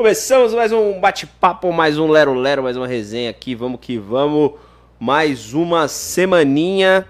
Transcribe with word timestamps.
Começamos 0.00 0.54
mais 0.54 0.72
um 0.72 0.98
bate-papo, 0.98 1.70
mais 1.74 1.98
um 1.98 2.08
lero-lero, 2.08 2.62
mais 2.62 2.74
uma 2.74 2.86
resenha 2.86 3.28
aqui. 3.28 3.54
Vamos 3.54 3.80
que 3.82 3.98
vamos. 3.98 4.52
Mais 4.98 5.52
uma 5.52 5.88
semaninha. 5.88 7.06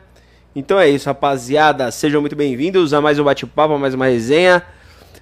Então 0.57 0.77
é 0.77 0.89
isso, 0.89 1.07
rapaziada. 1.07 1.89
Sejam 1.93 2.21
muito 2.21 2.35
bem-vindos 2.35 2.93
a 2.93 3.01
mais 3.01 3.17
um 3.21 3.23
bate-papo, 3.23 3.79
mais 3.79 3.95
uma 3.95 4.07
resenha. 4.07 4.61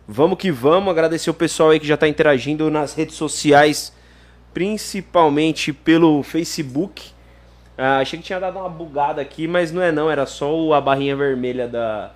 Vamos 0.09 0.39
que 0.39 0.51
vamos. 0.51 0.91
Agradecer 0.91 1.29
o 1.29 1.35
pessoal 1.35 1.69
aí 1.69 1.79
que 1.79 1.87
já 1.87 1.93
está 1.93 2.09
interagindo 2.09 2.71
nas 2.71 2.95
redes 2.95 3.17
sociais, 3.17 3.93
principalmente 4.55 5.71
pelo 5.71 6.23
Facebook. 6.23 7.11
Ah, 7.77 7.99
achei 7.99 8.19
que 8.19 8.25
tinha 8.25 8.41
dado 8.41 8.59
uma 8.59 8.71
bugada 8.71 9.21
aqui, 9.21 9.47
mas 9.47 9.71
não 9.71 9.83
é 9.83 9.93
não. 9.93 10.11
Era 10.11 10.25
só 10.25 10.73
a 10.73 10.81
barrinha 10.81 11.15
vermelha 11.15 11.69
da, 11.69 12.13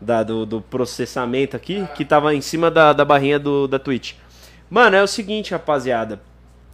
da 0.00 0.22
do, 0.22 0.46
do, 0.46 0.60
processamento 0.60 1.56
aqui, 1.56 1.88
que 1.96 2.04
tava 2.04 2.32
em 2.36 2.40
cima 2.40 2.70
da, 2.70 2.92
da 2.92 3.04
barrinha 3.04 3.36
do, 3.36 3.66
da 3.66 3.80
Twitch. 3.80 4.14
Mano, 4.70 4.94
é 4.94 5.02
o 5.02 5.06
seguinte, 5.08 5.50
rapaziada. 5.50 6.20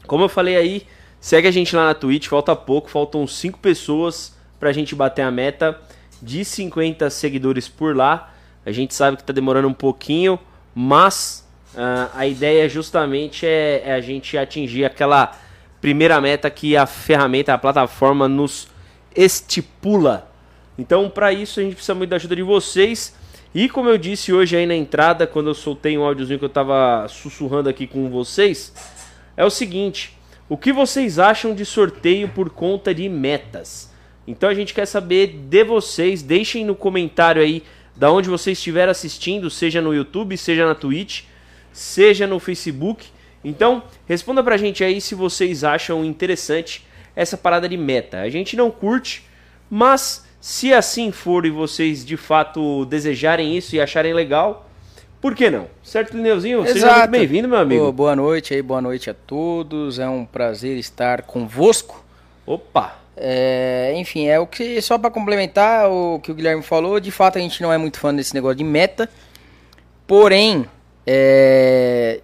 Como 0.06 0.22
eu 0.22 0.28
falei 0.28 0.54
aí, 0.54 0.86
segue 1.18 1.48
a 1.48 1.50
gente 1.50 1.74
lá 1.74 1.86
na 1.86 1.94
Twitch. 1.94 2.26
Falta 2.28 2.54
pouco, 2.54 2.90
faltam 2.90 3.26
5 3.26 3.58
pessoas 3.58 4.36
pra 4.60 4.70
gente 4.70 4.94
bater 4.94 5.22
a 5.22 5.30
meta 5.30 5.80
de 6.20 6.44
50 6.44 7.08
seguidores 7.08 7.68
por 7.68 7.96
lá. 7.96 8.34
A 8.66 8.70
gente 8.70 8.94
sabe 8.94 9.16
que 9.16 9.24
tá 9.24 9.32
demorando 9.32 9.68
um 9.68 9.72
pouquinho, 9.72 10.38
mas 10.74 11.48
uh, 11.74 12.10
a 12.14 12.26
ideia 12.26 12.68
justamente 12.68 13.46
é, 13.46 13.82
é, 13.84 13.94
a 13.94 14.00
gente 14.00 14.36
atingir 14.36 14.84
aquela 14.84 15.34
primeira 15.80 16.20
meta 16.20 16.50
que 16.50 16.76
a 16.76 16.84
ferramenta, 16.84 17.54
a 17.54 17.58
plataforma 17.58 18.28
nos 18.28 18.68
estipula. 19.14 20.30
Então, 20.78 21.08
para 21.08 21.32
isso, 21.32 21.60
a 21.60 21.62
gente 21.62 21.76
precisa 21.76 21.94
muito 21.94 22.10
da 22.10 22.16
ajuda 22.16 22.36
de 22.36 22.42
vocês. 22.42 23.14
E 23.54 23.68
como 23.68 23.88
eu 23.88 23.96
disse 23.96 24.32
hoje 24.32 24.56
aí 24.56 24.66
na 24.66 24.74
entrada, 24.74 25.26
quando 25.26 25.48
eu 25.48 25.54
soltei 25.54 25.96
um 25.96 26.04
áudiozinho 26.04 26.38
que 26.38 26.44
eu 26.44 26.50
tava 26.50 27.06
sussurrando 27.08 27.68
aqui 27.68 27.86
com 27.86 28.10
vocês, 28.10 28.72
é 29.36 29.44
o 29.44 29.50
seguinte: 29.50 30.16
o 30.48 30.56
que 30.56 30.72
vocês 30.72 31.18
acham 31.18 31.54
de 31.54 31.64
sorteio 31.64 32.28
por 32.28 32.50
conta 32.50 32.94
de 32.94 33.08
metas? 33.08 33.92
Então 34.26 34.48
a 34.48 34.54
gente 34.54 34.74
quer 34.74 34.86
saber 34.86 35.38
de 35.48 35.64
vocês, 35.64 36.22
deixem 36.22 36.64
no 36.64 36.74
comentário 36.74 37.40
aí 37.40 37.62
da 37.96 38.10
onde 38.10 38.28
você 38.28 38.52
estiver 38.52 38.88
assistindo, 38.88 39.48
seja 39.48 39.80
no 39.80 39.94
YouTube, 39.94 40.36
seja 40.36 40.66
na 40.66 40.74
Twitch, 40.74 41.22
seja 41.72 42.26
no 42.26 42.38
Facebook. 42.38 43.06
Então, 43.42 43.82
responda 44.06 44.42
pra 44.42 44.56
gente 44.56 44.84
aí 44.84 45.00
se 45.00 45.14
vocês 45.14 45.64
acham 45.64 46.04
interessante 46.04 46.84
essa 47.14 47.36
parada 47.36 47.68
de 47.68 47.76
meta. 47.76 48.20
A 48.20 48.28
gente 48.28 48.56
não 48.56 48.70
curte, 48.70 49.24
mas 49.70 50.26
se 50.46 50.72
assim 50.72 51.10
for 51.10 51.44
e 51.44 51.50
vocês 51.50 52.06
de 52.06 52.16
fato 52.16 52.84
desejarem 52.84 53.56
isso 53.56 53.74
e 53.74 53.80
acharem 53.80 54.14
legal, 54.14 54.70
por 55.20 55.34
que 55.34 55.50
não? 55.50 55.66
Certo, 55.82 56.16
Lineuzinho? 56.16 56.60
Exato. 56.60 56.72
Seja 56.72 56.98
muito 56.98 57.10
bem-vindo, 57.10 57.48
meu 57.48 57.58
amigo. 57.58 57.90
boa 57.90 58.14
noite 58.14 58.54
aí, 58.54 58.62
boa 58.62 58.80
noite 58.80 59.10
a 59.10 59.14
todos. 59.14 59.98
É 59.98 60.08
um 60.08 60.24
prazer 60.24 60.78
estar 60.78 61.22
convosco. 61.22 62.04
Opa! 62.46 62.96
É, 63.16 63.92
enfim, 63.96 64.28
é 64.28 64.38
o 64.38 64.46
que 64.46 64.80
só 64.80 64.96
para 64.96 65.10
complementar 65.10 65.90
o 65.90 66.20
que 66.20 66.30
o 66.30 66.34
Guilherme 66.34 66.62
falou, 66.62 67.00
de 67.00 67.10
fato 67.10 67.38
a 67.38 67.40
gente 67.40 67.60
não 67.60 67.72
é 67.72 67.76
muito 67.76 67.98
fã 67.98 68.14
desse 68.14 68.32
negócio 68.32 68.58
de 68.58 68.64
meta. 68.64 69.10
Porém, 70.06 70.64
é, 71.04 72.20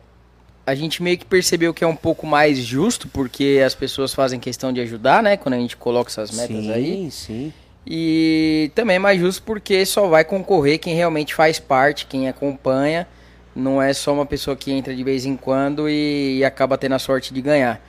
a 0.65 0.77
gente 0.77 1.03
meio 1.03 1.19
que 1.19 1.25
percebeu 1.25 1.75
que 1.75 1.83
é 1.83 1.89
um 1.89 1.97
pouco 1.97 2.25
mais 2.25 2.57
justo, 2.59 3.09
porque 3.09 3.61
as 3.67 3.75
pessoas 3.75 4.15
fazem 4.15 4.39
questão 4.39 4.73
de 4.73 4.81
ajudar, 4.81 5.25
né? 5.25 5.37
Quando 5.37 5.55
a 5.55 5.59
gente 5.59 5.77
coloca 5.77 6.09
essas 6.09 6.31
metas 6.31 6.57
sim, 6.57 6.73
aí. 6.73 6.85
Sim, 6.87 7.11
sim. 7.11 7.53
E 7.87 8.71
também 8.75 8.97
é 8.97 8.99
mais 8.99 9.21
justo 9.21 9.43
porque 9.43 9.85
só 9.85 10.07
vai 10.07 10.25
concorrer 10.25 10.79
quem 10.79 10.95
realmente 10.95 11.35
faz 11.35 11.59
parte, 11.59 12.07
quem 12.07 12.29
acompanha. 12.29 13.07
Não 13.55 13.83
é 13.83 13.93
só 13.93 14.13
uma 14.15 14.25
pessoa 14.25 14.57
que 14.57 14.73
entra 14.73 14.95
de 14.95 15.05
vez 15.05 15.27
em 15.27 15.37
quando 15.37 15.89
e, 15.89 16.39
e 16.39 16.45
acaba 16.45 16.79
tendo 16.79 16.95
a 16.95 16.99
sorte 16.99 17.35
de 17.35 17.43
ganhar. 17.43 17.81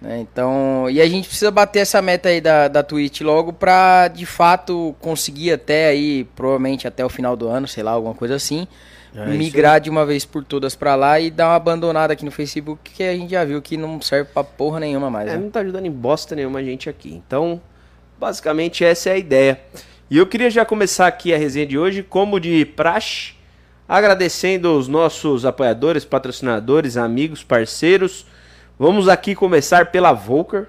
Né? 0.00 0.20
Então, 0.20 0.88
e 0.88 1.00
a 1.00 1.06
gente 1.06 1.28
precisa 1.28 1.50
bater 1.50 1.80
essa 1.80 2.00
meta 2.00 2.30
aí 2.30 2.40
da, 2.40 2.68
da 2.68 2.82
Twitch 2.82 3.20
logo 3.20 3.52
pra 3.52 4.08
de 4.08 4.24
fato 4.24 4.96
conseguir 4.98 5.52
até 5.52 5.88
aí, 5.88 6.24
provavelmente 6.34 6.88
até 6.88 7.04
o 7.04 7.08
final 7.08 7.36
do 7.36 7.48
ano, 7.48 7.68
sei 7.68 7.82
lá, 7.82 7.92
alguma 7.92 8.14
coisa 8.14 8.34
assim, 8.34 8.66
é 9.14 9.26
migrar 9.26 9.80
de 9.80 9.90
uma 9.90 10.06
vez 10.06 10.24
por 10.24 10.42
todas 10.42 10.74
pra 10.74 10.94
lá 10.94 11.20
e 11.20 11.30
dar 11.30 11.48
uma 11.48 11.56
abandonada 11.56 12.14
aqui 12.14 12.24
no 12.24 12.30
Facebook, 12.30 12.90
que 12.90 13.02
a 13.02 13.14
gente 13.14 13.30
já 13.30 13.44
viu 13.44 13.60
que 13.60 13.76
não 13.76 14.00
serve 14.00 14.30
pra 14.32 14.42
porra 14.42 14.80
nenhuma 14.80 15.10
mais. 15.10 15.28
É, 15.28 15.32
né? 15.32 15.38
não 15.38 15.50
tá 15.50 15.60
ajudando 15.60 15.84
em 15.84 15.90
bosta 15.90 16.34
nenhuma 16.34 16.60
a 16.60 16.62
gente 16.62 16.88
aqui. 16.88 17.12
Então, 17.12 17.60
basicamente 18.20 18.84
essa 18.84 19.10
é 19.10 19.12
a 19.14 19.18
ideia. 19.18 19.60
E 20.10 20.18
eu 20.18 20.26
queria 20.26 20.50
já 20.50 20.64
começar 20.64 21.06
aqui 21.06 21.34
a 21.34 21.38
resenha 21.38 21.66
de 21.66 21.78
hoje, 21.78 22.02
como 22.02 22.38
de 22.38 22.64
praxe, 22.64 23.32
agradecendo 23.88 24.76
os 24.76 24.86
nossos 24.86 25.44
apoiadores, 25.44 26.04
patrocinadores, 26.04 26.96
amigos, 26.96 27.42
parceiros 27.42 28.26
Vamos 28.82 29.10
aqui 29.10 29.34
começar 29.34 29.90
pela 29.90 30.14
Volker, 30.14 30.66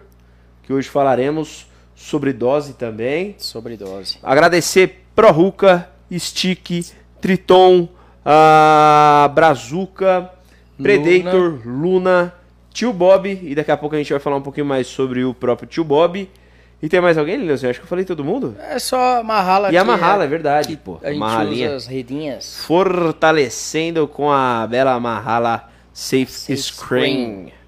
que 0.64 0.74
hoje 0.74 0.90
falaremos 0.90 1.66
sobre 1.96 2.34
dose 2.34 2.74
também. 2.74 3.36
Sobre 3.38 3.78
dose. 3.78 4.18
Agradecer 4.22 5.06
ProRuca, 5.16 5.90
Stick, 6.12 6.92
Triton, 7.22 7.88
a 8.26 9.32
Brazuca, 9.34 10.30
Predator, 10.78 11.62
Luna. 11.66 11.82
Luna, 11.82 12.34
Tio 12.74 12.92
Bob, 12.92 13.30
e 13.42 13.56
daqui 13.56 13.72
a 13.72 13.78
pouco 13.78 13.96
a 13.96 13.98
gente 13.98 14.12
vai 14.12 14.20
falar 14.20 14.36
um 14.36 14.42
pouquinho 14.42 14.66
mais 14.66 14.88
sobre 14.88 15.24
o 15.24 15.34
próprio 15.34 15.70
Tio 15.70 15.86
Bob. 15.86 16.30
E 16.82 16.90
tem 16.90 17.00
mais 17.00 17.18
alguém, 17.18 17.38
Leandro? 17.38 17.70
Acho 17.70 17.80
que 17.80 17.86
eu 17.86 17.90
falei 17.90 18.04
todo 18.04 18.24
mundo. 18.24 18.56
É 18.60 18.80
só 18.80 19.20
a 19.20 19.24
Mahala. 19.24 19.72
E 19.72 19.78
a 19.78 19.84
Mahala, 19.84 20.24
é, 20.24 20.26
é 20.26 20.30
verdade, 20.30 20.78
pô. 20.78 21.00
A 21.04 21.10
gente 21.10 21.20
Mahalinha. 21.20 21.68
usa 21.68 21.76
as 21.76 21.86
redinhas. 21.86 22.64
Fortalecendo 22.66 24.08
com 24.08 24.32
a 24.32 24.66
bela 24.68 25.00
Mahala 25.00 25.70
Safe, 25.94 26.32
Safe 26.32 26.58
Screen. 26.58 27.14
Screen 27.14 27.62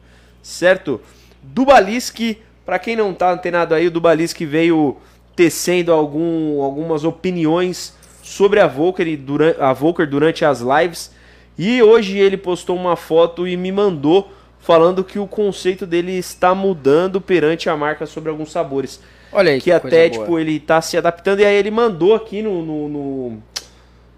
certo? 0.44 1.00
Dubaliski, 1.41 2.40
para 2.66 2.78
quem 2.78 2.96
não 2.96 3.13
tá 3.13 3.31
antenado 3.31 3.74
aí, 3.74 3.88
o 3.88 3.91
Dubaliski 3.91 4.46
veio 4.46 4.97
tecendo 5.35 5.91
algum, 5.91 6.62
algumas 6.62 7.03
opiniões 7.03 7.95
sobre 8.22 8.59
a 8.59 8.68
Volker, 8.68 9.18
durante, 9.18 9.62
a 9.62 9.74
Volker 9.74 10.07
durante 10.07 10.45
as 10.45 10.62
lives. 10.62 11.12
E 11.57 11.81
hoje 11.81 12.18
ele 12.18 12.38
postou 12.38 12.75
uma 12.75 12.95
foto 12.95 13.47
e 13.47 13.56
me 13.56 13.72
mandou 13.72 14.31
falando 14.63 15.03
que 15.03 15.19
o 15.19 15.28
conceito 15.28 15.85
dele 15.85 16.13
está 16.13 16.56
mudando 16.56 17.19
perante 17.19 17.69
a 17.69 17.75
marca 17.75 18.06
sobre 18.06 18.29
alguns 18.29 18.51
sabores. 18.51 19.01
Olha 19.31 19.51
aí, 19.51 19.57
que, 19.57 19.66
que 19.66 19.72
até 19.72 20.09
tipo 20.09 20.40
ele 20.40 20.56
está 20.56 20.81
se 20.81 20.97
adaptando 20.97 21.41
e 21.41 21.46
aí 21.46 21.56
ele 21.56 21.69
mandou 21.69 22.16
aqui 22.16 22.41
no, 22.41 22.63
no, 22.63 22.88
no, 22.88 23.38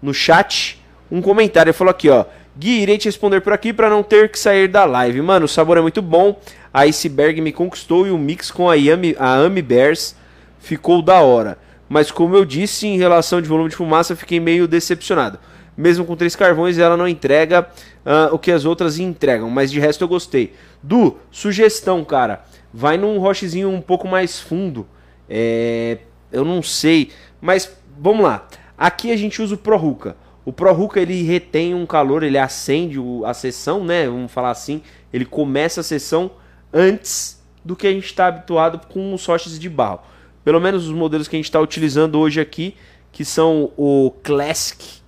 no 0.00 0.14
chat 0.14 0.80
um 1.10 1.20
comentário. 1.20 1.70
Ele 1.70 1.76
falou 1.76 1.90
aqui, 1.90 2.08
ó: 2.08 2.24
Gui, 2.56 2.80
irei 2.80 2.96
te 2.96 3.06
responder 3.06 3.40
por 3.40 3.52
aqui 3.52 3.72
para 3.72 3.90
não 3.90 4.04
ter 4.04 4.30
que 4.30 4.38
sair 4.38 4.68
da 4.68 4.84
live. 4.84 5.20
Mano, 5.20 5.46
o 5.46 5.48
sabor 5.48 5.78
é 5.78 5.80
muito 5.80 6.00
bom. 6.00 6.40
A 6.72 6.82
Iceberg 6.82 7.40
me 7.40 7.52
conquistou 7.52 8.06
e 8.06 8.10
o 8.10 8.18
mix 8.18 8.50
com 8.50 8.70
a 8.70 8.74
Yami, 8.74 9.16
a 9.18 9.34
Ami 9.34 9.62
Bears 9.62 10.14
ficou 10.60 11.02
da 11.02 11.20
hora. 11.22 11.58
Mas 11.88 12.10
como 12.10 12.36
eu 12.36 12.44
disse, 12.44 12.86
em 12.86 12.98
relação 12.98 13.42
de 13.42 13.48
volume 13.48 13.70
de 13.70 13.76
fumaça, 13.76 14.14
fiquei 14.14 14.38
meio 14.38 14.68
decepcionado. 14.68 15.40
Mesmo 15.76 16.04
com 16.04 16.16
três 16.16 16.34
carvões, 16.34 16.78
ela 16.78 16.96
não 16.96 17.06
entrega 17.06 17.68
uh, 18.04 18.34
o 18.34 18.38
que 18.38 18.50
as 18.50 18.64
outras 18.64 18.98
entregam. 18.98 19.50
Mas 19.50 19.70
de 19.70 19.78
resto 19.78 20.02
eu 20.02 20.08
gostei. 20.08 20.54
Du, 20.82 21.18
sugestão, 21.30 22.04
cara. 22.04 22.44
Vai 22.72 22.96
num 22.96 23.18
rochezinho 23.18 23.68
um 23.68 23.80
pouco 23.80 24.08
mais 24.08 24.40
fundo. 24.40 24.86
É, 25.28 25.98
eu 26.32 26.44
não 26.44 26.62
sei. 26.62 27.10
Mas 27.40 27.70
vamos 27.98 28.24
lá. 28.24 28.48
Aqui 28.76 29.12
a 29.12 29.16
gente 29.16 29.42
usa 29.42 29.54
o 29.54 29.58
Pro 29.58 29.76
Ruka. 29.76 30.16
O 30.46 30.52
ProRuca 30.52 31.00
ele 31.00 31.24
retém 31.24 31.74
um 31.74 31.84
calor, 31.84 32.22
ele 32.22 32.38
acende 32.38 33.00
a 33.24 33.34
sessão, 33.34 33.82
né? 33.82 34.06
Vamos 34.06 34.30
falar 34.30 34.50
assim. 34.50 34.80
Ele 35.12 35.24
começa 35.24 35.80
a 35.80 35.84
sessão 35.84 36.30
antes 36.72 37.44
do 37.64 37.74
que 37.74 37.84
a 37.84 37.90
gente 37.90 38.06
está 38.06 38.28
habituado 38.28 38.86
com 38.86 39.12
os 39.12 39.26
roches 39.26 39.58
de 39.58 39.68
barro. 39.68 40.00
Pelo 40.44 40.60
menos 40.60 40.86
os 40.86 40.94
modelos 40.94 41.26
que 41.26 41.34
a 41.34 41.38
gente 41.38 41.46
está 41.46 41.60
utilizando 41.60 42.16
hoje 42.20 42.40
aqui, 42.40 42.76
que 43.10 43.24
são 43.24 43.72
o 43.76 44.12
Classic 44.22 45.00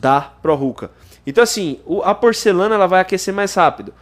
da 0.00 0.20
ProRuca. 0.20 0.90
Então 1.26 1.42
assim, 1.42 1.80
a 2.04 2.14
porcelana 2.14 2.74
ela 2.74 2.86
vai 2.86 3.00
aquecer 3.00 3.32
mais 3.32 3.54
rápido. 3.54 3.92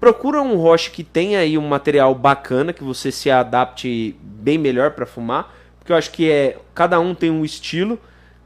Procura 0.00 0.42
um 0.42 0.56
roche 0.56 0.90
que 0.90 1.04
tenha 1.04 1.38
aí 1.38 1.56
um 1.56 1.68
material 1.68 2.14
bacana, 2.14 2.72
que 2.72 2.82
você 2.82 3.12
se 3.12 3.30
adapte 3.30 4.16
bem 4.20 4.58
melhor 4.58 4.90
para 4.90 5.06
fumar, 5.06 5.54
porque 5.78 5.92
eu 5.92 5.96
acho 5.96 6.10
que 6.10 6.30
é 6.30 6.58
cada 6.74 6.98
um 6.98 7.14
tem 7.14 7.30
um 7.30 7.44
estilo. 7.44 7.98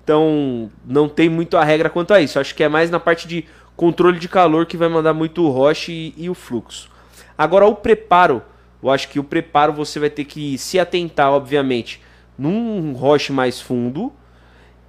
Então, 0.05 0.71
não 0.87 1.09
tem 1.09 1.29
muito 1.29 1.57
a 1.57 1.65
regra 1.65 1.91
quanto 1.91 2.15
a 2.15 2.21
isso. 2.21 2.39
Acho 2.39 2.55
que 2.55 2.63
é 2.63 2.69
mais 2.69 2.91
na 2.91 3.01
parte 3.01 3.27
de 3.27 3.45
controle 3.75 4.19
de 4.19 4.29
calor 4.29 4.65
que 4.65 4.77
vai 4.77 4.89
mandar 4.89 5.13
muito 5.13 5.43
o 5.43 5.51
roche 5.51 6.15
e, 6.17 6.25
e 6.25 6.31
o 6.31 6.35
fluxo. 6.35 6.89
Agora, 7.37 7.67
o 7.67 7.75
preparo, 7.75 8.43
eu 8.83 8.91
acho 8.91 9.09
que 9.09 9.19
o 9.19 9.25
preparo 9.25 9.73
você 9.73 9.99
vai 9.99 10.09
ter 10.09 10.25
que 10.25 10.57
se 10.59 10.79
atentar, 10.79 11.31
obviamente, 11.33 12.01
num 12.39 12.93
roche 12.93 13.33
mais 13.33 13.61
fundo 13.61 14.13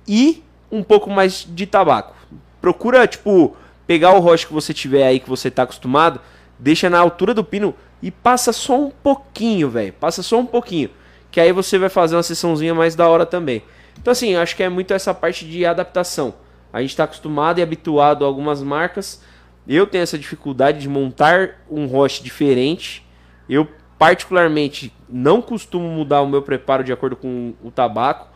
e 0.08 0.44
um 0.72 0.84
pouco 0.84 1.10
mais 1.10 1.48
de 1.50 1.66
tabaco. 1.66 2.16
Procura, 2.62 3.08
tipo, 3.08 3.56
pegar 3.86 4.14
o 4.14 4.20
roche 4.20 4.46
que 4.46 4.54
você 4.54 4.74
tiver 4.74 5.06
aí, 5.06 5.20
que 5.20 5.30
você 5.30 5.48
está 5.48 5.64
acostumado, 5.64 6.20
deixa 6.60 6.90
na 6.90 7.00
altura 7.00 7.34
do 7.34 7.44
pino 7.44 7.74
e 8.02 8.12
passa 8.12 8.52
só 8.52 8.80
um 8.80 8.90
pouquinho, 8.90 9.70
velho. 9.70 9.94
Passa 9.94 10.22
só 10.22 10.38
um 10.40 10.46
pouquinho. 10.46 10.90
Que 11.32 11.40
aí 11.40 11.52
você 11.52 11.78
vai 11.78 11.90
fazer 11.90 12.16
uma 12.16 12.24
sessãozinha 12.24 12.74
mais 12.74 12.96
da 12.96 13.08
hora 13.08 13.26
também. 13.26 13.64
Então, 13.98 14.12
assim, 14.12 14.36
acho 14.36 14.56
que 14.56 14.64
é 14.64 14.70
muito 14.70 14.94
essa 14.94 15.14
parte 15.14 15.46
de 15.46 15.66
adaptação. 15.66 16.34
A 16.72 16.82
gente 16.82 16.92
está 16.92 17.06
acostumado 17.06 17.60
e 17.60 17.64
habituado 17.64 18.24
a 18.24 18.28
algumas 18.28 18.62
marcas, 18.62 19.22
Eu 19.70 19.86
tenho 19.86 20.02
essa 20.02 20.18
dificuldade 20.18 20.80
de 20.80 20.88
montar 20.88 21.58
um 21.70 21.88
roche 21.88 22.24
diferente. 22.24 23.06
Eu, 23.50 23.68
particularmente, 24.00 24.94
não 25.10 25.42
costumo 25.42 25.90
mudar 25.90 26.22
o 26.22 26.28
meu 26.28 26.42
preparo 26.42 26.86
de 26.86 26.94
acordo 26.94 27.18
com 27.18 27.54
o 27.62 27.70
tabaco. 27.70 28.30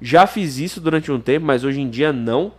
Já 0.00 0.26
fiz 0.26 0.58
isso 0.58 0.80
durante 0.80 1.10
um 1.10 1.20
tempo, 1.20 1.46
mas 1.46 1.64
hoje 1.64 1.80
em 1.80 1.88
dia 1.88 2.12
não. 2.12 2.52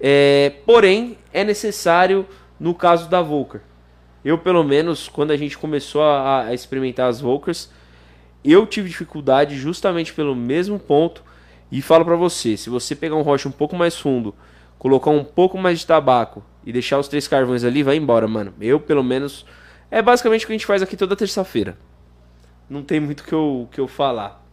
É, 0.00 0.52
porém, 0.66 1.16
é 1.32 1.44
necessário 1.44 2.26
no 2.58 2.74
caso 2.74 3.08
da 3.08 3.22
Volker. 3.22 3.60
Eu, 4.24 4.38
pelo 4.38 4.64
menos, 4.64 5.08
quando 5.08 5.30
a 5.30 5.36
gente 5.36 5.56
começou 5.56 6.02
a, 6.02 6.46
a 6.46 6.54
experimentar 6.54 7.08
as 7.08 7.20
Volkers, 7.20 7.70
eu 8.44 8.66
tive 8.66 8.88
dificuldade 8.88 9.56
justamente 9.56 10.12
pelo 10.12 10.34
mesmo 10.34 10.78
ponto. 10.78 11.22
E 11.70 11.82
falo 11.82 12.04
para 12.04 12.16
você, 12.16 12.56
se 12.56 12.70
você 12.70 12.94
pegar 12.94 13.16
um 13.16 13.22
rocha 13.22 13.48
um 13.48 13.52
pouco 13.52 13.74
mais 13.74 13.96
fundo, 13.96 14.34
colocar 14.78 15.10
um 15.10 15.24
pouco 15.24 15.58
mais 15.58 15.80
de 15.80 15.86
tabaco 15.86 16.44
e 16.64 16.72
deixar 16.72 16.98
os 16.98 17.08
três 17.08 17.26
carvões 17.26 17.64
ali, 17.64 17.82
vai 17.82 17.96
embora, 17.96 18.28
mano. 18.28 18.54
Eu, 18.60 18.78
pelo 18.78 19.02
menos, 19.02 19.44
é 19.90 20.00
basicamente 20.00 20.44
o 20.44 20.46
que 20.46 20.52
a 20.52 20.56
gente 20.56 20.66
faz 20.66 20.82
aqui 20.82 20.96
toda 20.96 21.16
terça-feira. 21.16 21.76
Não 22.68 22.82
tem 22.82 23.00
muito 23.00 23.24
que 23.24 23.32
eu 23.32 23.68
que 23.70 23.80
eu 23.80 23.88
falar. 23.88 24.44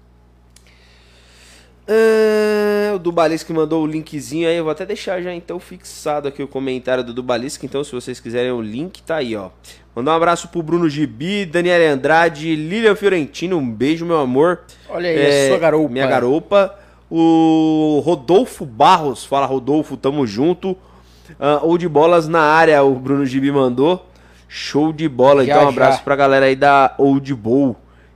Ah, 1.87 2.93
o 2.95 2.99
Dubalisco 2.99 3.53
mandou 3.53 3.83
o 3.83 3.87
linkzinho 3.87 4.47
aí, 4.47 4.55
eu 4.55 4.63
vou 4.63 4.71
até 4.71 4.85
deixar 4.85 5.21
já 5.21 5.33
então 5.33 5.59
fixado 5.59 6.27
aqui 6.27 6.41
o 6.41 6.47
comentário 6.47 7.03
do 7.03 7.13
Dubalisco, 7.13 7.65
então 7.65 7.83
se 7.83 7.91
vocês 7.91 8.19
quiserem 8.19 8.51
o 8.51 8.61
link 8.61 9.01
tá 9.03 9.17
aí, 9.17 9.35
ó. 9.35 9.49
Mandar 9.95 10.13
um 10.13 10.15
abraço 10.15 10.47
pro 10.47 10.63
Bruno 10.63 10.89
Gibi, 10.89 11.45
Daniela 11.45 11.93
Andrade, 11.93 12.55
Lilian 12.55 12.95
Fiorentino, 12.95 13.57
um 13.57 13.69
beijo, 13.69 14.05
meu 14.05 14.19
amor. 14.19 14.61
Olha 14.89 15.09
aí, 15.09 15.19
é, 15.19 15.49
sua 15.49 15.59
garopa. 15.59 15.89
Minha 15.89 16.07
garopa. 16.07 16.79
O 17.11 18.01
Rodolfo 18.03 18.65
Barros, 18.65 19.23
fala 19.23 19.45
Rodolfo, 19.45 19.95
tamo 19.95 20.25
junto. 20.25 20.71
Uh, 20.71 21.59
ou 21.61 21.77
de 21.77 21.87
bolas 21.87 22.27
na 22.27 22.41
área, 22.41 22.83
o 22.83 22.95
Bruno 22.95 23.23
Gibi 23.23 23.51
mandou. 23.51 24.03
Show 24.47 24.91
de 24.91 25.07
bola, 25.07 25.45
já, 25.45 25.53
então 25.53 25.65
um 25.65 25.69
abraço 25.69 25.99
já. 25.99 26.03
pra 26.03 26.15
galera 26.15 26.47
aí 26.47 26.55
da 26.55 26.95
Old 26.97 27.31
Bowl. 27.35 27.75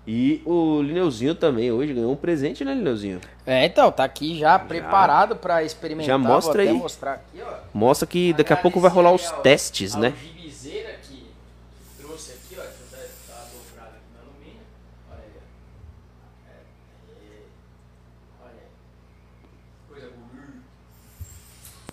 E 0.10 0.42
o 0.46 0.82
Lineuzinho 0.82 1.36
também 1.36 1.70
hoje 1.70 1.94
ganhou 1.94 2.14
um 2.14 2.16
presente, 2.16 2.64
né, 2.64 2.74
Lineuzinho? 2.74 3.20
É, 3.46 3.66
então, 3.66 3.92
tá 3.92 4.06
aqui 4.06 4.40
já, 4.40 4.54
já. 4.54 4.60
preparado 4.60 5.36
para 5.36 5.66
experimentar. 5.66 6.08
Já 6.08 6.18
mostra 6.18 6.62
aí. 6.62 6.70
Aqui, 6.70 7.44
mostra 7.74 8.08
que 8.08 8.32
daqui 8.32 8.54
a 8.54 8.56
pouco 8.56 8.80
vai 8.80 8.90
rolar 8.90 9.12
os 9.12 9.30
testes, 9.44 9.96
né? 9.96 10.14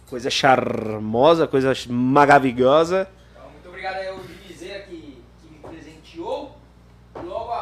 Coisa 0.06 0.30
charmosa, 0.30 1.48
coisa 1.48 1.72
maravilhosa. 1.88 3.08
Então, 3.32 3.50
muito 3.50 3.68
obrigado 3.68 3.96
aí 3.96 4.06
ao 4.06 4.20
Gibizeira 4.22 4.84
que, 4.84 5.20
que 5.42 5.48
me 5.50 5.58
presenteou. 5.58 6.54
Logo 7.16 7.52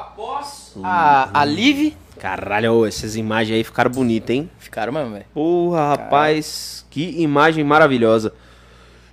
a, 0.83 1.41
a 1.41 1.45
Live. 1.45 1.97
Caralho, 2.19 2.87
essas 2.87 3.17
imagens 3.17 3.57
aí 3.57 3.65
ficaram 3.65 3.91
bonitas, 3.91 4.31
hein? 4.31 4.51
Ficaram 4.59 4.93
mesmo, 4.93 5.11
velho. 5.11 5.25
Porra, 5.35 5.89
rapaz, 5.89 6.87
que 6.89 7.21
imagem 7.21 7.65
maravilhosa. 7.65 8.33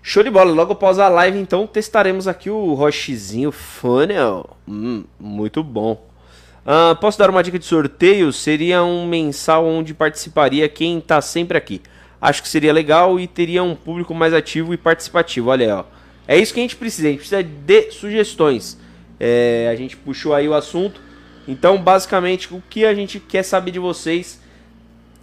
Show 0.01 0.23
de 0.23 0.29
bola, 0.29 0.51
logo 0.51 0.73
após 0.73 0.97
a 0.97 1.09
live, 1.09 1.37
então, 1.37 1.67
testaremos 1.67 2.27
aqui 2.27 2.49
o 2.49 2.73
Rochezinho 2.73 3.51
Funnel. 3.51 4.57
Hum, 4.67 5.03
muito 5.19 5.63
bom. 5.63 6.07
Uh, 6.65 6.95
posso 6.97 7.17
dar 7.17 7.29
uma 7.29 7.43
dica 7.43 7.59
de 7.59 7.65
sorteio? 7.65 8.31
Seria 8.31 8.83
um 8.83 9.07
mensal 9.07 9.65
onde 9.65 9.93
participaria 9.93 10.69
quem 10.69 11.01
tá 11.01 11.19
sempre 11.21 11.57
aqui. 11.57 11.81
Acho 12.21 12.41
que 12.41 12.49
seria 12.49 12.71
legal 12.71 13.19
e 13.19 13.27
teria 13.27 13.63
um 13.63 13.75
público 13.75 14.13
mais 14.13 14.33
ativo 14.33 14.73
e 14.73 14.77
participativo. 14.77 15.49
Olha 15.49 15.65
aí, 15.65 15.71
ó. 15.71 15.83
É 16.27 16.37
isso 16.37 16.53
que 16.53 16.59
a 16.59 16.63
gente 16.63 16.75
precisa, 16.75 17.07
a 17.07 17.11
gente 17.11 17.19
precisa 17.19 17.43
de 17.43 17.91
sugestões. 17.91 18.77
É, 19.19 19.67
a 19.71 19.75
gente 19.75 19.97
puxou 19.97 20.33
aí 20.33 20.47
o 20.47 20.53
assunto. 20.53 21.01
Então, 21.47 21.81
basicamente, 21.81 22.53
o 22.53 22.61
que 22.69 22.85
a 22.85 22.93
gente 22.93 23.19
quer 23.19 23.43
saber 23.43 23.71
de 23.71 23.79
vocês, 23.79 24.41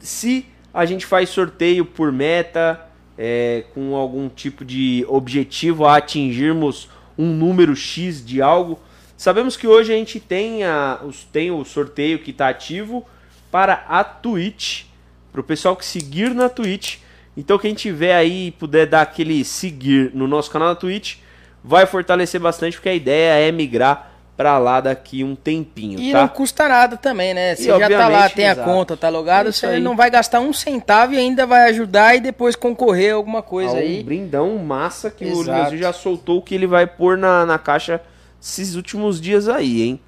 se 0.01 0.47
a 0.73 0.85
gente 0.85 1.07
faz 1.07 1.29
sorteio 1.31 1.85
por 1.85 2.13
meta, 2.13 2.87
é, 3.17 3.65
com 3.75 3.95
algum 3.95 4.29
tipo 4.29 4.65
de 4.65 5.05
objetivo 5.09 5.87
a 5.87 5.97
atingirmos 5.97 6.89
um 7.17 7.33
número 7.33 7.75
X 7.75 8.25
de 8.25 8.43
algo. 8.43 8.79
Sabemos 9.17 9.57
que 9.57 9.67
hoje 9.67 9.93
a 9.93 9.97
gente 9.97 10.21
tem, 10.21 10.65
a, 10.65 11.01
os, 11.03 11.25
tem 11.25 11.51
o 11.51 11.65
sorteio 11.65 12.19
que 12.19 12.31
está 12.31 12.49
ativo 12.49 13.07
para 13.51 13.85
a 13.89 14.05
Twitch, 14.05 14.85
para 15.33 15.41
o 15.41 15.45
pessoal 15.45 15.75
que 15.77 15.85
seguir 15.85 16.35
na 16.35 16.49
Twitch. 16.49 16.99
Então 17.37 17.59
quem 17.59 17.75
tiver 17.75 18.15
aí 18.15 18.51
puder 18.51 18.87
dar 18.87 19.03
aquele 19.03 19.45
seguir 19.45 20.11
no 20.15 20.27
nosso 20.27 20.51
canal 20.51 20.69
da 20.69 20.75
Twitch, 20.75 21.17
vai 21.65 21.87
fortalecer 21.87 22.41
bastante, 22.41 22.77
porque 22.77 22.89
a 22.89 22.95
ideia 22.95 23.49
é 23.49 23.51
migrar 23.51 24.13
para 24.37 24.59
lá 24.59 24.83
daqui 24.83 25.25
um 25.25 25.35
tempinho, 25.35 25.99
e 25.99 26.13
tá? 26.13 26.21
não 26.21 26.29
custa 26.29 26.69
nada 26.69 26.97
também, 26.97 27.33
né? 27.33 27.57
Você 27.57 27.65
já 27.65 27.89
tá 27.89 28.09
lá, 28.09 28.29
tem 28.29 28.45
exato. 28.45 28.61
a 28.61 28.73
conta, 28.73 28.97
tá 28.97 29.09
logado, 29.09 29.49
é 29.49 29.53
você 29.53 29.81
não 29.81 29.97
vai 29.97 30.11
gastar 30.11 30.41
um 30.41 30.53
centavo 30.53 31.15
e 31.15 31.19
ainda 31.19 31.47
vai 31.47 31.71
ajudar 31.71 32.17
e 32.17 32.21
depois 32.21 32.55
concorrer 32.55 33.13
a 33.13 33.17
alguma 33.17 33.43
coisa 33.43 33.79
aí. 33.79 34.01
Um 34.01 34.05
brindão 34.05 34.59
massa 34.59 35.11
que 35.11 35.25
exato. 35.25 35.41
o 35.41 35.45
Brasil 35.45 35.79
já 35.79 35.93
soltou 35.93 36.43
que 36.43 36.55
ele 36.55 36.67
vai 36.67 36.87
pôr 36.87 37.17
na, 37.17 37.47
na 37.47 37.59
caixa 37.59 38.01
esses 38.43 38.75
últimos 38.75 39.21
dias 39.21 39.49
aí, 39.49 39.83
hein? 39.83 40.01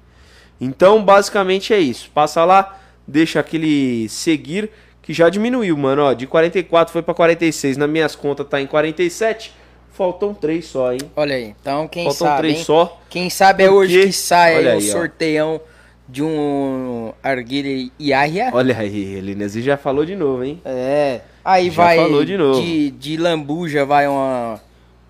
Então, 0.61 1.03
basicamente 1.03 1.73
é 1.73 1.79
isso. 1.79 2.11
Passa 2.13 2.45
lá, 2.45 2.79
deixa 3.07 3.39
aquele 3.39 4.07
seguir 4.09 4.69
que 5.01 5.13
já 5.13 5.27
diminuiu, 5.27 5.75
mano, 5.75 6.03
ó, 6.03 6.13
de 6.13 6.27
44 6.27 6.93
foi 6.93 7.01
para 7.01 7.15
46, 7.15 7.77
nas 7.77 7.89
minhas 7.89 8.15
contas 8.15 8.45
tá 8.47 8.61
em 8.61 8.67
47. 8.67 9.53
Faltam 9.99 10.33
três 10.33 10.65
só, 10.65 10.93
hein? 10.93 11.01
Olha 11.13 11.35
aí. 11.35 11.53
Então, 11.61 11.85
quem 11.85 12.05
Faltam 12.05 12.27
sabe. 12.27 12.37
três 12.37 12.59
hein? 12.59 12.63
só. 12.63 13.01
Quem 13.09 13.29
sabe 13.29 13.65
é 13.65 13.69
hoje 13.69 14.05
que 14.05 14.13
sai 14.13 14.77
o 14.77 14.81
sorteião 14.81 15.59
de 16.07 16.23
um 16.23 17.11
Arguile 17.21 17.91
Iahia. 17.99 18.49
Olha 18.53 18.77
aí, 18.77 19.15
Elinesi 19.15 19.61
já 19.61 19.75
falou 19.75 20.05
de 20.05 20.15
novo, 20.15 20.41
hein? 20.41 20.61
É. 20.63 21.19
Aí 21.43 21.69
já 21.69 21.75
vai. 21.75 21.97
Falou 21.97 22.23
de 22.23 22.37
novo. 22.37 22.61
De, 22.61 22.91
de 22.91 23.17
lambuja 23.17 23.83
vai 23.83 24.07
uma, 24.07 24.61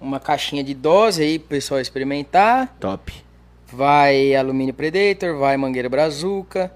uma 0.02 0.20
caixinha 0.20 0.64
de 0.64 0.74
dose 0.74 1.22
aí 1.22 1.38
pro 1.38 1.50
pessoal 1.50 1.80
experimentar. 1.80 2.76
Top. 2.80 3.14
Vai 3.72 4.34
alumínio 4.34 4.74
Predator, 4.74 5.38
vai 5.38 5.56
mangueira 5.56 5.88
brazuca, 5.88 6.72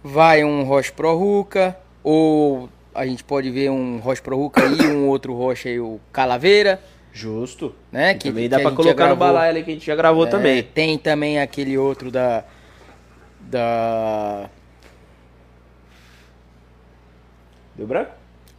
vai 0.00 0.44
um 0.44 0.62
Roche 0.62 0.92
Pro 0.92 1.16
Ruka, 1.16 1.76
ou 2.04 2.68
a 2.94 3.04
gente 3.04 3.24
pode 3.24 3.50
ver 3.50 3.68
um 3.68 3.98
Roche 3.98 4.22
Pro 4.22 4.36
Ruka 4.36 4.62
e 4.64 4.86
um 4.86 5.08
outro 5.08 5.34
Roche 5.34 5.70
aí, 5.70 5.80
o 5.80 5.98
Calaveira. 6.12 6.80
Justo. 7.12 7.74
Né? 7.90 8.14
Que, 8.14 8.28
também 8.28 8.48
dá 8.48 8.58
para 8.58 8.70
colocar 8.70 9.08
no 9.08 9.16
balaio 9.16 9.50
ali 9.50 9.62
que 9.62 9.70
a 9.70 9.74
gente 9.74 9.86
já 9.86 9.94
gravou 9.94 10.26
é, 10.26 10.30
também. 10.30 10.62
Tem 10.62 10.96
também 10.96 11.40
aquele 11.40 11.76
outro 11.76 12.10
da. 12.10 12.44
Da. 13.40 14.48
Deu 17.74 17.86
branco? 17.86 18.12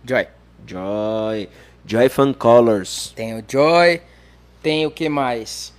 Joy. 0.07 0.27
Joy. 0.67 1.49
Joy 1.85 2.09
Fun 2.09 2.33
Colors. 2.33 3.11
Tem 3.15 3.37
o 3.37 3.43
Joy. 3.47 4.01
Tem 4.61 4.85
o 4.85 4.91
que 4.91 5.09
mais? 5.09 5.73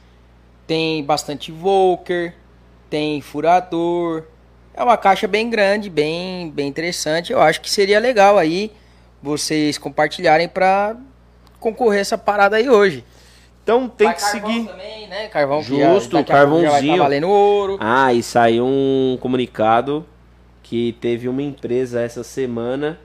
Tem 0.66 1.02
bastante 1.04 1.52
Volker. 1.52 2.34
Tem 2.90 3.20
furador. 3.20 4.24
É 4.74 4.82
uma 4.82 4.96
caixa 4.96 5.28
bem 5.28 5.48
grande, 5.48 5.88
bem, 5.88 6.50
bem 6.50 6.66
interessante. 6.66 7.32
Eu 7.32 7.40
acho 7.40 7.60
que 7.60 7.70
seria 7.70 8.00
legal 8.00 8.36
aí 8.36 8.72
vocês 9.22 9.78
compartilharem 9.78 10.48
para 10.48 10.96
concorrer 11.64 12.00
essa 12.00 12.18
parada 12.18 12.56
aí 12.56 12.68
hoje. 12.68 13.02
Então 13.62 13.88
tem 13.88 14.08
Vai 14.08 14.16
que 14.16 14.22
seguir. 14.22 14.66
Também, 14.66 15.08
né? 15.08 15.28
Carvão 15.28 15.62
Justo, 15.62 16.18
já, 16.18 16.24
carvãozinho. 16.24 16.96
Já 16.96 17.02
valendo 17.02 17.28
ouro. 17.30 17.78
Ah, 17.80 18.12
e 18.12 18.22
saiu 18.22 18.66
um 18.66 19.16
comunicado 19.18 20.04
que 20.62 20.92
teve 21.00 21.26
uma 21.26 21.40
empresa 21.40 22.02
essa 22.02 22.22
semana 22.22 23.00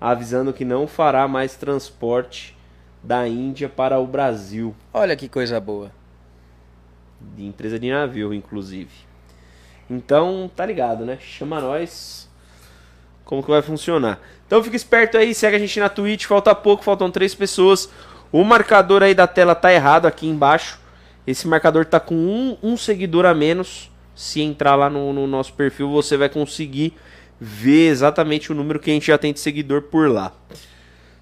avisando 0.00 0.52
que 0.52 0.64
não 0.64 0.86
fará 0.86 1.26
mais 1.26 1.56
transporte 1.56 2.56
da 3.02 3.26
Índia 3.26 3.68
para 3.68 3.98
o 3.98 4.06
Brasil. 4.06 4.74
Olha 4.94 5.16
que 5.16 5.28
coisa 5.28 5.58
boa. 5.58 5.90
De 7.20 7.44
empresa 7.44 7.76
de 7.76 7.90
navio, 7.90 8.32
inclusive. 8.32 8.90
Então, 9.90 10.48
tá 10.54 10.64
ligado, 10.64 11.04
né? 11.04 11.18
Chama 11.20 11.60
nós. 11.60 12.28
Como 13.24 13.42
que 13.42 13.50
vai 13.50 13.62
funcionar? 13.62 14.20
Então 14.46 14.62
fica 14.62 14.76
esperto 14.76 15.18
aí, 15.18 15.34
segue 15.34 15.56
a 15.56 15.58
gente 15.58 15.78
na 15.80 15.88
Twitch, 15.88 16.24
falta 16.24 16.54
pouco, 16.54 16.84
faltam 16.84 17.10
três 17.10 17.34
pessoas. 17.34 17.88
O 18.30 18.44
marcador 18.44 19.02
aí 19.02 19.14
da 19.14 19.26
tela 19.26 19.54
tá 19.54 19.72
errado 19.72 20.06
aqui 20.06 20.26
embaixo. 20.26 20.78
Esse 21.26 21.48
marcador 21.48 21.84
tá 21.84 21.98
com 21.98 22.14
um, 22.14 22.56
um 22.62 22.76
seguidor 22.76 23.26
a 23.26 23.34
menos. 23.34 23.90
Se 24.14 24.40
entrar 24.40 24.76
lá 24.76 24.88
no, 24.88 25.12
no, 25.12 25.26
nosso 25.26 25.52
perfil, 25.52 25.90
você 25.90 26.16
vai 26.16 26.28
conseguir 26.28 26.94
ver 27.38 27.88
exatamente 27.88 28.50
o 28.50 28.54
número 28.54 28.78
que 28.78 28.90
a 28.90 28.94
gente 28.94 29.08
já 29.08 29.18
tem 29.18 29.32
de 29.32 29.40
seguidor 29.40 29.82
por 29.82 30.08
lá. 30.08 30.32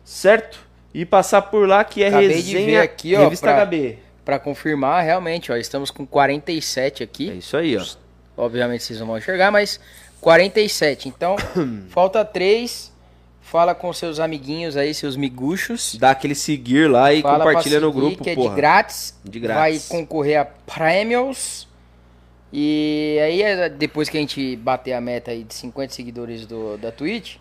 Certo? 0.04 0.60
E 0.92 1.04
passar 1.04 1.42
por 1.42 1.66
lá 1.66 1.82
que 1.82 2.04
é 2.04 2.08
Acabei 2.08 2.28
resenha 2.28 2.82
aqui, 2.82 3.16
ó, 3.16 3.24
Revista 3.24 3.52
pra, 3.52 3.66
HB. 3.66 3.98
Pra 4.24 4.38
confirmar, 4.38 5.02
realmente, 5.02 5.50
ó, 5.50 5.56
estamos 5.56 5.90
com 5.90 6.06
47 6.06 7.02
aqui. 7.02 7.30
É 7.30 7.34
isso 7.34 7.56
aí, 7.56 7.76
ó. 7.76 7.84
Obviamente 8.36 8.84
vocês 8.84 9.00
não 9.00 9.08
vão 9.08 9.18
enxergar, 9.18 9.50
mas 9.50 9.80
47. 10.20 11.08
Então, 11.08 11.34
falta 11.90 12.24
3 12.24 12.93
Fala 13.54 13.72
com 13.72 13.92
seus 13.92 14.18
amiguinhos 14.18 14.76
aí, 14.76 14.92
seus 14.92 15.16
miguxos. 15.16 15.94
Dá 15.94 16.10
aquele 16.10 16.34
seguir 16.34 16.90
lá 16.90 17.12
e 17.14 17.22
Fala 17.22 17.44
compartilha 17.44 17.78
pra 17.78 17.86
no 17.86 17.94
seguir, 17.94 18.04
grupo, 18.06 18.24
que 18.24 18.30
é 18.30 18.34
porra. 18.34 18.48
de 18.50 18.56
grátis. 18.56 19.14
De 19.24 19.38
Vai 19.38 19.48
grátis. 19.70 19.86
concorrer 19.88 20.40
a 20.40 20.44
prêmios. 20.44 21.68
E 22.52 23.16
aí, 23.22 23.42
é, 23.42 23.68
depois 23.68 24.08
que 24.08 24.16
a 24.16 24.20
gente 24.20 24.56
bater 24.56 24.92
a 24.92 25.00
meta 25.00 25.30
aí 25.30 25.44
de 25.44 25.54
50 25.54 25.94
seguidores 25.94 26.46
do, 26.46 26.76
da 26.78 26.90
Twitch, 26.90 27.36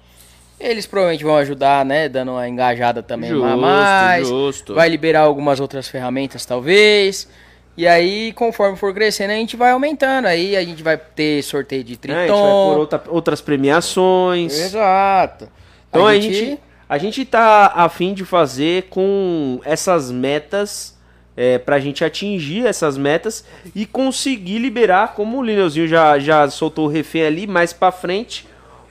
eles 0.60 0.86
provavelmente 0.86 1.24
vão 1.24 1.36
ajudar, 1.38 1.84
né? 1.84 2.08
Dando 2.08 2.34
uma 2.34 2.48
engajada 2.48 3.02
também 3.02 3.32
Justo, 3.32 3.58
mais. 3.58 4.28
justo. 4.28 4.76
Vai 4.76 4.90
liberar 4.90 5.22
algumas 5.22 5.60
outras 5.60 5.88
ferramentas, 5.88 6.46
talvez. 6.46 7.28
E 7.76 7.88
aí, 7.88 8.32
conforme 8.34 8.78
for 8.78 8.94
crescendo, 8.94 9.32
a 9.32 9.36
gente 9.36 9.58
vai 9.58 9.72
aumentando. 9.72 10.28
Aí 10.28 10.56
a 10.56 10.64
gente 10.64 10.84
vai 10.84 10.96
ter 10.96 11.42
sorteio 11.42 11.84
de 11.84 11.94
É, 11.94 11.96
a 11.96 11.98
gente 11.98 12.08
vai 12.16 12.26
Triton. 12.28 12.70
por 12.74 12.80
outra- 12.82 13.04
outras 13.08 13.42
premiações. 13.42 14.60
Exato. 14.60 15.50
Então 15.94 16.08
a 16.08 16.20
gente, 16.20 16.60
a 16.90 16.98
gente 16.98 17.24
tá 17.24 17.72
a 17.76 17.88
fim 17.88 18.16
de 18.16 18.26
fazer 18.26 18.88
com 18.90 19.62
essas 19.64 20.10
metas, 20.10 20.98
é, 21.38 21.60
pra 21.60 21.80
gente 21.80 22.04
atingir 22.04 22.66
essas 22.66 22.98
metas 22.98 23.46
e 23.76 23.86
conseguir 23.86 24.58
liberar, 24.58 25.14
como 25.14 25.38
o 25.38 25.44
Lineuzinho 25.44 25.88
já, 25.88 26.18
já 26.18 26.50
soltou 26.50 26.86
o 26.86 26.90
refém 26.90 27.26
ali, 27.26 27.46
mais 27.46 27.72
pra 27.72 27.92
frente, 27.92 28.48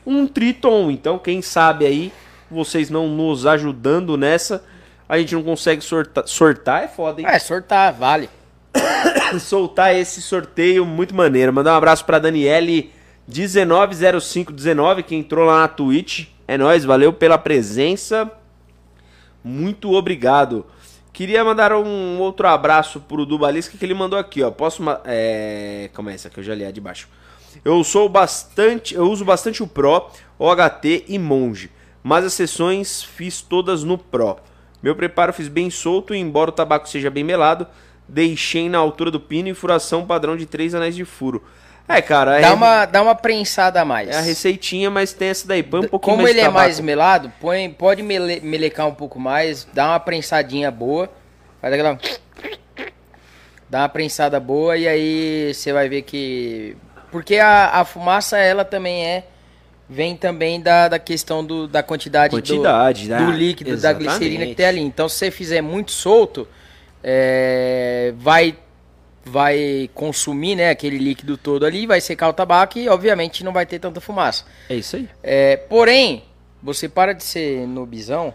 um 0.06 0.28
Triton. 0.28 0.92
Então, 0.92 1.18
quem 1.18 1.42
sabe 1.42 1.86
aí, 1.86 2.12
vocês 2.48 2.88
não 2.88 3.08
nos 3.08 3.46
ajudando 3.46 4.16
nessa, 4.16 4.64
a 5.08 5.18
gente 5.18 5.34
não 5.34 5.42
consegue 5.42 5.82
sortar, 5.82 6.24
sortar 6.28 6.84
é 6.84 6.88
foda, 6.88 7.20
hein? 7.20 7.26
É, 7.28 7.36
sortar, 7.40 7.92
vale. 7.92 8.30
soltar 9.40 9.96
esse 9.96 10.22
sorteio 10.22 10.86
muito 10.86 11.16
maneiro. 11.16 11.52
Mandar 11.52 11.72
um 11.72 11.76
abraço 11.76 12.04
pra 12.04 12.20
Daniele 12.20 12.92
190519 13.26 15.02
que 15.02 15.14
entrou 15.14 15.44
lá 15.44 15.60
na 15.60 15.68
Twitch. 15.68 16.26
É 16.46 16.58
nóis, 16.58 16.84
valeu 16.84 17.12
pela 17.12 17.38
presença. 17.38 18.30
Muito 19.42 19.92
obrigado. 19.92 20.66
Queria 21.12 21.44
mandar 21.44 21.72
um 21.74 22.18
outro 22.20 22.48
abraço 22.48 23.00
pro 23.00 23.26
Dubalisca 23.26 23.76
que 23.76 23.84
ele 23.84 23.94
mandou 23.94 24.18
aqui, 24.18 24.42
ó. 24.42 24.50
Posso. 24.50 24.82
É. 25.04 25.90
Calma 25.92 26.12
essa 26.12 26.28
aqui 26.28 26.40
eu 26.40 26.44
já 26.44 26.54
li 26.54 26.64
a 26.64 26.70
de 26.70 26.80
baixo. 26.80 27.08
Eu 27.64 27.84
sou 27.84 28.08
bastante. 28.08 28.94
Eu 28.94 29.10
uso 29.10 29.24
bastante 29.24 29.62
o 29.62 29.66
Pro, 29.66 30.08
OHT 30.38 31.04
e 31.08 31.18
Monge. 31.18 31.70
Mas 32.02 32.24
as 32.24 32.32
sessões 32.32 33.02
fiz 33.02 33.42
todas 33.42 33.84
no 33.84 33.98
Pro. 33.98 34.38
Meu 34.82 34.96
preparo 34.96 35.32
fiz 35.32 35.48
bem 35.48 35.70
solto 35.70 36.14
e, 36.14 36.18
embora 36.18 36.50
o 36.50 36.52
tabaco 36.52 36.88
seja 36.88 37.08
bem 37.08 37.22
melado, 37.22 37.66
deixei 38.08 38.68
na 38.68 38.78
altura 38.78 39.10
do 39.10 39.20
pino 39.20 39.48
e 39.48 39.54
furação 39.54 40.04
padrão 40.04 40.36
de 40.36 40.44
3 40.44 40.74
anéis 40.74 40.96
de 40.96 41.04
furo. 41.04 41.42
É, 41.88 42.00
cara, 42.00 42.38
é, 42.38 42.40
Dá 42.42 42.54
uma, 42.54 42.84
dá 42.86 43.02
uma 43.02 43.14
prensada 43.14 43.80
a 43.80 43.84
mais. 43.84 44.08
é 44.08 44.16
a 44.16 44.20
receitinha, 44.20 44.88
mas 44.90 45.12
tem 45.12 45.28
essa 45.28 45.46
daí. 45.46 45.62
Põe 45.62 45.80
um 45.80 45.88
pouquinho 45.88 46.12
Como 46.12 46.22
mais 46.22 46.30
ele 46.36 46.40
é 46.40 46.48
mais 46.48 46.80
melado, 46.80 47.32
põe, 47.40 47.68
pode 47.70 48.02
mele, 48.02 48.40
melecar 48.40 48.86
um 48.86 48.94
pouco 48.94 49.18
mais, 49.18 49.66
dá 49.72 49.88
uma 49.88 50.00
prensadinha 50.00 50.70
boa. 50.70 51.10
Faz 51.60 51.74
aquela. 51.74 51.98
Dá 53.68 53.80
uma 53.80 53.88
prensada 53.88 54.38
boa 54.38 54.76
e 54.76 54.86
aí 54.86 55.52
você 55.54 55.72
vai 55.72 55.88
ver 55.88 56.02
que. 56.02 56.76
Porque 57.10 57.36
a, 57.36 57.80
a 57.80 57.84
fumaça, 57.84 58.38
ela 58.38 58.64
também 58.64 59.04
é. 59.04 59.24
Vem 59.88 60.16
também 60.16 60.60
da, 60.60 60.88
da 60.88 60.98
questão 60.98 61.44
do, 61.44 61.68
da 61.68 61.82
quantidade, 61.82 62.30
do- 62.34 62.40
Quantidade, 62.40 63.08
do, 63.08 63.10
né? 63.14 63.36
líquido, 63.36 63.70
da 63.70 63.76
Exatamente. 63.76 64.08
glicerina 64.08 64.46
que 64.46 64.54
tem 64.54 64.64
ali. 64.66 64.80
Então, 64.80 65.06
se 65.08 65.16
você 65.16 65.30
fizer 65.30 65.60
muito 65.60 65.90
solto, 65.92 66.48
é, 67.04 68.14
vai 68.16 68.56
vai 69.24 69.90
consumir 69.94 70.56
né, 70.56 70.70
aquele 70.70 70.98
líquido 70.98 71.36
todo 71.36 71.64
ali, 71.64 71.86
vai 71.86 72.00
secar 72.00 72.28
o 72.28 72.32
tabaco 72.32 72.78
e, 72.78 72.88
obviamente, 72.88 73.44
não 73.44 73.52
vai 73.52 73.64
ter 73.66 73.78
tanta 73.78 74.00
fumaça. 74.00 74.44
É 74.68 74.74
isso 74.74 74.96
aí. 74.96 75.08
É, 75.22 75.56
porém, 75.56 76.24
você 76.62 76.88
para 76.88 77.12
de 77.12 77.22
ser 77.22 77.66
nobizão 77.66 78.34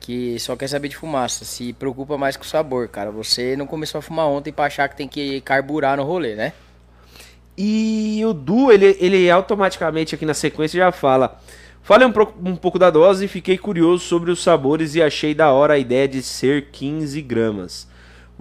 que 0.00 0.38
só 0.38 0.56
quer 0.56 0.66
saber 0.66 0.88
de 0.88 0.96
fumaça, 0.96 1.44
se 1.44 1.72
preocupa 1.74 2.16
mais 2.16 2.36
com 2.36 2.42
o 2.42 2.46
sabor, 2.46 2.88
cara. 2.88 3.10
Você 3.10 3.54
não 3.54 3.66
começou 3.66 3.98
a 3.98 4.02
fumar 4.02 4.26
ontem 4.26 4.52
pra 4.52 4.64
achar 4.64 4.88
que 4.88 4.96
tem 4.96 5.06
que 5.06 5.40
carburar 5.42 5.96
no 5.96 6.02
rolê, 6.02 6.34
né? 6.34 6.52
E 7.56 8.22
o 8.24 8.32
Du, 8.32 8.72
ele, 8.72 8.96
ele 8.98 9.30
automaticamente 9.30 10.14
aqui 10.14 10.24
na 10.24 10.32
sequência 10.32 10.78
já 10.78 10.90
fala. 10.90 11.38
Falei 11.82 12.08
um, 12.08 12.12
um 12.50 12.56
pouco 12.56 12.78
da 12.78 12.88
dose 12.88 13.26
e 13.26 13.28
fiquei 13.28 13.58
curioso 13.58 14.04
sobre 14.04 14.30
os 14.30 14.42
sabores 14.42 14.94
e 14.94 15.02
achei 15.02 15.34
da 15.34 15.52
hora 15.52 15.74
a 15.74 15.78
ideia 15.78 16.08
de 16.08 16.22
ser 16.22 16.70
15 16.70 17.20
gramas. 17.20 17.89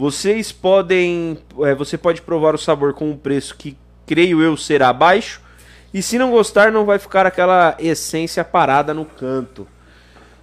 Vocês 0.03 0.49
podem. 0.49 1.37
é, 1.61 1.75
você 1.75 1.97
pode 1.97 2.21
provar 2.21 2.55
o 2.55 2.57
sabor 2.57 2.93
com 2.93 3.09
um 3.11 3.17
preço 3.17 3.53
que 3.57 3.77
creio 4.07 4.41
eu 4.41 4.55
será 4.55 4.93
baixo. 4.93 5.41
E 5.93 6.01
se 6.01 6.17
não 6.17 6.31
gostar, 6.31 6.71
não 6.71 6.85
vai 6.85 6.97
ficar 6.97 7.25
aquela 7.25 7.75
essência 7.77 8.45
parada 8.45 8.93
no 8.93 9.03
canto. 9.03 9.67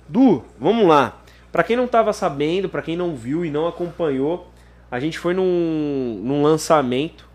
Du, 0.06 0.44
vamos 0.60 0.86
lá. 0.86 1.22
Pra 1.50 1.62
quem 1.62 1.74
não 1.74 1.86
tava 1.88 2.12
sabendo, 2.12 2.68
pra 2.68 2.82
quem 2.82 2.98
não 2.98 3.16
viu 3.16 3.46
e 3.46 3.50
não 3.50 3.66
acompanhou, 3.66 4.52
a 4.90 5.00
gente 5.00 5.18
foi 5.18 5.32
num, 5.32 6.20
num 6.22 6.42
lançamento 6.42 7.26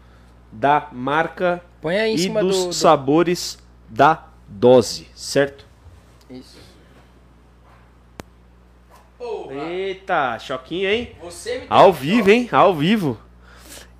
da 0.51 0.89
marca 0.91 1.59
Põe 1.81 1.97
aí 1.97 2.11
em 2.11 2.15
e 2.15 2.19
cima 2.19 2.41
dos 2.43 2.55
do, 2.59 2.67
do- 2.67 2.73
sabores 2.73 3.57
da 3.89 4.27
dose, 4.47 5.07
certo? 5.15 5.65
Isso. 6.29 6.59
Eita, 9.51 10.37
choquinho, 10.39 10.89
hein? 10.89 11.11
Ao 11.69 11.91
vivo, 11.93 12.29
hein? 12.29 12.49
Ao 12.51 12.73
vivo. 12.73 13.17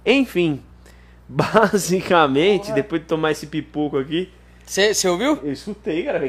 Enfim, 0.05 0.61
basicamente, 1.27 2.63
Porra. 2.63 2.75
depois 2.75 3.01
de 3.01 3.07
tomar 3.07 3.31
esse 3.31 3.47
pipoco 3.47 3.97
aqui, 3.97 4.29
Você 4.65 5.07
ouviu? 5.07 5.39
eu 5.43 5.51
escutei, 5.51 6.03
cara. 6.03 6.21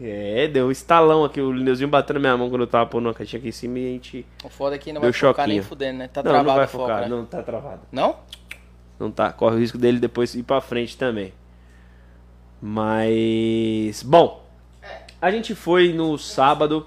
É, 0.00 0.48
deu 0.48 0.68
um 0.68 0.70
estalão 0.70 1.22
aqui, 1.24 1.40
o 1.40 1.52
Lineuzinho 1.52 1.88
batendo 1.88 2.14
na 2.16 2.20
minha 2.20 2.36
mão 2.36 2.48
quando 2.48 2.62
eu 2.62 2.66
tava 2.66 2.86
pondo 2.88 3.06
uma 3.06 3.14
caixinha 3.14 3.38
aqui 3.38 3.48
em 3.50 3.52
cima 3.52 3.78
e 3.78 3.86
a 3.88 3.92
gente... 3.92 4.26
O 4.42 4.48
foda 4.48 4.74
é 4.74 4.78
que 4.78 4.92
não 4.92 5.00
vai 5.02 5.12
focar 5.12 5.46
nem 5.46 5.56
choquinho. 5.58 5.68
fudendo, 5.68 5.98
né? 5.98 6.08
Tá 6.08 6.22
não, 6.22 6.30
travado 6.30 6.48
não 6.48 6.56
vai 6.56 6.66
focar, 6.66 7.00
né? 7.02 7.08
não 7.08 7.24
tá 7.26 7.42
travado. 7.42 7.82
Não? 7.92 8.16
Não 8.98 9.10
tá, 9.10 9.32
corre 9.32 9.56
o 9.56 9.58
risco 9.58 9.76
dele 9.76 9.98
depois 10.00 10.34
ir 10.34 10.42
pra 10.44 10.60
frente 10.62 10.96
também. 10.96 11.32
Mas, 12.60 14.02
bom, 14.02 14.44
a 15.20 15.30
gente 15.30 15.54
foi 15.54 15.92
no 15.92 16.16
sábado 16.16 16.86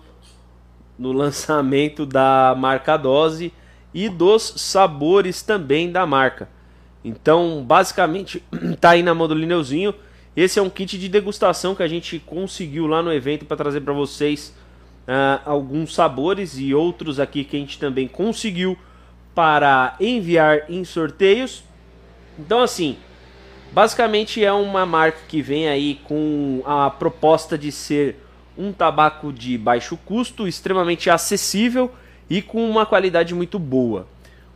no 0.97 1.11
lançamento 1.11 2.05
da 2.05 2.55
marca 2.57 2.97
Dose 2.97 3.53
e 3.93 4.09
dos 4.09 4.53
sabores 4.57 5.41
também 5.41 5.91
da 5.91 6.05
marca. 6.05 6.49
Então, 7.03 7.63
basicamente, 7.65 8.43
tá 8.81 8.91
aí 8.91 9.03
na 9.03 9.13
mão 9.13 9.27
do 9.27 9.35
Lineuzinho. 9.35 9.93
Esse 10.35 10.59
é 10.59 10.61
um 10.61 10.69
kit 10.69 10.97
de 10.97 11.07
degustação 11.07 11.75
que 11.75 11.83
a 11.83 11.87
gente 11.87 12.19
conseguiu 12.19 12.87
lá 12.87 13.01
no 13.01 13.13
evento 13.13 13.45
para 13.45 13.55
trazer 13.55 13.81
para 13.81 13.93
vocês 13.93 14.53
ah, 15.07 15.41
alguns 15.45 15.93
sabores 15.93 16.57
e 16.57 16.73
outros 16.73 17.19
aqui 17.19 17.43
que 17.43 17.55
a 17.55 17.59
gente 17.59 17.79
também 17.79 18.07
conseguiu 18.07 18.77
para 19.33 19.95
enviar 19.99 20.69
em 20.69 20.83
sorteios. 20.83 21.63
Então, 22.39 22.61
assim, 22.61 22.97
basicamente 23.71 24.43
é 24.43 24.51
uma 24.51 24.85
marca 24.85 25.19
que 25.27 25.41
vem 25.41 25.67
aí 25.67 26.01
com 26.05 26.63
a 26.65 26.89
proposta 26.89 27.57
de 27.57 27.71
ser 27.71 28.24
um 28.57 28.71
tabaco 28.71 29.31
de 29.31 29.57
baixo 29.57 29.97
custo, 29.97 30.47
extremamente 30.47 31.09
acessível 31.09 31.91
e 32.29 32.41
com 32.41 32.67
uma 32.69 32.85
qualidade 32.85 33.33
muito 33.33 33.59
boa. 33.59 34.07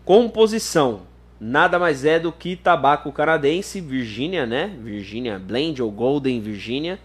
Composição: 0.05 1.01
nada 1.39 1.77
mais 1.77 2.05
é 2.05 2.19
do 2.19 2.31
que 2.31 2.55
tabaco 2.55 3.11
canadense, 3.11 3.79
Virginia, 3.81 4.45
né? 4.45 4.75
Virginia 4.81 5.39
Blend 5.39 5.81
ou 5.81 5.91
Golden 5.91 6.41
Virginia. 6.41 6.99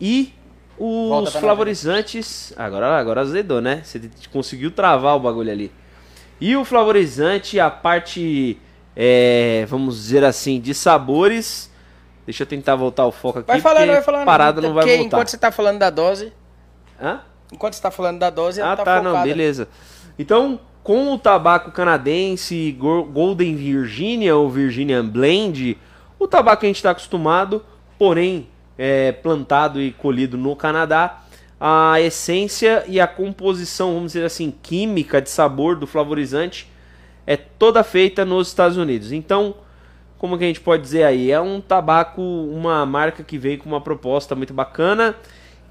E 0.00 0.32
os 0.78 1.30
pra 1.30 1.40
flavorizantes. 1.40 2.54
Agora, 2.56 2.98
agora 2.98 3.20
azedou, 3.20 3.60
né? 3.60 3.82
Você 3.84 4.00
conseguiu 4.32 4.70
travar 4.70 5.16
o 5.16 5.20
bagulho 5.20 5.50
ali. 5.50 5.70
E 6.40 6.56
o 6.56 6.64
flavorizante, 6.64 7.60
a 7.60 7.70
parte, 7.70 8.56
é, 8.96 9.66
vamos 9.68 9.96
dizer 9.96 10.24
assim, 10.24 10.58
de 10.58 10.72
sabores. 10.72 11.69
Deixa 12.26 12.42
eu 12.42 12.46
tentar 12.46 12.76
voltar 12.76 13.06
o 13.06 13.12
foco 13.12 13.40
aqui. 13.40 13.48
Vai 13.48 13.60
falando, 13.60 13.88
vai 13.88 14.02
falando. 14.02 14.24
Parada 14.24 14.60
não 14.60 14.74
vai 14.74 14.84
Porque 14.84 14.96
voltar. 14.98 15.16
enquanto 15.16 15.28
você 15.28 15.38
tá 15.38 15.50
falando 15.50 15.78
da 15.78 15.90
dose, 15.90 16.32
Hã? 17.02 17.20
enquanto 17.52 17.74
você 17.74 17.82
tá 17.82 17.90
falando 17.90 18.18
da 18.18 18.30
dose, 18.30 18.60
ela 18.60 18.72
Ah, 18.72 18.76
tá, 18.76 18.84
tá, 18.84 18.96
focada. 18.98 19.16
não, 19.18 19.22
beleza. 19.24 19.68
Então, 20.18 20.60
com 20.82 21.12
o 21.12 21.18
tabaco 21.18 21.70
canadense, 21.72 22.72
Go- 22.78 23.04
Golden 23.04 23.56
Virginia 23.56 24.36
ou 24.36 24.48
Virginia 24.50 25.02
Blend, 25.02 25.76
o 26.18 26.28
tabaco 26.28 26.60
que 26.60 26.66
a 26.66 26.68
gente 26.68 26.76
está 26.76 26.90
acostumado, 26.90 27.64
porém 27.98 28.48
é, 28.78 29.12
plantado 29.12 29.80
e 29.80 29.90
colhido 29.92 30.36
no 30.38 30.54
Canadá, 30.54 31.20
a 31.60 32.00
essência 32.00 32.84
e 32.86 32.98
a 33.00 33.06
composição, 33.06 33.92
vamos 33.94 34.12
dizer 34.12 34.24
assim, 34.24 34.50
química 34.62 35.20
de 35.20 35.28
sabor 35.28 35.76
do 35.76 35.86
flavorizante 35.86 36.70
é 37.26 37.36
toda 37.36 37.82
feita 37.84 38.24
nos 38.24 38.48
Estados 38.48 38.76
Unidos. 38.78 39.12
Então, 39.12 39.54
como 40.20 40.36
que 40.36 40.44
a 40.44 40.46
gente 40.46 40.60
pode 40.60 40.82
dizer 40.82 41.04
aí? 41.04 41.32
É 41.32 41.40
um 41.40 41.62
tabaco, 41.62 42.20
uma 42.20 42.84
marca 42.84 43.24
que 43.24 43.38
veio 43.38 43.56
com 43.56 43.66
uma 43.66 43.80
proposta 43.80 44.34
muito 44.34 44.52
bacana 44.52 45.16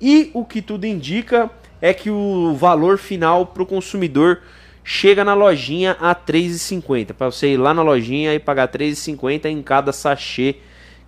e 0.02 0.32
o 0.34 0.44
que 0.44 0.60
tudo 0.60 0.86
indica 0.86 1.52
é 1.80 1.94
que 1.94 2.10
o 2.10 2.56
valor 2.56 2.98
final 2.98 3.46
para 3.46 3.62
o 3.62 3.66
consumidor 3.66 4.42
chega 4.84 5.24
na 5.24 5.36
lojinha 5.36 5.96
a 6.02 6.10
R$ 6.10 6.22
3,50. 6.28 7.14
Para 7.14 7.30
você 7.30 7.50
ir 7.50 7.58
lá 7.58 7.76
na 7.76 7.84
lojinha 7.84 8.34
e 8.34 8.40
pagar 8.40 8.68
R$ 8.68 8.86
3,50 8.86 9.46
em 9.46 9.62
cada 9.62 9.94
sachê 9.94 10.56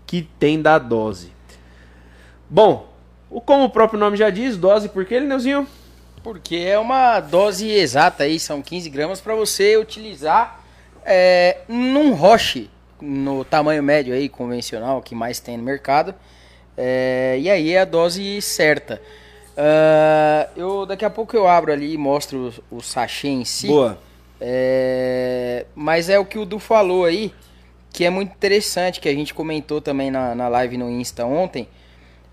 que 0.05 0.21
tem 0.37 0.61
da 0.61 0.77
dose. 0.77 1.31
Bom, 2.47 2.93
Como 3.27 3.63
o 3.63 3.69
próprio 3.71 3.99
nome 3.99 4.17
já 4.17 4.29
diz, 4.29 4.55
dose 4.55 4.87
por 4.87 5.03
quê, 5.03 5.19
Lineuzinho? 5.19 5.65
Porque 6.21 6.57
é 6.57 6.77
uma 6.77 7.19
dose 7.19 7.67
exata 7.71 8.23
aí, 8.23 8.39
são 8.39 8.61
15 8.61 8.87
gramas 8.91 9.19
para 9.19 9.33
você 9.33 9.77
utilizar 9.77 10.63
é, 11.03 11.61
num 11.67 12.13
roche 12.13 12.69
no 13.01 13.43
tamanho 13.43 13.81
médio 13.81 14.13
aí, 14.13 14.29
convencional, 14.29 15.01
que 15.01 15.15
mais 15.15 15.39
tem 15.39 15.57
no 15.57 15.63
mercado. 15.63 16.13
É, 16.77 17.37
e 17.39 17.49
aí 17.49 17.71
é 17.73 17.81
a 17.81 17.85
dose 17.85 18.41
certa. 18.41 19.01
Uh, 19.51 20.59
eu, 20.59 20.85
daqui 20.85 21.03
a 21.03 21.09
pouco 21.09 21.35
eu 21.35 21.47
abro 21.47 21.73
ali 21.73 21.93
e 21.93 21.97
mostro 21.97 22.53
o, 22.71 22.77
o 22.77 22.81
sachê 22.81 23.27
em 23.27 23.43
si. 23.43 23.67
Boa. 23.67 23.99
É, 24.39 25.65
mas 25.75 26.09
é 26.09 26.17
o 26.17 26.25
que 26.25 26.39
o 26.39 26.45
Du 26.45 26.57
falou 26.57 27.05
aí, 27.05 27.31
que 27.93 28.05
é 28.05 28.09
muito 28.09 28.31
interessante, 28.31 28.99
que 28.99 29.07
a 29.07 29.13
gente 29.13 29.33
comentou 29.33 29.79
também 29.79 30.09
na, 30.09 30.33
na 30.33 30.47
live 30.47 30.77
no 30.77 30.89
Insta 30.89 31.25
ontem, 31.25 31.67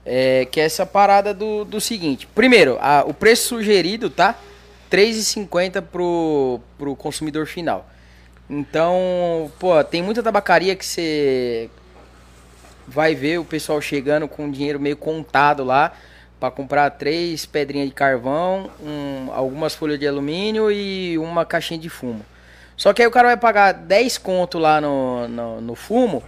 é, 0.07 0.47
que 0.47 0.59
é 0.59 0.65
essa 0.65 0.87
parada 0.87 1.35
do, 1.35 1.65
do 1.65 1.81
seguinte. 1.81 2.27
Primeiro, 2.35 2.79
a, 2.81 3.05
o 3.07 3.13
preço 3.13 3.49
sugerido, 3.49 4.09
tá? 4.09 4.39
R$3,50 4.91 5.83
pro, 5.83 6.61
pro 6.79 6.97
consumidor 6.97 7.47
final. 7.47 7.87
Então, 8.49 9.51
pô, 9.59 9.83
tem 9.85 10.03
muita 10.03 10.23
tabacaria 10.23 10.75
que 10.75 10.85
você 10.85 11.69
vai 12.87 13.15
ver 13.15 13.39
o 13.39 13.45
pessoal 13.45 13.81
chegando 13.81 14.27
com 14.27 14.51
dinheiro 14.51 14.81
meio 14.81 14.97
contado 14.97 15.63
lá 15.63 15.93
para 16.41 16.51
comprar 16.51 16.91
três 16.91 17.45
pedrinhas 17.45 17.89
de 17.89 17.95
carvão, 17.95 18.71
um, 18.83 19.31
algumas 19.33 19.75
folhas 19.75 19.99
de 19.99 20.07
alumínio 20.07 20.71
e 20.71 21.19
uma 21.19 21.45
caixinha 21.45 21.79
de 21.79 21.91
fumo. 21.91 22.25
Só 22.77 22.93
que 22.93 23.03
aí 23.03 23.09
o 23.09 23.11
cara 23.11 23.29
vai 23.29 23.37
pagar 23.37 23.73
10 23.73 24.19
conto 24.19 24.59
lá 24.59 24.81
no, 24.81 25.27
no, 25.29 25.61
no 25.61 25.75
fumo 25.75 26.23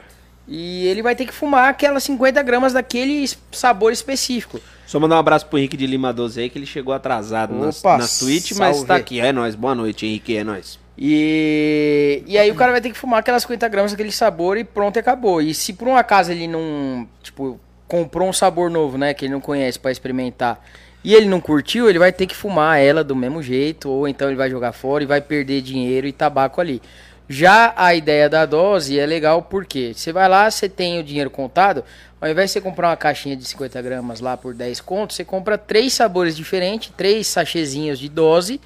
e 0.48 0.84
ele 0.88 1.00
vai 1.00 1.14
ter 1.14 1.24
que 1.26 1.32
fumar 1.32 1.68
aquelas 1.68 2.02
50 2.02 2.42
gramas 2.42 2.72
daquele 2.72 3.24
sabor 3.52 3.92
específico. 3.92 4.60
Só 4.84 4.98
mandar 4.98 5.14
um 5.14 5.20
abraço 5.20 5.46
pro 5.46 5.56
Henrique 5.56 5.76
de 5.76 5.86
Lima 5.86 6.12
12 6.12 6.40
aí, 6.40 6.50
que 6.50 6.58
ele 6.58 6.66
chegou 6.66 6.92
atrasado 6.92 7.54
Opa, 7.54 7.98
nas, 7.98 8.18
tweets, 8.18 8.58
mas 8.58 8.82
tá 8.82 8.96
aqui. 8.96 9.20
É 9.20 9.32
nóis, 9.32 9.54
boa 9.54 9.76
noite, 9.76 10.04
Henrique, 10.04 10.36
é 10.36 10.42
nóis. 10.42 10.80
E, 11.02 12.22
e 12.26 12.36
aí 12.36 12.50
o 12.50 12.54
cara 12.54 12.72
vai 12.72 12.80
ter 12.82 12.90
que 12.90 12.98
fumar 12.98 13.20
aquelas 13.20 13.42
50 13.42 13.66
gramas 13.68 13.90
daquele 13.92 14.12
sabor 14.12 14.58
e 14.58 14.64
pronto, 14.64 14.98
acabou. 14.98 15.40
E 15.40 15.54
se 15.54 15.72
por 15.72 15.88
um 15.88 15.96
acaso 15.96 16.30
ele 16.30 16.46
não, 16.46 17.08
tipo, 17.22 17.58
comprou 17.88 18.28
um 18.28 18.32
sabor 18.34 18.68
novo, 18.68 18.98
né, 18.98 19.14
que 19.14 19.24
ele 19.24 19.32
não 19.32 19.40
conhece 19.40 19.78
para 19.78 19.90
experimentar, 19.90 20.62
e 21.02 21.14
ele 21.14 21.24
não 21.24 21.40
curtiu, 21.40 21.88
ele 21.88 21.98
vai 21.98 22.12
ter 22.12 22.26
que 22.26 22.36
fumar 22.36 22.78
ela 22.78 23.02
do 23.02 23.16
mesmo 23.16 23.42
jeito, 23.42 23.88
ou 23.88 24.06
então 24.06 24.28
ele 24.28 24.36
vai 24.36 24.50
jogar 24.50 24.72
fora 24.72 25.02
e 25.02 25.06
vai 25.06 25.22
perder 25.22 25.62
dinheiro 25.62 26.06
e 26.06 26.12
tabaco 26.12 26.60
ali. 26.60 26.82
Já 27.26 27.72
a 27.76 27.94
ideia 27.94 28.28
da 28.28 28.44
dose 28.44 28.98
é 28.98 29.06
legal 29.06 29.42
porque 29.42 29.94
você 29.94 30.12
vai 30.12 30.28
lá, 30.28 30.50
você 30.50 30.68
tem 30.68 31.00
o 31.00 31.02
dinheiro 31.02 31.30
contado, 31.30 31.82
ao 32.20 32.28
invés 32.28 32.50
de 32.50 32.54
você 32.54 32.60
comprar 32.60 32.88
uma 32.88 32.96
caixinha 32.96 33.34
de 33.34 33.44
50 33.46 33.80
gramas 33.80 34.20
lá 34.20 34.36
por 34.36 34.52
10 34.52 34.82
contos, 34.82 35.16
você 35.16 35.24
compra 35.24 35.56
três 35.56 35.94
sabores 35.94 36.36
diferentes, 36.36 36.92
três 36.94 37.26
sachezinhos 37.26 37.98
de 37.98 38.08
dose, 38.10 38.60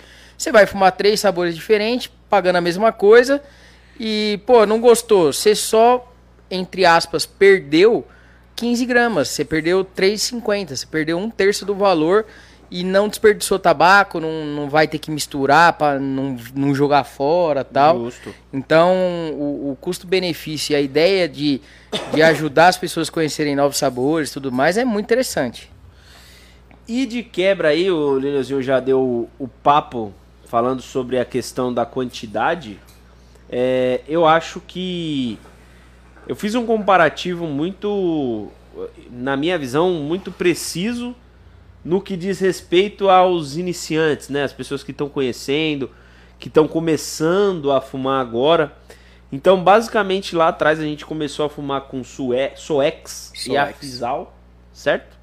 você 0.44 0.52
vai 0.52 0.66
fumar 0.66 0.92
três 0.92 1.20
sabores 1.20 1.54
diferentes, 1.54 2.10
pagando 2.28 2.56
a 2.56 2.60
mesma 2.60 2.92
coisa, 2.92 3.42
e, 3.98 4.38
pô, 4.44 4.66
não 4.66 4.78
gostou, 4.78 5.32
você 5.32 5.54
só, 5.54 6.12
entre 6.50 6.84
aspas, 6.84 7.24
perdeu 7.24 8.06
15 8.54 8.84
gramas. 8.84 9.28
Você 9.28 9.44
perdeu 9.44 9.84
3,50. 9.84 10.76
Você 10.76 10.86
perdeu 10.86 11.16
um 11.16 11.30
terço 11.30 11.64
do 11.64 11.74
valor 11.74 12.26
e 12.70 12.82
não 12.82 13.08
desperdiçou 13.08 13.58
tabaco, 13.58 14.18
não, 14.18 14.44
não 14.44 14.68
vai 14.68 14.88
ter 14.88 14.98
que 14.98 15.10
misturar 15.10 15.74
para 15.74 15.98
não, 15.98 16.36
não 16.54 16.74
jogar 16.74 17.04
fora 17.04 17.64
tal. 17.64 18.04
Justo. 18.04 18.34
Então, 18.52 18.92
o, 19.32 19.70
o 19.72 19.78
custo-benefício 19.80 20.72
e 20.72 20.76
a 20.76 20.80
ideia 20.80 21.28
de, 21.28 21.60
de 22.12 22.22
ajudar 22.22 22.68
as 22.68 22.76
pessoas 22.76 23.08
a 23.08 23.12
conhecerem 23.12 23.56
novos 23.56 23.76
sabores 23.76 24.30
e 24.30 24.34
tudo 24.34 24.52
mais 24.52 24.76
é 24.76 24.84
muito 24.84 25.06
interessante. 25.06 25.70
E 26.86 27.06
de 27.06 27.22
quebra 27.22 27.68
aí, 27.68 27.90
o 27.90 28.18
Lineuzinho 28.18 28.62
já 28.62 28.78
deu 28.78 29.00
o, 29.00 29.28
o 29.38 29.48
papo 29.48 30.12
falando 30.54 30.80
sobre 30.80 31.18
a 31.18 31.24
questão 31.24 31.74
da 31.74 31.84
quantidade. 31.84 32.78
É, 33.50 34.02
eu 34.06 34.24
acho 34.24 34.60
que 34.60 35.36
eu 36.28 36.36
fiz 36.36 36.54
um 36.54 36.64
comparativo 36.64 37.48
muito, 37.48 38.52
na 39.10 39.36
minha 39.36 39.58
visão, 39.58 39.94
muito 39.94 40.30
preciso 40.30 41.12
no 41.84 42.00
que 42.00 42.16
diz 42.16 42.38
respeito 42.38 43.10
aos 43.10 43.56
iniciantes, 43.56 44.28
né? 44.28 44.44
As 44.44 44.52
pessoas 44.52 44.84
que 44.84 44.92
estão 44.92 45.08
conhecendo, 45.08 45.90
que 46.38 46.46
estão 46.46 46.68
começando 46.68 47.72
a 47.72 47.80
fumar 47.80 48.20
agora. 48.20 48.76
Então, 49.32 49.60
basicamente, 49.60 50.36
lá 50.36 50.46
atrás 50.46 50.78
a 50.78 50.84
gente 50.84 51.04
começou 51.04 51.46
a 51.46 51.48
fumar 51.48 51.80
com 51.80 52.04
Sue 52.04 52.52
Soex, 52.54 53.32
Soex 53.34 53.46
e 53.48 53.56
Afisal, 53.56 54.32
certo? 54.72 55.13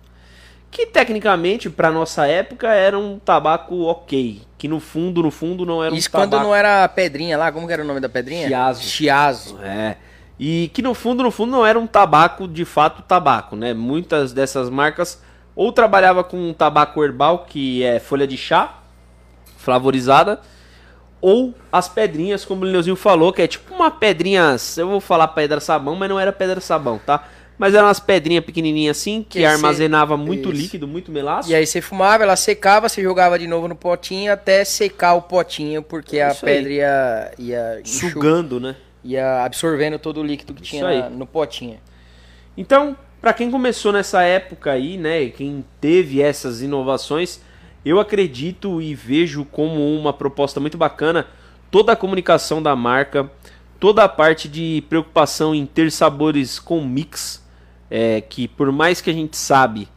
Que 0.71 0.85
tecnicamente, 0.85 1.69
para 1.69 1.91
nossa 1.91 2.25
época, 2.25 2.69
era 2.69 2.97
um 2.97 3.19
tabaco 3.19 3.83
ok. 3.83 4.41
Que 4.57 4.69
no 4.69 4.79
fundo, 4.79 5.21
no 5.21 5.29
fundo, 5.29 5.65
não 5.65 5.83
era 5.83 5.93
Isso 5.93 6.07
um 6.07 6.11
tabaco... 6.11 6.31
quando 6.31 6.43
não 6.43 6.55
era 6.55 6.85
a 6.85 6.87
pedrinha 6.87 7.37
lá, 7.37 7.51
como 7.51 7.67
que 7.67 7.73
era 7.73 7.83
o 7.83 7.85
nome 7.85 7.99
da 7.99 8.07
pedrinha? 8.07 8.47
Chiazo. 8.47 8.81
Chiazo. 8.81 9.59
É. 9.61 9.97
E 10.39 10.71
que 10.73 10.81
no 10.81 10.93
fundo, 10.93 11.21
no 11.21 11.29
fundo, 11.29 11.51
não 11.51 11.65
era 11.65 11.77
um 11.77 11.85
tabaco 11.85 12.47
de 12.47 12.63
fato 12.63 13.01
tabaco, 13.01 13.55
né? 13.55 13.73
Muitas 13.73 14.31
dessas 14.31 14.69
marcas 14.69 15.21
ou 15.55 15.71
trabalhava 15.71 16.23
com 16.23 16.37
um 16.37 16.53
tabaco 16.53 17.03
herbal, 17.03 17.45
que 17.47 17.83
é 17.83 17.99
folha 17.99 18.25
de 18.25 18.37
chá, 18.37 18.79
flavorizada, 19.57 20.39
ou 21.19 21.53
as 21.71 21.87
pedrinhas, 21.87 22.43
como 22.45 22.63
o 22.63 22.65
Lineuzinho 22.65 22.95
falou, 22.95 23.31
que 23.31 23.41
é 23.41 23.47
tipo 23.47 23.73
uma 23.73 23.91
pedrinha, 23.91 24.55
eu 24.77 24.87
vou 24.87 24.99
falar 24.99 25.27
pedra 25.29 25.59
sabão, 25.59 25.95
mas 25.95 26.09
não 26.09 26.19
era 26.19 26.31
pedra 26.31 26.59
sabão, 26.59 26.99
tá? 27.05 27.25
Mas 27.61 27.75
eram 27.75 27.85
umas 27.85 27.99
pedrinhas 27.99 28.43
pequenininhas 28.43 28.97
assim, 28.97 29.21
que, 29.21 29.37
que 29.37 29.45
armazenava 29.45 30.17
muito 30.17 30.49
Isso. 30.49 30.61
líquido, 30.61 30.87
muito 30.87 31.11
melaço. 31.11 31.47
E 31.47 31.53
aí 31.53 31.63
você 31.63 31.79
fumava, 31.79 32.23
ela 32.23 32.35
secava, 32.35 32.89
você 32.89 33.03
jogava 33.03 33.37
de 33.37 33.45
novo 33.45 33.67
no 33.67 33.75
potinho 33.75 34.33
até 34.33 34.65
secar 34.65 35.13
o 35.13 35.21
potinho, 35.21 35.83
porque 35.83 36.17
é 36.17 36.23
a 36.23 36.33
pedra 36.33 36.73
ia, 36.73 37.31
ia... 37.37 37.81
Sugando, 37.83 38.59
né? 38.59 38.75
ia 39.03 39.45
absorvendo 39.45 39.99
todo 39.99 40.21
o 40.21 40.23
líquido 40.23 40.55
que 40.55 40.63
Isso 40.63 40.71
tinha 40.71 41.03
na, 41.03 41.09
no 41.11 41.27
potinho. 41.27 41.79
Então, 42.57 42.97
para 43.21 43.31
quem 43.31 43.51
começou 43.51 43.91
nessa 43.91 44.23
época 44.23 44.71
aí, 44.71 44.97
né, 44.97 45.27
quem 45.29 45.63
teve 45.79 46.19
essas 46.19 46.63
inovações, 46.63 47.41
eu 47.85 47.99
acredito 47.99 48.81
e 48.81 48.95
vejo 48.95 49.45
como 49.45 49.95
uma 49.95 50.11
proposta 50.11 50.59
muito 50.59 50.79
bacana 50.79 51.27
toda 51.69 51.91
a 51.91 51.95
comunicação 51.95 52.59
da 52.59 52.75
marca, 52.75 53.29
toda 53.79 54.03
a 54.03 54.09
parte 54.09 54.47
de 54.49 54.83
preocupação 54.89 55.53
em 55.53 55.65
ter 55.65 55.91
sabores 55.91 56.57
com 56.57 56.83
mix, 56.83 57.40
é, 57.91 58.21
que 58.21 58.47
por 58.47 58.71
mais 58.71 59.01
que 59.01 59.11
a 59.11 59.13
gente 59.13 59.37
sabe 59.37 59.87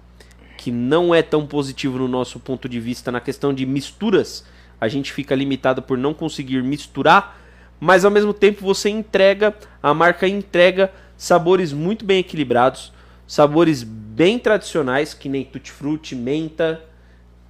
que 0.59 0.71
não 0.71 1.15
é 1.15 1.23
tão 1.23 1.47
positivo 1.47 1.97
no 1.97 2.09
nosso 2.09 2.39
ponto 2.39 2.69
de 2.69 2.79
vista 2.79 3.11
na 3.11 3.21
questão 3.21 3.55
de 3.55 3.65
misturas, 3.65 4.45
a 4.79 4.89
gente 4.89 5.13
fica 5.13 5.35
limitado 5.35 5.81
por 5.81 5.97
não 5.97 6.13
conseguir 6.13 6.63
misturar 6.63 7.41
mas 7.85 8.05
ao 8.05 8.11
mesmo 8.11 8.33
tempo 8.33 8.65
você 8.65 8.89
entrega, 8.89 9.55
a 9.83 9.93
marca 9.93 10.27
entrega 10.27 10.91
sabores 11.17 11.73
muito 11.73 12.05
bem 12.05 12.19
equilibrados, 12.19 12.93
sabores 13.27 13.83
bem 13.83 14.39
tradicionais, 14.39 15.13
que 15.13 15.29
nem 15.29 15.45
tutti-frutti, 15.45 16.15
menta, 16.15 16.83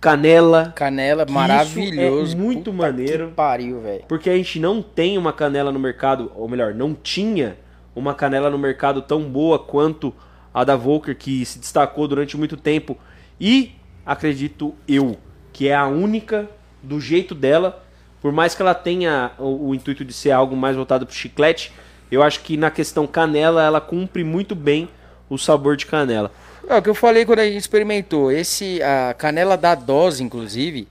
canela. 0.00 0.72
Canela, 0.74 1.24
maravilhoso. 1.28 2.34
é 2.34 2.36
muito 2.36 2.72
Puta 2.72 2.82
maneiro. 2.82 3.32
pariu, 3.36 3.80
velho. 3.80 4.04
Porque 4.08 4.28
a 4.28 4.36
gente 4.36 4.58
não 4.58 4.82
tem 4.82 5.16
uma 5.16 5.32
canela 5.32 5.70
no 5.70 5.78
mercado, 5.78 6.32
ou 6.34 6.48
melhor, 6.48 6.74
não 6.74 6.94
tinha 6.94 7.56
uma 7.94 8.12
canela 8.12 8.50
no 8.50 8.58
mercado 8.58 9.02
tão 9.02 9.22
boa 9.22 9.56
quanto 9.56 10.12
a 10.54 10.64
da 10.64 10.76
Volker, 10.76 11.16
que 11.16 11.44
se 11.44 11.58
destacou 11.58 12.08
durante 12.08 12.36
muito 12.36 12.56
tempo. 12.56 12.96
E 13.38 13.72
acredito 14.06 14.74
eu 14.88 15.18
que 15.52 15.68
é 15.68 15.74
a 15.74 15.86
única 15.86 16.48
do 16.82 17.00
jeito 17.00 17.34
dela 17.34 17.84
por 18.24 18.32
mais 18.32 18.54
que 18.54 18.62
ela 18.62 18.72
tenha 18.72 19.32
o, 19.38 19.68
o 19.68 19.74
intuito 19.74 20.02
de 20.02 20.14
ser 20.14 20.30
algo 20.30 20.56
mais 20.56 20.74
voltado 20.74 21.04
para 21.04 21.14
chiclete, 21.14 21.70
eu 22.10 22.22
acho 22.22 22.40
que 22.40 22.56
na 22.56 22.70
questão 22.70 23.06
canela 23.06 23.62
ela 23.62 23.82
cumpre 23.82 24.24
muito 24.24 24.54
bem 24.54 24.88
o 25.28 25.36
sabor 25.36 25.76
de 25.76 25.84
canela. 25.84 26.32
É 26.66 26.74
o 26.74 26.80
que 26.80 26.88
eu 26.88 26.94
falei 26.94 27.26
quando 27.26 27.40
a 27.40 27.44
gente 27.44 27.58
experimentou. 27.58 28.32
Esse 28.32 28.82
a 28.82 29.12
canela 29.12 29.58
da 29.58 29.74
dose, 29.74 30.22
inclusive, 30.22 30.88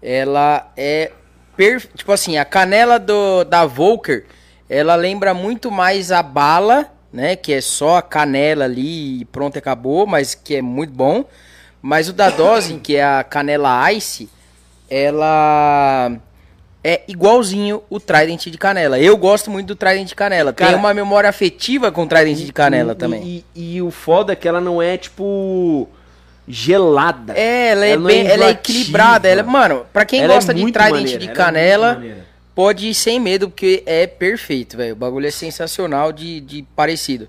ela 0.00 0.72
é 0.76 1.10
tipo 1.96 2.12
assim, 2.12 2.38
a 2.38 2.44
canela 2.44 2.96
do 2.96 3.42
da 3.42 3.66
Volker, 3.66 4.26
ela 4.70 4.94
lembra 4.94 5.34
muito 5.34 5.72
mais 5.72 6.12
a 6.12 6.22
bala, 6.22 6.92
né, 7.12 7.36
que 7.36 7.52
é 7.52 7.60
só 7.60 7.96
a 7.96 8.02
canela 8.02 8.64
ali 8.64 9.20
e 9.20 9.24
pronto, 9.26 9.58
acabou, 9.58 10.06
mas 10.06 10.34
que 10.34 10.56
é 10.56 10.62
muito 10.62 10.92
bom. 10.92 11.24
Mas 11.80 12.08
o 12.08 12.12
da 12.12 12.30
dose, 12.30 12.74
que 12.74 12.96
é 12.96 13.04
a 13.04 13.24
canela 13.24 13.92
ice, 13.92 14.28
ela 14.90 16.12
é 16.82 17.02
igualzinho 17.08 17.82
o 17.88 18.00
Trident 18.00 18.46
de 18.46 18.58
canela. 18.58 18.98
Eu 18.98 19.16
gosto 19.16 19.50
muito 19.50 19.68
do 19.68 19.76
Trident 19.76 20.08
de 20.08 20.14
canela. 20.14 20.52
Cara, 20.52 20.72
Tem 20.72 20.78
uma 20.78 20.94
memória 20.94 21.28
afetiva 21.28 21.92
com 21.92 22.02
o 22.02 22.06
Trident 22.06 22.38
de 22.38 22.52
canela 22.52 22.92
e, 22.92 22.96
também. 22.96 23.22
E, 23.22 23.44
e, 23.54 23.76
e, 23.76 23.82
o 23.82 23.90
foda 23.90 24.32
é 24.32 24.36
que 24.36 24.48
ela 24.48 24.60
não 24.60 24.82
é 24.82 24.96
tipo 24.96 25.88
gelada. 26.46 27.34
É, 27.36 27.68
ela 27.68 27.84
é, 27.84 27.90
ela 27.90 28.10
é 28.10 28.14
bem, 28.14 28.26
é 28.26 28.32
ela 28.32 28.44
é 28.46 28.50
equilibrada. 28.50 29.28
Ela, 29.28 29.42
mano, 29.42 29.86
para 29.92 30.04
quem 30.04 30.22
ela 30.22 30.32
é 30.32 30.36
gosta 30.36 30.52
é 30.52 30.54
de 30.54 30.72
Trident 30.72 30.90
maneira, 30.90 31.18
de 31.18 31.28
canela, 31.28 32.02
pode 32.58 32.88
ir 32.88 32.94
sem 32.94 33.20
medo 33.20 33.48
porque 33.48 33.84
é 33.86 34.04
perfeito, 34.04 34.76
velho. 34.76 34.92
O 34.92 34.96
bagulho 34.96 35.28
é 35.28 35.30
sensacional 35.30 36.10
de, 36.10 36.40
de 36.40 36.66
parecido. 36.74 37.28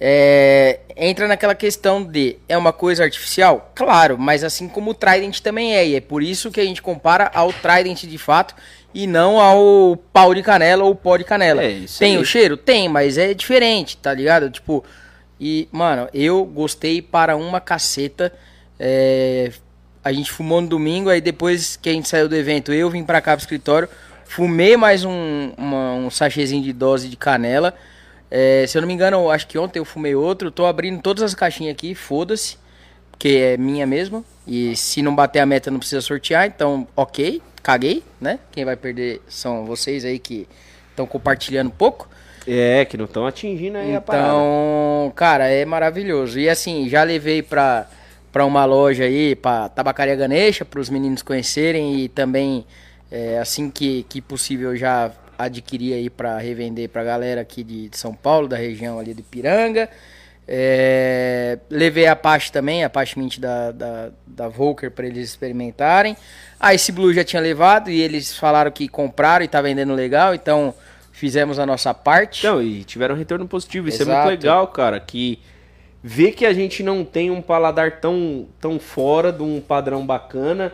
É, 0.00 0.80
entra 0.96 1.28
naquela 1.28 1.54
questão 1.54 2.02
de 2.02 2.38
é 2.48 2.56
uma 2.56 2.72
coisa 2.72 3.04
artificial? 3.04 3.70
Claro, 3.74 4.16
mas 4.16 4.42
assim 4.42 4.66
como 4.66 4.92
o 4.92 4.94
Trident 4.94 5.40
também 5.40 5.76
é, 5.76 5.86
e 5.88 5.94
é 5.96 6.00
por 6.00 6.22
isso 6.22 6.50
que 6.50 6.58
a 6.58 6.64
gente 6.64 6.80
compara 6.80 7.30
ao 7.34 7.52
Trident 7.52 8.04
de 8.04 8.16
fato 8.16 8.54
e 8.94 9.06
não 9.06 9.38
ao 9.38 9.94
pau 10.10 10.34
de 10.34 10.42
canela 10.42 10.84
ou 10.84 10.94
pó 10.94 11.18
de 11.18 11.24
canela. 11.24 11.62
É, 11.62 11.70
isso 11.72 11.98
Tem 11.98 12.16
aí. 12.16 12.22
o 12.22 12.24
cheiro? 12.24 12.56
Tem, 12.56 12.88
mas 12.88 13.18
é 13.18 13.34
diferente, 13.34 13.98
tá 13.98 14.14
ligado? 14.14 14.48
Tipo, 14.48 14.82
e, 15.38 15.68
mano, 15.70 16.08
eu 16.14 16.46
gostei 16.46 17.02
para 17.02 17.36
uma 17.36 17.60
caceta. 17.60 18.32
É, 18.80 19.52
a 20.02 20.14
gente 20.14 20.32
fumou 20.32 20.62
no 20.62 20.66
domingo, 20.66 21.10
aí 21.10 21.20
depois 21.20 21.76
que 21.76 21.90
a 21.90 21.92
gente 21.92 22.08
saiu 22.08 22.26
do 22.26 22.34
evento, 22.34 22.72
eu 22.72 22.88
vim 22.88 23.04
pra 23.04 23.20
cá 23.20 23.36
pro 23.36 23.42
escritório, 23.42 23.86
fumei 24.34 24.76
mais 24.78 25.04
um, 25.04 25.52
uma- 25.58 25.92
um 25.94 26.08
sachêzinho 26.10 26.62
de 26.62 26.72
dose 26.72 27.08
de 27.08 27.16
canela. 27.16 27.74
É, 28.30 28.64
se 28.66 28.78
eu 28.78 28.80
não 28.80 28.88
me 28.88 28.94
engano, 28.94 29.30
acho 29.30 29.46
que 29.46 29.58
ontem 29.58 29.78
eu 29.78 29.84
fumei 29.84 30.14
outro. 30.14 30.50
Tô 30.50 30.64
abrindo 30.64 31.02
todas 31.02 31.22
as 31.22 31.34
caixinhas 31.34 31.72
aqui, 31.74 31.94
foda-se. 31.94 32.56
Porque 33.10 33.28
é 33.28 33.56
minha 33.58 33.86
mesmo. 33.86 34.24
E 34.46 34.74
se 34.74 35.02
não 35.02 35.14
bater 35.14 35.40
a 35.40 35.46
meta, 35.46 35.70
não 35.70 35.78
precisa 35.78 36.00
sortear. 36.00 36.46
Então, 36.46 36.88
ok, 36.96 37.42
caguei, 37.62 38.02
né? 38.20 38.38
Quem 38.50 38.64
vai 38.64 38.74
perder 38.74 39.20
são 39.28 39.66
vocês 39.66 40.02
aí 40.04 40.18
que 40.18 40.48
estão 40.90 41.06
compartilhando 41.06 41.70
pouco. 41.70 42.08
É, 42.48 42.84
que 42.86 42.96
não 42.96 43.04
estão 43.04 43.26
atingindo 43.26 43.76
aí 43.78 43.94
a 43.94 44.00
parada. 44.00 44.28
Então, 44.28 45.12
cara, 45.14 45.46
é 45.48 45.64
maravilhoso. 45.66 46.40
E 46.40 46.48
assim, 46.48 46.88
já 46.88 47.02
levei 47.04 47.42
pra, 47.42 47.86
pra 48.32 48.46
uma 48.46 48.64
loja 48.64 49.04
aí, 49.04 49.36
pra 49.36 49.68
Tabacaria 49.68 50.16
Ganesha, 50.16 50.64
pros 50.64 50.88
meninos 50.88 51.22
conhecerem 51.22 52.00
e 52.00 52.08
também, 52.08 52.64
é, 53.12 53.38
assim 53.38 53.70
que, 53.70 54.04
que 54.08 54.22
possível, 54.22 54.74
já 54.74 55.12
adquiri 55.38 55.92
aí 55.92 56.08
pra 56.08 56.38
revender 56.38 56.88
pra 56.88 57.04
galera 57.04 57.42
aqui 57.42 57.62
de, 57.62 57.90
de 57.90 57.98
São 57.98 58.14
Paulo, 58.14 58.48
da 58.48 58.56
região 58.56 58.98
ali 58.98 59.12
do 59.12 59.22
Piranga. 59.22 59.86
É, 60.48 61.58
levei 61.68 62.06
a 62.06 62.12
Apache 62.12 62.50
também, 62.50 62.82
a 62.82 62.86
Apache 62.86 63.18
Mint 63.18 63.38
da, 63.38 63.70
da, 63.70 64.10
da 64.26 64.48
Volker 64.48 64.90
pra 64.90 65.06
eles 65.06 65.28
experimentarem. 65.28 66.16
A 66.58 66.72
Ice 66.72 66.90
Blue 66.90 67.12
já 67.12 67.22
tinha 67.22 67.42
levado 67.42 67.90
e 67.90 68.00
eles 68.00 68.34
falaram 68.34 68.70
que 68.70 68.88
compraram 68.88 69.44
e 69.44 69.48
tá 69.48 69.60
vendendo 69.60 69.92
legal, 69.92 70.34
então 70.34 70.74
fizemos 71.12 71.58
a 71.58 71.66
nossa 71.66 71.92
parte. 71.92 72.46
Então, 72.46 72.62
e 72.62 72.82
tiveram 72.82 73.14
um 73.14 73.18
retorno 73.18 73.46
positivo. 73.46 73.88
Isso 73.88 74.02
é 74.02 74.04
Exato. 74.06 74.26
muito 74.26 74.40
legal, 74.40 74.66
cara. 74.68 74.98
Que 74.98 75.38
ver 76.02 76.32
que 76.32 76.46
a 76.46 76.52
gente 76.54 76.82
não 76.82 77.04
tem 77.04 77.30
um 77.30 77.42
paladar 77.42 78.00
tão, 78.00 78.48
tão 78.58 78.80
fora 78.80 79.30
de 79.30 79.42
um 79.42 79.60
padrão 79.60 80.06
bacana, 80.06 80.72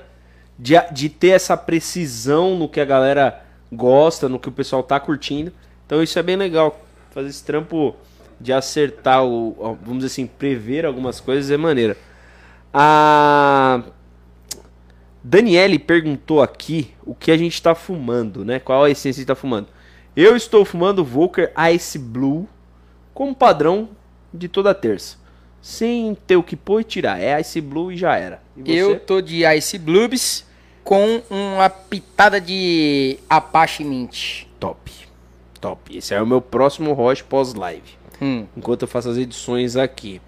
de, 0.58 0.74
de 0.92 1.08
ter 1.08 1.28
essa 1.28 1.56
precisão 1.56 2.56
no 2.56 2.68
que 2.68 2.80
a 2.80 2.84
galera 2.84 3.44
gosta, 3.72 4.28
no 4.28 4.38
que 4.38 4.48
o 4.48 4.52
pessoal 4.52 4.82
tá 4.82 4.98
curtindo. 4.98 5.52
Então 5.86 6.02
isso 6.02 6.18
é 6.18 6.22
bem 6.22 6.36
legal. 6.36 6.84
Fazer 7.10 7.28
esse 7.28 7.44
trampo 7.44 7.94
de 8.40 8.52
acertar 8.52 9.24
o. 9.24 9.78
Vamos 9.82 10.04
dizer 10.04 10.06
assim, 10.06 10.26
prever 10.26 10.84
algumas 10.84 11.20
coisas 11.20 11.50
é 11.50 11.56
maneira. 11.56 11.96
A. 12.72 13.82
Daniele 15.22 15.78
perguntou 15.78 16.42
aqui 16.42 16.92
o 17.04 17.14
que 17.14 17.30
a 17.30 17.36
gente 17.36 17.54
está 17.54 17.74
fumando, 17.74 18.44
né? 18.44 18.58
Qual 18.58 18.84
a 18.84 18.90
essência 18.90 19.20
que 19.20 19.24
está 19.24 19.34
fumando. 19.34 19.68
Eu 20.16 20.36
estou 20.36 20.64
fumando 20.64 21.04
Volker 21.04 21.52
Ice 21.74 21.98
Blue 21.98 22.48
como 23.12 23.34
padrão 23.34 23.90
de 24.32 24.48
toda 24.48 24.74
terça. 24.74 25.16
Sem 25.60 26.16
ter 26.26 26.36
o 26.36 26.42
que 26.42 26.56
pôr 26.56 26.80
e 26.80 26.84
tirar. 26.84 27.20
É 27.20 27.38
Ice 27.40 27.60
Blue 27.60 27.92
e 27.92 27.96
já 27.96 28.16
era. 28.16 28.40
Eu 28.64 28.98
tô 28.98 29.20
de 29.20 29.44
Ice 29.44 29.76
Blues 29.76 30.44
com 30.88 31.20
uma 31.28 31.68
pitada 31.68 32.40
de 32.40 33.18
Apache 33.28 33.84
Mint. 33.84 34.44
Top. 34.58 34.90
Top. 35.60 35.94
Esse 35.94 36.14
é 36.14 36.22
o 36.22 36.26
meu 36.26 36.40
próximo 36.40 36.94
Roche 36.94 37.22
pós-live. 37.22 37.98
Hum. 38.22 38.46
Enquanto 38.56 38.82
eu 38.82 38.88
faço 38.88 39.10
as 39.10 39.18
edições 39.18 39.76
aqui. 39.76 40.18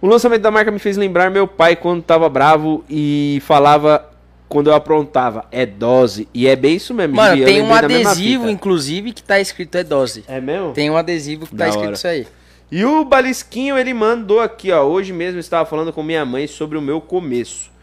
O 0.00 0.06
lançamento 0.06 0.42
da 0.42 0.50
marca 0.52 0.70
me 0.70 0.78
fez 0.78 0.96
lembrar 0.96 1.28
meu 1.28 1.48
pai 1.48 1.74
quando 1.74 2.04
tava 2.04 2.28
bravo 2.28 2.84
e 2.88 3.42
falava 3.44 4.08
quando 4.48 4.68
eu 4.68 4.74
aprontava. 4.74 5.44
É 5.50 5.66
dose. 5.66 6.28
E 6.32 6.46
é 6.46 6.54
bem 6.54 6.76
isso 6.76 6.94
mesmo. 6.94 7.16
Mano, 7.16 7.42
eu 7.42 7.44
tem 7.44 7.60
um 7.60 7.74
adesivo, 7.74 8.48
inclusive, 8.48 9.12
que 9.12 9.24
tá 9.24 9.40
escrito 9.40 9.76
é 9.76 9.82
dose. 9.82 10.22
É 10.28 10.40
mesmo? 10.40 10.72
Tem 10.72 10.88
um 10.88 10.96
adesivo 10.96 11.46
que 11.46 11.50
tá 11.50 11.64
Da 11.64 11.68
escrito 11.70 11.86
hora. 11.86 11.94
isso 11.96 12.06
aí. 12.06 12.28
E 12.70 12.84
o 12.84 13.04
Balisquinho, 13.04 13.76
ele 13.76 13.92
mandou 13.92 14.38
aqui, 14.38 14.70
ó. 14.70 14.84
Hoje 14.84 15.12
mesmo 15.12 15.40
estava 15.40 15.68
falando 15.68 15.92
com 15.92 16.00
minha 16.00 16.24
mãe 16.24 16.46
sobre 16.46 16.78
o 16.78 16.80
meu 16.80 17.00
começo. 17.00 17.73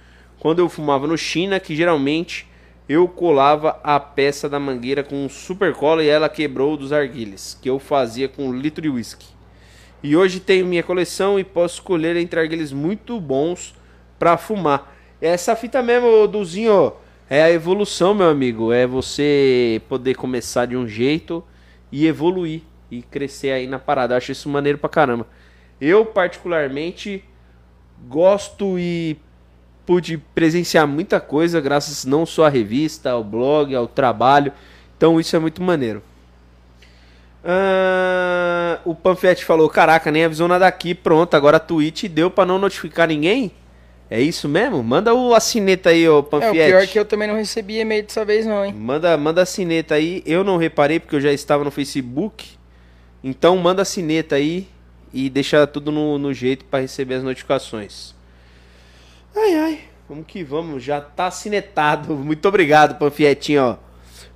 Quando 0.41 0.58
eu 0.58 0.67
fumava 0.67 1.06
no 1.06 1.15
China, 1.15 1.60
que 1.60 1.75
geralmente 1.75 2.47
eu 2.89 3.08
colava 3.08 3.80
a 3.84 3.99
peça 3.99 4.49
da 4.49 4.60
mangueira 4.60 5.04
com 5.04 5.23
um 5.23 5.30
super 5.30 5.71
cola 5.71 6.04
e 6.04 6.08
ela 6.08 6.27
quebrou 6.27 6.75
dos 6.75 6.91
arguilhas, 6.91 7.56
que 7.62 7.69
eu 7.69 7.77
fazia 7.77 8.27
com 8.27 8.47
um 8.47 8.51
litro 8.51 8.82
de 8.82 8.89
whisky. 8.89 9.27
E 10.01 10.17
hoje 10.17 10.39
tenho 10.39 10.65
minha 10.65 10.82
coleção 10.82 11.39
e 11.39 11.43
posso 11.43 11.75
escolher 11.75 12.15
entre 12.17 12.39
arguilhas 12.39 12.71
muito 12.73 13.19
bons 13.19 13.75
pra 14.17 14.36
fumar. 14.36 14.91
Essa 15.21 15.56
fita 15.56 15.84
mesmo, 15.84 16.25
Duzinho, 16.27 16.93
é 17.30 17.43
a 17.43 17.51
evolução, 17.51 18.15
meu 18.15 18.27
amigo. 18.27 18.73
É 18.73 18.88
você 18.88 19.80
poder 19.88 20.15
começar 20.15 20.65
de 20.65 20.75
um 20.75 20.88
jeito 20.88 21.43
e 21.91 22.08
evoluir 22.08 22.62
e 22.89 23.04
crescer 23.04 23.51
aí 23.51 23.67
na 23.67 23.77
parada. 23.77 24.15
Eu 24.15 24.17
acho 24.17 24.32
isso 24.32 24.49
maneiro 24.49 24.80
pra 24.80 24.89
caramba. 24.89 25.27
Eu, 25.80 26.04
particularmente, 26.04 27.23
gosto 28.08 28.80
e 28.80 29.17
pude 29.91 30.17
presenciar 30.17 30.88
muita 30.88 31.19
coisa, 31.19 31.60
graças 31.60 32.06
não 32.06 32.25
só 32.25 32.45
à 32.45 32.49
revista, 32.49 33.12
ao 33.12 33.25
blog, 33.25 33.75
ao 33.75 33.89
trabalho. 33.89 34.54
Então 34.95 35.19
isso 35.19 35.36
é 35.36 35.39
muito 35.39 35.62
maneiro. 35.62 36.01
Ah, 37.43 38.80
o 38.86 38.95
Panfete 38.95 39.43
falou: 39.43 39.67
Caraca, 39.67 40.10
nem 40.10 40.23
avisou 40.23 40.47
nada 40.47 40.65
aqui. 40.65 40.95
Pronto, 40.95 41.36
agora 41.36 41.58
a 41.58 41.60
Twitch 41.60 42.06
deu 42.06 42.32
pra 42.32 42.45
não 42.45 42.58
notificar 42.58 43.06
ninguém? 43.06 43.51
É 44.10 44.21
isso 44.21 44.47
mesmo? 44.47 44.82
Manda 44.82 45.13
o 45.13 45.36
assineta 45.36 45.89
aí, 45.89 46.08
ô 46.08 46.15
É, 46.15 46.19
o 46.19 46.23
Panfete. 46.23 46.54
pior 46.54 46.84
é 46.84 46.88
que 46.88 46.97
eu 46.97 47.04
também 47.04 47.27
não 47.27 47.36
recebi 47.36 47.77
e-mail 47.77 48.04
dessa 48.04 48.23
vez 48.23 48.45
não, 48.45 48.63
hein. 48.63 48.73
Manda, 48.73 49.17
manda 49.17 49.41
a 49.41 49.45
sineta 49.45 49.95
aí. 49.95 50.23
Eu 50.25 50.41
não 50.41 50.56
reparei 50.56 51.01
porque 51.01 51.17
eu 51.17 51.21
já 51.21 51.34
estava 51.34 51.65
no 51.65 51.71
Facebook. 51.71 52.47
Então 53.21 53.58
manda 53.58 53.82
a 53.82 53.86
sineta 53.86 54.36
aí 54.36 54.69
e 55.13 55.30
deixa 55.30 55.67
tudo 55.67 55.91
no, 55.91 56.17
no 56.17 56.34
jeito 56.34 56.63
para 56.63 56.80
receber 56.80 57.15
as 57.15 57.23
notificações. 57.23 58.21
Ai, 59.36 59.56
ai. 59.56 59.80
Vamos 60.10 60.26
que 60.28 60.44
vamos. 60.44 60.84
Já 60.84 61.00
tá 61.00 61.28
assinetado. 61.28 62.15
Muito 62.15 62.48
obrigado, 62.48 62.98
Panfietinho, 62.98 63.63
ó. 63.63 63.78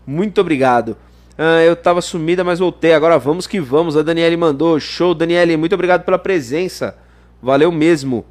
Muito 0.07 0.39
obrigado. 0.39 0.97
Ah, 1.37 1.61
eu 1.61 1.75
tava 1.75 2.01
sumida, 2.01 2.43
mas 2.43 2.59
voltei. 2.59 2.93
Agora 2.93 3.19
vamos 3.19 3.45
que 3.45 3.59
vamos. 3.59 3.97
A 3.97 4.01
Daniele 4.01 4.37
mandou. 4.37 4.79
Show, 4.79 5.13
Daniele. 5.13 5.57
Muito 5.57 5.75
obrigado 5.75 6.03
pela 6.03 6.17
presença. 6.17 6.97
Valeu 7.41 7.71
mesmo. 7.71 8.25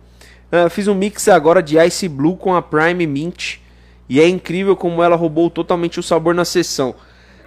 Ah, 0.50 0.70
fiz 0.70 0.88
um 0.88 0.94
mix 0.94 1.28
agora 1.28 1.62
de 1.62 1.78
Ice 1.78 2.08
Blue 2.08 2.36
com 2.36 2.54
a 2.54 2.62
Prime 2.62 3.06
Mint. 3.06 3.58
E 4.08 4.20
é 4.20 4.28
incrível 4.28 4.76
como 4.76 5.02
ela 5.02 5.16
roubou 5.16 5.50
totalmente 5.50 6.00
o 6.00 6.02
sabor 6.02 6.34
na 6.34 6.44
sessão. 6.44 6.94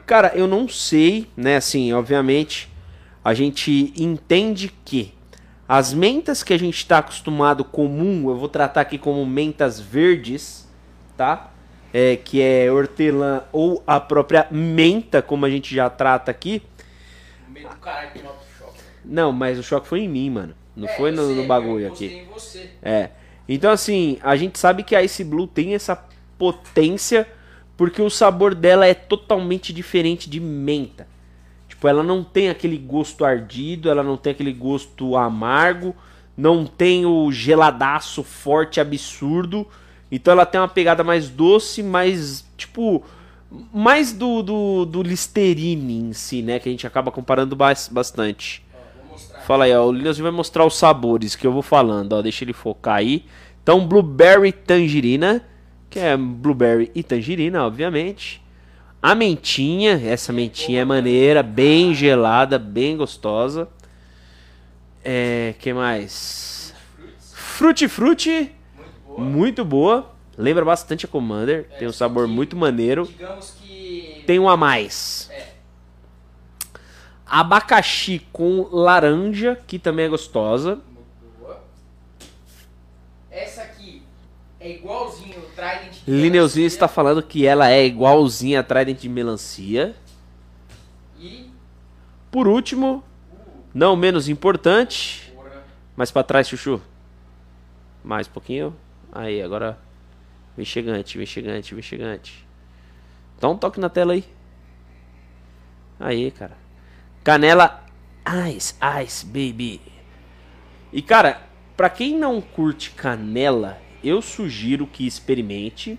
Cara, 0.05 0.31
eu 0.35 0.47
não 0.47 0.67
sei, 0.67 1.27
né? 1.35 1.57
Assim, 1.57 1.91
obviamente, 1.93 2.69
a 3.23 3.33
gente 3.33 3.93
entende 3.97 4.71
que 4.85 5.13
as 5.67 5.93
mentas 5.93 6.43
que 6.43 6.53
a 6.53 6.57
gente 6.57 6.77
está 6.77 6.99
acostumado 6.99 7.63
comum, 7.65 8.29
eu 8.29 8.37
vou 8.37 8.47
tratar 8.47 8.81
aqui 8.81 8.97
como 8.97 9.25
mentas 9.25 9.79
verdes, 9.79 10.67
tá? 11.17 11.51
É, 11.93 12.15
que 12.15 12.41
é 12.41 12.71
hortelã 12.71 13.43
ou 13.51 13.83
a 13.85 13.99
própria 13.99 14.47
menta, 14.49 15.21
como 15.21 15.45
a 15.45 15.49
gente 15.49 15.73
já 15.75 15.89
trata 15.89 16.31
aqui. 16.31 16.61
Medo 17.49 17.69
do 17.69 17.75
caralho 17.77 18.11
que 18.11 18.19
choque. 18.19 18.79
Não, 19.03 19.31
mas 19.31 19.59
o 19.59 19.63
choque 19.63 19.87
foi 19.87 20.01
em 20.01 20.09
mim, 20.09 20.29
mano. 20.29 20.55
Não 20.75 20.87
foi 20.89 21.11
no, 21.11 21.33
no 21.33 21.45
bagulho 21.45 21.87
aqui. 21.87 22.05
em 22.05 22.25
você. 22.25 22.69
É. 22.81 23.09
Então, 23.49 23.71
assim, 23.71 24.19
a 24.21 24.35
gente 24.35 24.59
sabe 24.59 24.83
que 24.83 24.95
a 24.95 25.01
Ice 25.01 25.23
Blue 25.23 25.47
tem 25.47 25.73
essa 25.73 26.01
potência 26.37 27.27
porque 27.75 28.01
o 28.01 28.09
sabor 28.09 28.55
dela 28.55 28.85
é 28.85 28.93
totalmente 28.93 29.73
diferente 29.73 30.29
de 30.29 30.39
menta. 30.39 31.07
Tipo, 31.77 31.87
ela 31.87 32.01
não 32.01 32.23
tem 32.23 32.49
aquele 32.49 32.75
gosto 32.75 33.23
ardido, 33.23 33.87
ela 33.87 34.01
não 34.01 34.17
tem 34.17 34.31
aquele 34.31 34.51
gosto 34.51 35.15
amargo, 35.15 35.95
não 36.35 36.65
tem 36.65 37.05
o 37.05 37.31
geladaço 37.31 38.23
forte 38.23 38.79
absurdo. 38.79 39.67
Então 40.11 40.31
ela 40.31 40.43
tem 40.43 40.59
uma 40.59 40.67
pegada 40.67 41.03
mais 41.03 41.29
doce, 41.29 41.83
mais, 41.83 42.43
tipo, 42.57 43.03
mais 43.71 44.11
do, 44.11 44.41
do, 44.41 44.85
do 44.85 45.03
Listerine 45.03 45.99
em 45.99 46.13
si, 46.13 46.41
né? 46.41 46.57
Que 46.57 46.67
a 46.67 46.71
gente 46.71 46.87
acaba 46.87 47.11
comparando 47.11 47.55
bas- 47.55 47.87
bastante. 47.91 48.65
Fala 49.45 49.65
aí, 49.65 49.75
ó. 49.75 49.85
O 49.85 49.91
Linus 49.91 50.17
vai 50.17 50.31
mostrar 50.31 50.65
os 50.65 50.75
sabores 50.75 51.35
que 51.35 51.45
eu 51.45 51.51
vou 51.51 51.61
falando, 51.61 52.13
ó. 52.13 52.23
Deixa 52.23 52.43
ele 52.43 52.53
focar 52.53 52.95
aí. 52.95 53.23
Então, 53.61 53.85
blueberry 53.85 54.51
tangerina, 54.51 55.45
que 55.91 55.99
é 55.99 56.17
blueberry 56.17 56.91
e 56.95 57.03
tangerina, 57.03 57.63
obviamente. 57.63 58.41
A 59.01 59.13
mentinha, 59.13 60.01
essa 60.03 60.33
mentinha 60.33 60.81
é 60.81 60.85
maneira, 60.85 61.43
bem 61.43 61.93
gelada, 61.93 62.57
bem 62.57 62.97
gostosa. 62.97 63.69
É, 65.03 65.53
que 65.59 65.71
mais? 65.71 66.73
Frutti 67.33 67.87
Frutti, 67.87 68.51
muito 69.17 69.63
boa. 69.63 70.11
Lembra 70.37 70.65
bastante 70.65 71.05
a 71.05 71.07
Commander, 71.07 71.67
tem 71.79 71.87
um 71.87 71.93
sabor 71.93 72.27
muito 72.27 72.55
maneiro. 72.55 73.07
Que 73.07 74.23
Tem 74.25 74.39
um 74.39 74.49
a 74.49 74.57
mais. 74.57 75.29
abacaxi 77.25 78.25
com 78.31 78.67
laranja, 78.71 79.57
que 79.67 79.77
também 79.77 80.05
é 80.05 80.09
gostosa. 80.09 80.79
Essa 83.29 83.63
aqui 83.63 83.76
é 84.59 84.71
igualzinho 84.71 85.39
o 85.39 85.43
Trident. 85.55 86.03
de 86.05 86.11
Lineuzinho 86.11 86.65
está 86.67 86.87
falando 86.87 87.21
que 87.21 87.45
ela 87.45 87.69
é 87.69 87.85
igualzinha 87.85 88.59
a 88.59 88.63
Trident 88.63 88.99
de 88.99 89.09
melancia. 89.09 89.95
E. 91.19 91.49
Por 92.31 92.47
último, 92.47 93.03
não 93.73 93.95
menos 93.95 94.27
importante, 94.29 95.31
Porra. 95.35 95.63
mais 95.95 96.11
pra 96.11 96.23
trás, 96.23 96.47
chuchu. 96.47 96.81
Mais 98.03 98.27
um 98.27 98.31
pouquinho. 98.31 98.75
Aí, 99.11 99.41
agora 99.41 99.77
vem 100.55 100.65
chegante, 100.65 101.17
vem 101.17 101.25
chegante, 101.27 101.73
vem 101.73 101.83
chegante. 101.83 102.47
Dá 103.39 103.47
um 103.49 103.57
toque 103.57 103.79
na 103.79 103.89
tela 103.89 104.13
aí. 104.13 104.23
Aí, 105.99 106.31
cara. 106.31 106.57
Canela 107.23 107.83
Ice, 108.49 108.75
Ice, 109.03 109.25
baby. 109.25 109.81
E, 110.91 111.01
cara, 111.01 111.41
pra 111.75 111.89
quem 111.89 112.17
não 112.17 112.41
curte 112.41 112.91
canela, 112.91 113.77
eu 114.03 114.21
sugiro 114.21 114.87
que 114.87 115.05
experimente 115.05 115.97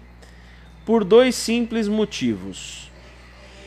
por 0.85 1.05
dois 1.05 1.35
simples 1.35 1.87
motivos. 1.89 2.91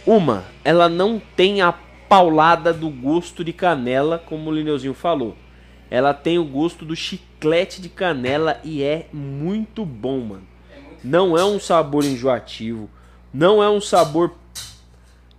Uma, 0.05 0.45
ela 0.63 0.89
não 0.89 1.21
tem 1.35 1.61
a 1.61 1.71
paulada 1.71 2.73
do 2.73 2.89
gosto 2.89 3.43
de 3.43 3.53
canela, 3.53 4.17
como 4.17 4.49
o 4.49 4.53
Lineuzinho 4.53 4.93
falou. 4.93 5.37
Ela 5.89 6.13
tem 6.13 6.39
o 6.39 6.45
gosto 6.45 6.83
do 6.83 6.95
chiclete 6.95 7.81
de 7.81 7.89
canela 7.89 8.59
e 8.63 8.81
é 8.81 9.07
muito 9.13 9.85
bom, 9.85 10.19
mano. 10.19 10.47
Não 11.03 11.37
é 11.37 11.45
um 11.45 11.59
sabor 11.59 12.03
enjoativo, 12.03 12.89
não 13.33 13.61
é 13.61 13.69
um 13.69 13.81
sabor 13.81 14.35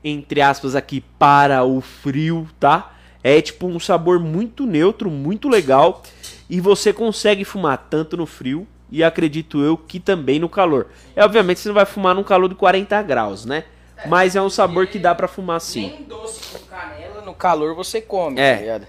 entre 0.04 0.40
aspas 0.40 0.74
aqui 0.74 1.00
para 1.18 1.64
o 1.64 1.80
frio, 1.80 2.48
tá? 2.58 2.94
É 3.22 3.40
tipo 3.40 3.66
um 3.66 3.78
sabor 3.78 4.18
muito 4.18 4.66
neutro, 4.66 5.10
muito 5.10 5.48
legal 5.48 6.02
e 6.50 6.60
você 6.60 6.92
consegue 6.92 7.44
fumar 7.44 7.86
tanto 7.88 8.16
no 8.16 8.26
frio 8.26 8.66
e 8.92 9.02
acredito 9.02 9.60
eu 9.60 9.76
que 9.76 9.98
também 9.98 10.38
no 10.38 10.48
calor. 10.48 10.88
É 11.16 11.24
obviamente 11.24 11.58
você 11.58 11.68
não 11.68 11.74
vai 11.74 11.86
fumar 11.86 12.14
num 12.14 12.22
calor 12.22 12.48
de 12.48 12.54
40 12.54 13.02
graus, 13.02 13.44
né? 13.44 13.64
Mas 14.06 14.36
é 14.36 14.42
um 14.42 14.50
sabor 14.50 14.86
que 14.86 14.98
dá 14.98 15.14
pra 15.14 15.26
fumar 15.26 15.60
sim. 15.60 15.88
Nem 15.88 16.02
doce 16.04 16.58
com 16.58 16.66
canela 16.66 17.22
no 17.22 17.32
calor 17.34 17.74
você 17.74 18.00
come, 18.00 18.38
É. 18.40 18.54
tá 18.54 18.60
ligado? 18.60 18.86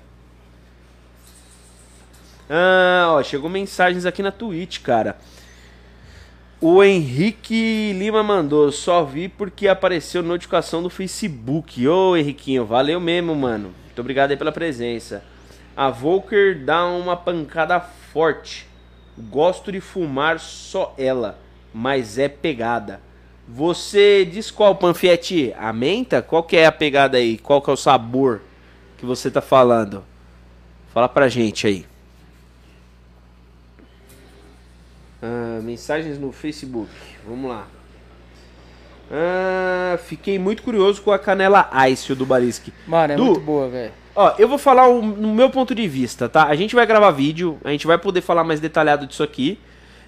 Ah, 2.50 3.08
ó, 3.12 3.24
chegou 3.24 3.50
mensagens 3.50 4.06
aqui 4.06 4.22
na 4.22 4.32
Twitch, 4.32 4.82
cara. 4.82 5.18
O 6.60 6.84
Henrique 6.84 7.94
Lima 7.94 8.24
mandou, 8.24 8.72
só 8.72 9.04
vi 9.04 9.28
porque 9.28 9.68
apareceu 9.68 10.24
notificação 10.24 10.82
do 10.82 10.90
Facebook. 10.90 11.86
Ô, 11.88 12.16
Henriquinho, 12.16 12.66
valeu 12.66 13.00
mesmo, 13.00 13.36
mano. 13.36 13.74
Muito 13.86 14.00
obrigado 14.00 14.32
aí 14.32 14.38
pela 14.38 14.52
presença. 14.52 15.24
A 15.76 15.90
Volker 15.90 16.64
dá 16.64 16.86
uma 16.86 17.18
pancada 17.18 17.80
forte. 17.80 18.68
Gosto 19.18 19.72
de 19.72 19.80
fumar 19.80 20.40
só 20.40 20.94
ela, 20.98 21.40
mas 21.74 22.18
é 22.18 22.28
pegada. 22.28 23.00
Você 23.48 24.26
diz 24.26 24.50
qual, 24.50 24.76
Panfiete? 24.76 25.54
A 25.58 25.72
menta? 25.74 26.22
Qual 26.22 26.44
que 26.44 26.56
é 26.56 26.66
a 26.66 26.72
pegada 26.72 27.18
aí? 27.18 27.38
Qual 27.38 27.62
que 27.62 27.70
é 27.70 27.74
o 27.74 27.78
sabor 27.78 28.42
que 28.98 29.06
você 29.06 29.30
tá 29.30 29.42
falando? 29.42 30.04
Fala 30.94 31.10
pra 31.10 31.28
gente 31.28 31.68
aí. 31.68 31.86
Ah, 35.22 35.60
mensagens 35.62 36.18
no 36.18 36.32
Facebook. 36.32 36.90
Vamos 37.28 37.50
lá. 37.50 37.68
Ah, 39.12 39.98
fiquei 40.06 40.40
muito 40.40 40.64
curioso 40.64 41.02
com 41.02 41.12
a 41.12 41.20
canela 41.20 41.70
Ice 41.90 42.12
o 42.12 42.16
do 42.16 42.26
Balisque. 42.26 42.74
Mano, 42.88 43.14
é 43.14 43.16
Du, 43.16 43.26
muito 43.26 43.42
boa, 43.42 43.70
velho. 43.70 43.94
Ó, 44.16 44.34
eu 44.38 44.48
vou 44.48 44.58
falar 44.58 44.88
o, 44.88 45.02
no 45.02 45.34
meu 45.34 45.50
ponto 45.50 45.74
de 45.74 45.88
vista, 45.88 46.30
tá? 46.30 46.46
A 46.46 46.56
gente 46.56 46.76
vai 46.76 46.86
gravar 46.86 47.12
vídeo, 47.12 47.58
a 47.64 47.70
gente 47.70 47.88
vai 47.88 47.98
poder 47.98 48.22
falar 48.22 48.44
mais 48.44 48.60
detalhado 48.60 49.08
disso 49.08 49.24
aqui, 49.24 49.60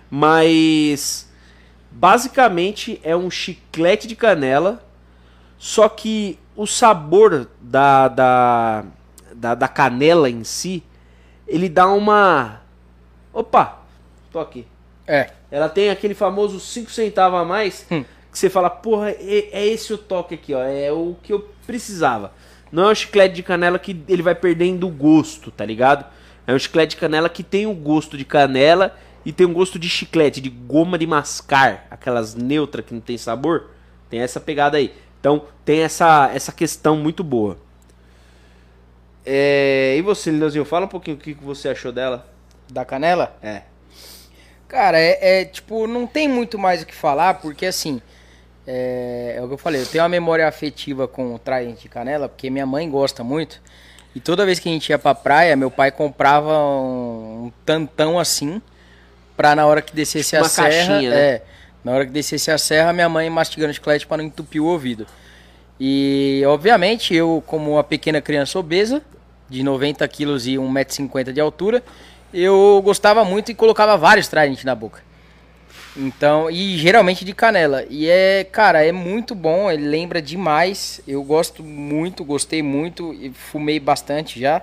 mas 0.10 1.32
basicamente 1.92 3.00
é 3.04 3.16
um 3.16 3.32
chiclete 3.32 4.08
de 4.08 4.16
canela, 4.16 4.84
só 5.58 5.90
que 5.90 6.38
o 6.56 6.68
sabor 6.68 7.48
da, 7.60 8.08
da, 8.08 8.86
da, 9.34 9.56
da 9.56 9.68
canela 9.68 10.30
em 10.30 10.44
si, 10.44 10.84
ele 11.48 11.68
dá 11.68 11.88
uma. 11.88 12.62
Opa! 13.34 13.80
Tô 14.32 14.40
aqui. 14.40 14.68
É. 15.08 15.32
Ela 15.50 15.70
tem 15.70 15.90
aquele 15.90 16.14
famoso 16.14 16.60
5 16.60 16.92
centavos 16.92 17.40
a 17.40 17.46
mais 17.46 17.86
Hum. 17.92 18.04
que 18.32 18.38
você 18.38 18.50
fala, 18.50 18.70
porra, 18.70 19.12
é, 19.12 19.50
é 19.52 19.66
esse 19.68 19.94
o 19.94 19.98
toque 19.98 20.36
aqui, 20.36 20.54
ó. 20.54 20.62
É 20.62 20.92
o 20.92 21.16
que 21.24 21.34
eu 21.34 21.50
precisava. 21.66 22.32
Não 22.72 22.90
é 22.90 22.92
um 22.92 22.96
chiclete 22.96 23.36
de 23.36 23.44
canela 23.44 23.80
que 23.80 24.04
ele 24.08 24.22
vai 24.22 24.36
perdendo 24.36 24.88
o 24.88 24.92
gosto, 24.92 25.52
tá 25.52 25.66
ligado? 25.66 26.06
É 26.48 26.54
um 26.54 26.60
chiclete 26.60 26.96
de 26.96 27.02
canela 27.02 27.30
que 27.30 27.44
tem 27.44 27.66
o 27.66 27.74
gosto 27.74 28.18
de 28.18 28.26
canela 28.26 28.96
e 29.26 29.32
tem 29.32 29.46
um 29.46 29.54
gosto 29.54 29.80
de 29.80 29.90
chiclete, 29.90 30.40
de 30.40 30.50
goma 30.50 30.98
de 30.98 31.08
mascar, 31.08 31.88
aquelas 31.90 32.36
neutras 32.36 32.86
que 32.86 32.94
não 32.94 33.02
tem 33.02 33.18
sabor. 33.18 33.72
Tem 34.10 34.20
essa 34.20 34.40
pegada 34.40 34.78
aí. 34.78 34.94
Então 35.20 35.46
tem 35.64 35.82
essa, 35.82 36.30
essa 36.34 36.52
questão 36.52 36.96
muito 36.96 37.24
boa. 37.24 37.58
É, 39.26 39.96
e 39.98 40.02
você, 40.04 40.30
Lineuzinho, 40.30 40.64
fala 40.64 40.86
um 40.86 40.90
pouquinho 40.90 41.18
o 41.18 41.20
que 41.20 41.34
que 41.34 41.44
você 41.44 41.70
achou 41.70 41.92
dela. 41.92 42.28
Da 42.70 42.86
canela? 42.86 43.36
É. 43.42 43.64
Cara, 44.68 45.00
é, 45.00 45.42
é, 45.42 45.46
tipo, 45.46 45.88
não 45.88 46.06
tem 46.06 46.28
muito 46.28 46.60
mais 46.60 46.84
o 46.84 46.86
que 46.86 46.94
falar, 46.94 47.36
porque 47.36 47.66
assim, 47.66 48.02
é, 48.68 49.36
é 49.38 49.42
o 49.42 49.48
que 49.48 49.54
eu 49.54 49.58
falei, 49.58 49.82
eu 49.82 49.86
tenho 49.86 50.04
uma 50.04 50.10
memória 50.10 50.48
afetiva 50.48 51.08
com 51.08 51.36
o 51.36 51.40
Trident 51.40 51.82
de 51.82 51.90
canela, 51.90 52.28
porque 52.28 52.50
minha 52.50 52.66
mãe 52.66 52.90
gosta 52.90 53.24
muito. 53.24 53.62
E 54.16 54.20
toda 54.20 54.46
vez 54.46 54.60
que 54.60 54.70
a 54.70 54.72
gente 54.72 54.90
ia 54.90 54.98
pra 54.98 55.14
praia, 55.14 55.56
meu 55.56 55.70
pai 55.70 55.92
comprava 55.92 56.58
um, 56.58 57.46
um 57.46 57.52
tantão 57.66 58.18
assim, 58.18 58.62
pra 59.36 59.56
na 59.56 59.66
hora 59.66 59.82
que 59.82 59.94
descesse 59.94 60.32
Tipo 60.32 60.46
a 60.46 60.50
serra, 60.50 60.70
caixinha, 60.70 61.10
né? 61.10 61.18
é, 61.18 61.42
na 61.84 61.92
hora 61.92 62.06
que 62.06 62.12
descesse 62.12 62.50
a 62.50 62.58
serra, 62.58 62.94
minha 62.94 63.10
mãe 63.10 63.30
mastigando 63.30 63.74
chiclete 63.74 64.08
pra 64.08 64.18
não 64.18 64.24
entupir 64.24 64.62
o 64.62 64.66
ouvido. 64.66 65.06
E, 65.80 66.42
obviamente, 66.48 67.14
eu, 67.14 67.44
como 67.46 67.74
uma 67.74 67.84
pequena 67.84 68.22
criança 68.22 68.58
obesa, 68.58 69.02
de 69.50 69.62
90 69.62 70.08
quilos 70.08 70.48
e 70.48 70.56
1,50m 70.56 71.32
de 71.32 71.42
altura, 71.42 71.84
eu 72.34 72.82
gostava 72.84 73.24
muito 73.24 73.52
e 73.52 73.56
colocava 73.56 73.98
vários 73.98 74.28
Trident 74.28 74.64
na 74.64 74.74
boca. 74.74 75.04
Então, 75.98 76.50
e 76.52 76.78
geralmente 76.78 77.24
de 77.24 77.34
canela. 77.34 77.86
E 77.90 78.10
é, 78.10 78.44
cara, 78.44 78.86
é 78.86 78.92
muito 78.92 79.34
bom, 79.34 79.72
ele 79.72 79.88
lembra 79.88 80.22
demais. 80.22 81.00
Eu 81.08 81.24
gosto 81.24 81.64
muito, 81.64 82.24
gostei 82.24 82.62
muito 82.62 83.14
e 83.14 83.32
fumei 83.32 83.80
bastante 83.80 84.40
já. 84.40 84.62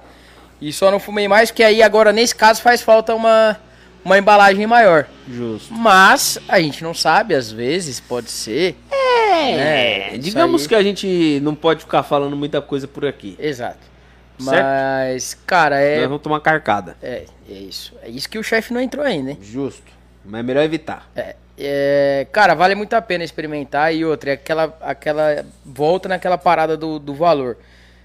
E 0.60 0.72
só 0.72 0.90
não 0.90 1.00
fumei 1.00 1.26
mais 1.26 1.50
porque 1.50 1.64
aí 1.64 1.82
agora 1.82 2.12
nesse 2.12 2.34
caso 2.34 2.60
faz 2.60 2.82
falta 2.82 3.14
uma 3.14 3.58
uma 4.04 4.18
embalagem 4.18 4.66
maior. 4.66 5.06
Justo. 5.28 5.72
Mas 5.72 6.38
a 6.48 6.60
gente 6.60 6.82
não 6.82 6.92
sabe, 6.92 7.34
às 7.34 7.50
vezes 7.50 8.00
pode 8.00 8.30
ser. 8.30 8.76
É, 8.90 10.10
isso 10.10 10.18
digamos 10.18 10.62
aí. 10.62 10.68
que 10.68 10.74
a 10.74 10.82
gente 10.82 11.40
não 11.42 11.54
pode 11.54 11.80
ficar 11.80 12.02
falando 12.02 12.36
muita 12.36 12.60
coisa 12.60 12.86
por 12.86 13.06
aqui. 13.06 13.36
Exato. 13.38 13.92
Certo. 14.38 14.64
Mas, 14.64 15.34
cara, 15.46 15.76
Nós 15.76 15.84
é, 15.84 16.06
vamos 16.06 16.22
tomar 16.22 16.40
carcada. 16.40 16.96
é, 17.02 17.24
é 17.48 17.52
isso. 17.52 17.94
É 18.02 18.08
isso 18.08 18.28
que 18.28 18.38
o 18.38 18.42
chefe 18.42 18.72
não 18.72 18.80
entrou 18.80 19.04
ainda, 19.04 19.30
hein? 19.30 19.38
Justo. 19.40 20.01
Mas 20.24 20.40
é 20.40 20.42
melhor 20.42 20.62
evitar. 20.62 21.10
É, 21.14 21.36
é, 21.58 22.26
cara, 22.32 22.54
vale 22.54 22.74
muito 22.74 22.94
a 22.94 23.02
pena 23.02 23.24
experimentar. 23.24 23.94
E 23.94 24.04
outra, 24.04 24.30
é 24.30 24.34
aquela, 24.34 24.76
aquela 24.80 25.44
volta 25.64 26.08
naquela 26.08 26.38
parada 26.38 26.76
do, 26.76 26.98
do 26.98 27.14
valor. 27.14 27.56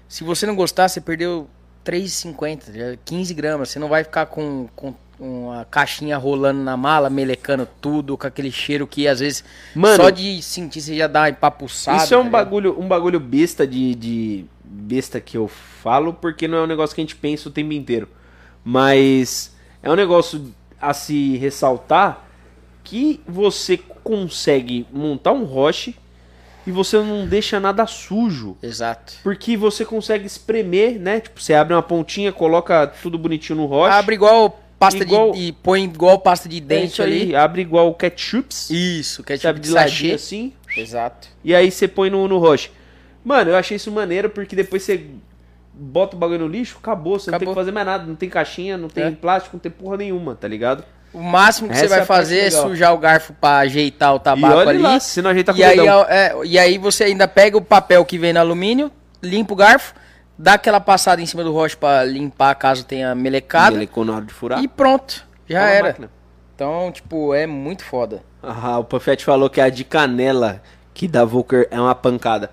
Se 0.08 0.24
você 0.24 0.46
não 0.46 0.56
gostar, 0.56 0.88
você 0.88 1.00
perdeu 1.00 1.48
3,50, 1.84 2.74
já 2.74 2.96
15 3.04 3.34
gramas. 3.34 3.68
Você 3.68 3.78
não 3.78 3.88
vai 3.88 4.04
ficar 4.04 4.26
com, 4.26 4.68
com 4.74 4.94
uma 5.18 5.64
caixinha 5.64 6.16
rolando 6.16 6.60
na 6.62 6.76
mala, 6.76 7.10
melecando 7.10 7.68
tudo, 7.80 8.16
com 8.16 8.26
aquele 8.26 8.50
cheiro 8.50 8.86
que 8.86 9.08
às 9.08 9.20
vezes 9.20 9.44
Mano, 9.74 9.96
só 9.96 10.10
de 10.10 10.40
sentir 10.42 10.80
você 10.80 10.96
já 10.96 11.06
dá 11.06 11.22
uma 11.22 11.30
empapuçada. 11.30 12.04
Isso 12.04 12.14
é 12.14 12.18
um 12.18 12.24
tá 12.24 12.30
bagulho, 12.30 12.78
um 12.78 12.86
bagulho 12.86 13.18
besta 13.18 13.66
de, 13.66 13.94
de 13.94 14.44
besta 14.62 15.20
que 15.20 15.36
eu 15.36 15.48
falo, 15.48 16.12
porque 16.12 16.46
não 16.46 16.58
é 16.58 16.62
um 16.62 16.66
negócio 16.66 16.94
que 16.94 17.00
a 17.00 17.04
gente 17.04 17.16
pensa 17.16 17.48
o 17.48 17.52
tempo 17.52 17.72
inteiro. 17.72 18.08
Mas 18.64 19.52
é 19.82 19.90
um 19.90 19.96
negócio 19.96 20.52
a 20.80 20.92
se 20.94 21.36
ressaltar 21.36 22.26
que 22.84 23.20
você 23.26 23.76
consegue 24.02 24.86
montar 24.92 25.32
um 25.32 25.44
roche 25.44 25.94
e 26.66 26.70
você 26.70 26.98
não 26.98 27.26
deixa 27.26 27.58
nada 27.60 27.86
sujo. 27.86 28.56
Exato. 28.62 29.14
Porque 29.22 29.56
você 29.56 29.84
consegue 29.84 30.26
espremer, 30.26 30.98
né? 30.98 31.20
Tipo, 31.20 31.40
você 31.40 31.54
abre 31.54 31.74
uma 31.74 31.82
pontinha, 31.82 32.32
coloca 32.32 32.86
tudo 32.86 33.18
bonitinho 33.18 33.58
no 33.58 33.66
roche. 33.66 33.94
Abre 33.94 34.14
igual 34.14 34.58
pasta 34.78 35.02
Igual- 35.02 35.32
de. 35.32 35.38
E 35.40 35.52
põe 35.52 35.84
igual 35.84 36.18
pasta 36.18 36.48
de 36.48 36.58
é 36.58 36.60
dente 36.60 36.92
isso 36.92 37.02
aí, 37.02 37.22
ali. 37.22 37.36
abre 37.36 37.62
igual 37.62 37.92
ketchups, 37.94 38.70
Isso, 38.70 39.22
que 39.24 39.32
é 39.32 39.36
tipo 39.36 39.42
sabe, 39.48 39.60
de 39.60 39.68
sachê. 39.68 40.12
assim. 40.12 40.52
Exato. 40.76 41.28
E 41.42 41.54
aí 41.54 41.70
você 41.70 41.88
põe 41.88 42.10
no, 42.10 42.28
no 42.28 42.38
roche. 42.38 42.70
Mano, 43.24 43.50
eu 43.50 43.56
achei 43.56 43.76
isso 43.76 43.90
maneiro 43.90 44.30
porque 44.30 44.54
depois 44.54 44.82
você 44.82 45.06
bota 45.78 46.16
o 46.16 46.18
bagulho 46.18 46.40
no 46.40 46.48
lixo, 46.48 46.78
acabou. 46.80 47.18
Você 47.18 47.30
não 47.30 47.38
tem 47.38 47.46
Acabou. 47.46 47.54
que 47.54 47.60
fazer 47.60 47.72
mais 47.72 47.86
nada. 47.86 48.04
Não 48.06 48.14
tem 48.16 48.28
caixinha, 48.28 48.76
não 48.76 48.88
tem 48.88 49.04
É. 49.04 49.10
plástico, 49.12 49.56
não 49.56 49.60
tem 49.60 49.70
porra 49.70 49.96
nenhuma, 49.98 50.34
tá 50.34 50.48
ligado? 50.48 50.84
O 51.12 51.22
máximo 51.22 51.68
que 51.68 51.74
Essa 51.74 51.84
você 51.84 51.88
vai 51.88 52.00
é 52.00 52.04
fazer 52.04 52.38
é 52.40 52.50
sujar 52.50 52.92
o 52.92 52.98
garfo 52.98 53.32
pra 53.32 53.58
ajeitar 53.58 54.14
o 54.14 54.18
tabaco 54.20 54.68
ali. 54.68 54.78
lá, 54.78 55.00
se 55.00 55.22
não 55.22 55.30
ajeitar 55.30 55.54
com 55.54 55.60
e, 55.60 55.64
aí, 55.64 55.78
é, 56.08 56.34
e 56.44 56.58
aí 56.58 56.76
você 56.76 57.04
ainda 57.04 57.26
pega 57.26 57.56
o 57.56 57.62
papel 57.62 58.04
que 58.04 58.18
vem 58.18 58.32
no 58.34 58.40
alumínio, 58.40 58.92
limpa 59.22 59.54
o 59.54 59.56
garfo, 59.56 59.94
dá 60.38 60.54
aquela 60.54 60.80
passada 60.80 61.22
em 61.22 61.26
cima 61.26 61.42
do 61.42 61.50
roche 61.52 61.76
pra 61.76 62.04
limpar 62.04 62.54
caso 62.56 62.84
tenha 62.84 63.14
melecada. 63.14 63.70
Melecou 63.72 64.04
na 64.04 64.16
hora 64.16 64.24
de 64.26 64.34
furar. 64.34 64.62
E 64.62 64.68
pronto, 64.68 65.24
já 65.48 65.60
Fala 65.60 65.70
era. 65.70 66.10
Então, 66.54 66.92
tipo, 66.92 67.32
é 67.32 67.46
muito 67.46 67.84
foda. 67.84 68.22
Ah, 68.42 68.78
o 68.78 68.84
Puffet 68.84 69.16
falou 69.24 69.48
que 69.48 69.60
é 69.60 69.64
a 69.64 69.70
de 69.70 69.84
canela 69.84 70.60
que 70.92 71.08
da 71.08 71.24
Volker 71.24 71.68
é 71.70 71.80
uma 71.80 71.94
pancada. 71.94 72.50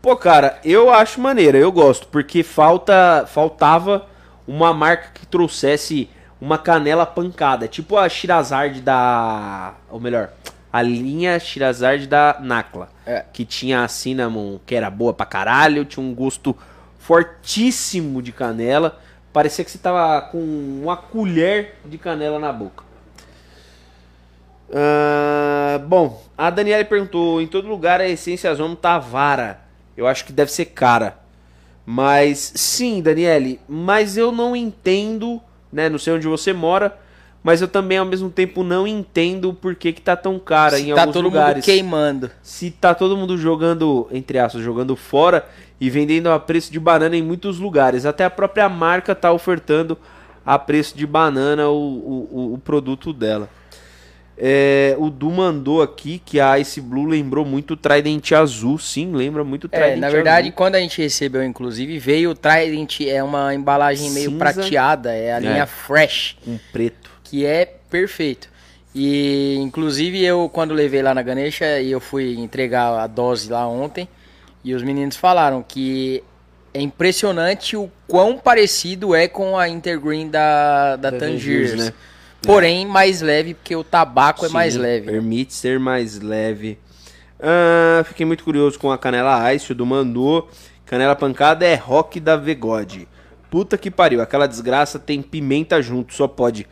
Pô, 0.00 0.16
cara, 0.16 0.60
eu 0.64 0.90
acho 0.90 1.20
maneira, 1.20 1.58
eu 1.58 1.72
gosto, 1.72 2.06
porque 2.08 2.42
falta 2.42 3.26
faltava 3.26 4.06
uma 4.46 4.72
marca 4.72 5.10
que 5.12 5.26
trouxesse 5.26 6.08
uma 6.40 6.56
canela 6.56 7.04
pancada, 7.04 7.66
tipo 7.66 7.96
a 7.96 8.08
Shirazard 8.08 8.80
da, 8.80 9.74
ou 9.90 9.98
melhor, 9.98 10.30
a 10.72 10.80
linha 10.82 11.38
Shirazard 11.40 12.06
da 12.06 12.36
Nakla, 12.40 12.88
É. 13.04 13.24
que 13.32 13.44
tinha 13.44 13.82
a 13.82 13.88
cinnamon, 13.88 14.58
que 14.64 14.74
era 14.74 14.88
boa 14.88 15.12
pra 15.12 15.26
caralho, 15.26 15.84
tinha 15.84 16.04
um 16.04 16.14
gosto 16.14 16.56
fortíssimo 17.00 18.22
de 18.22 18.30
canela, 18.30 19.00
parecia 19.32 19.64
que 19.64 19.70
você 19.70 19.78
tava 19.78 20.22
com 20.22 20.38
uma 20.38 20.96
colher 20.96 21.76
de 21.84 21.98
canela 21.98 22.38
na 22.38 22.52
boca. 22.52 22.84
Ah, 24.72 25.78
bom, 25.86 26.22
a 26.36 26.50
Daniela 26.50 26.84
perguntou: 26.84 27.40
em 27.40 27.46
todo 27.46 27.66
lugar 27.66 28.00
a 28.00 28.08
essência 28.08 28.54
Zomo 28.54 28.76
tá 28.76 28.98
vara. 28.98 29.66
Eu 29.98 30.06
acho 30.06 30.24
que 30.24 30.32
deve 30.32 30.52
ser 30.52 30.66
cara. 30.66 31.18
Mas 31.84 32.52
sim, 32.54 33.02
Daniele, 33.02 33.58
mas 33.68 34.16
eu 34.16 34.30
não 34.30 34.54
entendo, 34.54 35.40
né? 35.72 35.88
Não 35.88 35.98
sei 35.98 36.12
onde 36.12 36.26
você 36.26 36.52
mora, 36.52 36.96
mas 37.42 37.60
eu 37.62 37.66
também 37.68 37.96
ao 37.98 38.04
mesmo 38.04 38.28
tempo 38.30 38.62
não 38.62 38.86
entendo 38.86 39.54
por 39.54 39.74
que, 39.74 39.92
que 39.92 40.00
tá 40.02 40.14
tão 40.14 40.38
cara 40.38 40.76
Se 40.76 40.82
em 40.90 40.94
tá 40.94 41.00
alguns 41.00 41.14
todo 41.14 41.24
lugares. 41.24 41.56
mundo 41.56 41.64
queimando. 41.64 42.30
Se 42.42 42.70
tá 42.70 42.94
todo 42.94 43.16
mundo 43.16 43.36
jogando, 43.38 44.06
entre 44.12 44.38
aspas, 44.38 44.62
jogando 44.62 44.94
fora 44.94 45.46
e 45.80 45.88
vendendo 45.88 46.30
a 46.30 46.38
preço 46.38 46.70
de 46.70 46.78
banana 46.78 47.16
em 47.16 47.22
muitos 47.22 47.58
lugares. 47.58 48.04
Até 48.04 48.24
a 48.24 48.30
própria 48.30 48.68
marca 48.68 49.14
tá 49.14 49.32
ofertando 49.32 49.96
a 50.44 50.58
preço 50.58 50.96
de 50.96 51.06
banana 51.06 51.68
o, 51.70 51.74
o- 51.74 52.54
o 52.54 52.58
produto 52.58 53.12
dela. 53.12 53.48
É, 54.40 54.94
o 54.98 55.10
Du 55.10 55.30
mandou 55.30 55.82
aqui 55.82 56.22
que 56.24 56.38
a 56.38 56.58
Ice 56.60 56.80
Blue 56.80 57.06
lembrou 57.06 57.44
muito 57.44 57.72
o 57.74 57.76
Trident 57.76 58.30
azul. 58.32 58.78
Sim, 58.78 59.12
lembra 59.12 59.42
muito 59.42 59.64
o 59.64 59.68
Trident 59.68 59.92
É, 59.92 59.96
na 59.96 60.08
verdade, 60.10 60.46
azul. 60.48 60.56
quando 60.56 60.76
a 60.76 60.80
gente 60.80 61.02
recebeu, 61.02 61.42
inclusive, 61.44 61.98
veio 61.98 62.30
o 62.30 62.34
Trident, 62.36 63.00
é 63.00 63.20
uma 63.22 63.52
embalagem 63.52 64.10
meio 64.12 64.30
Cinza. 64.30 64.38
prateada, 64.38 65.12
é 65.12 65.32
a 65.34 65.40
linha 65.40 65.62
É. 65.64 65.66
Fresh, 65.66 66.36
Um 66.46 66.56
preto. 66.72 67.10
que 67.24 67.44
é 67.44 67.64
perfeito. 67.90 68.48
E, 68.94 69.56
inclusive, 69.58 70.24
eu, 70.24 70.48
quando 70.52 70.72
levei 70.72 71.02
lá 71.02 71.12
na 71.14 71.22
Ganesha, 71.22 71.80
e 71.80 71.90
eu 71.90 71.98
fui 72.00 72.34
entregar 72.38 72.90
a 72.98 73.06
dose 73.08 73.50
lá 73.50 73.66
ontem, 73.66 74.08
e 74.64 74.72
os 74.74 74.82
meninos 74.84 75.16
falaram 75.16 75.64
que 75.66 76.22
é 76.72 76.80
impressionante 76.80 77.76
o 77.76 77.90
quão 78.06 78.38
parecido 78.38 79.14
é 79.14 79.26
com 79.26 79.58
a 79.58 79.68
Intergreen 79.68 80.28
da, 80.28 80.96
da, 80.96 81.10
Da 81.10 81.18
Tangiers, 81.18 81.70
Tangiers, 81.72 81.84
né? 81.86 81.92
Porém, 82.48 82.86
mais 82.86 83.20
leve, 83.20 83.52
porque 83.52 83.76
o 83.76 83.84
tabaco 83.84 84.46
é 84.46 84.48
mais 84.48 84.72
Sim, 84.72 84.80
leve. 84.80 85.10
Permite 85.10 85.52
ser 85.52 85.78
mais 85.78 86.18
leve. 86.18 86.78
Ah, 87.38 88.02
fiquei 88.04 88.24
muito 88.24 88.42
curioso 88.42 88.78
com 88.78 88.90
a 88.90 88.96
Canela 88.96 89.52
Ice, 89.52 89.70
o 89.70 89.74
do 89.74 89.84
mandou. 89.84 90.48
Canela 90.86 91.14
pancada 91.14 91.66
é 91.66 91.74
rock 91.74 92.18
da 92.18 92.36
Vegode. 92.36 93.06
Puta 93.50 93.76
que 93.76 93.90
pariu, 93.90 94.22
aquela 94.22 94.46
desgraça 94.46 94.98
tem 94.98 95.20
pimenta 95.20 95.82
junto, 95.82 96.14
só 96.14 96.26
pode. 96.26 96.66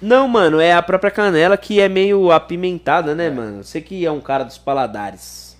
Não, 0.00 0.28
mano, 0.28 0.60
é 0.60 0.72
a 0.72 0.80
própria 0.80 1.10
canela 1.10 1.56
que 1.56 1.80
é 1.80 1.88
meio 1.88 2.30
apimentada, 2.30 3.12
né, 3.12 3.28
mano? 3.28 3.64
Você 3.64 3.80
que 3.80 4.06
é 4.06 4.12
um 4.12 4.20
cara 4.20 4.44
dos 4.44 4.56
paladares, 4.56 5.58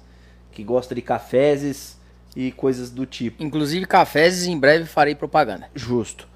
que 0.53 0.63
gosta 0.63 0.95
de 0.95 1.03
cafezes 1.03 1.99
e 2.37 2.53
coisas 2.53 2.91
do 2.91 3.05
tipo. 3.05 3.43
Inclusive, 3.43 3.87
cafés, 3.87 4.47
em 4.47 4.57
breve 4.57 4.85
farei 4.85 5.17
propaganda. 5.17 5.69
Justo. 5.75 6.29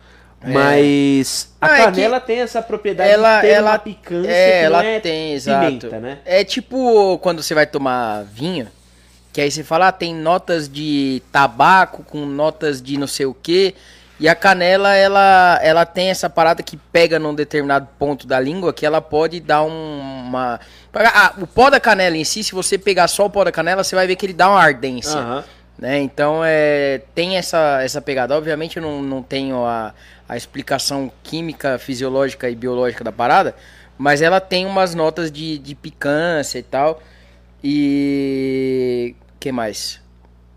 Mas 0.45 1.53
a 1.61 1.79
é 1.79 1.85
canela 1.85 2.21
tem 2.21 2.41
essa 2.41 2.61
propriedade 2.63 3.11
ela, 3.11 3.37
de 3.37 3.43
ter 3.43 3.53
ela, 3.53 3.71
uma 3.73 3.79
picância 3.79 4.31
é, 4.31 4.63
ela 4.63 4.85
é 4.85 5.01
tem, 5.01 5.33
exato. 5.35 5.67
pimenta, 5.67 6.01
né? 6.01 6.19
É 6.25 6.43
tipo 6.45 7.19
quando 7.19 7.43
você 7.43 7.55
vai 7.55 7.67
tomar 7.67 8.25
vinho, 8.25 8.69
que 9.33 9.41
aí 9.41 9.51
você 9.51 9.63
fala, 9.63 9.89
ah, 9.89 9.93
tem 9.93 10.15
notas 10.15 10.69
de 10.69 11.23
tabaco 11.31 12.03
com 12.03 12.27
notas 12.27 12.83
de 12.83 12.99
não 12.99 13.07
sei 13.07 13.27
o 13.27 13.35
que, 13.35 13.75
e 14.21 14.29
a 14.29 14.35
canela, 14.35 14.95
ela, 14.95 15.59
ela 15.63 15.85
tem 15.87 16.09
essa 16.11 16.31
parada 16.31 16.63
que 16.63 16.77
pega 16.77 17.19
num 17.19 17.35
determinado 17.35 17.89
ponto 17.99 18.27
da 18.27 18.39
língua, 18.39 18.73
que 18.73 18.87
ela 18.87 19.01
pode 19.01 19.41
dar 19.41 19.65
um- 19.65 20.01
uma... 20.29 20.61
Ah, 20.95 21.33
o 21.41 21.47
pó 21.47 21.71
da 21.71 21.81
canela 21.81 22.17
em 22.17 22.25
si, 22.25 22.45
se 22.45 22.53
você 22.53 22.79
pegar 22.79 23.09
só 23.09 23.27
o 23.27 23.31
pó 23.31 23.43
da 23.43 23.51
canela, 23.51 23.83
você 23.83 23.97
vai 23.97 24.07
ver 24.07 24.15
que 24.15 24.27
ele 24.27 24.33
dá 24.33 24.49
uma 24.49 24.61
ardência 24.61 25.19
Aham. 25.19 25.45
Né? 25.83 26.01
Então 26.01 26.43
é, 26.45 27.03
tem 27.13 27.37
essa, 27.37 27.83
essa 27.83 28.01
pegada. 28.01 28.37
Obviamente 28.37 28.77
eu 28.77 28.83
não, 28.83 29.03
não 29.03 29.21
tenho 29.21 29.65
a, 29.65 29.93
a 30.29 30.37
explicação 30.37 31.11
química, 31.25 31.77
fisiológica 31.77 32.49
e 32.49 32.55
biológica 32.55 33.03
da 33.03 33.11
parada, 33.11 33.53
mas 33.99 34.23
ela 34.23 34.41
tem 34.41 34.65
umas 34.65 34.95
notas 34.95 35.31
de, 35.31 35.59
de 35.59 35.75
picância 35.75 36.61
e 36.61 36.63
tal. 36.63 37.03
E. 37.65 39.17
que 39.41 39.51
mais? 39.51 40.01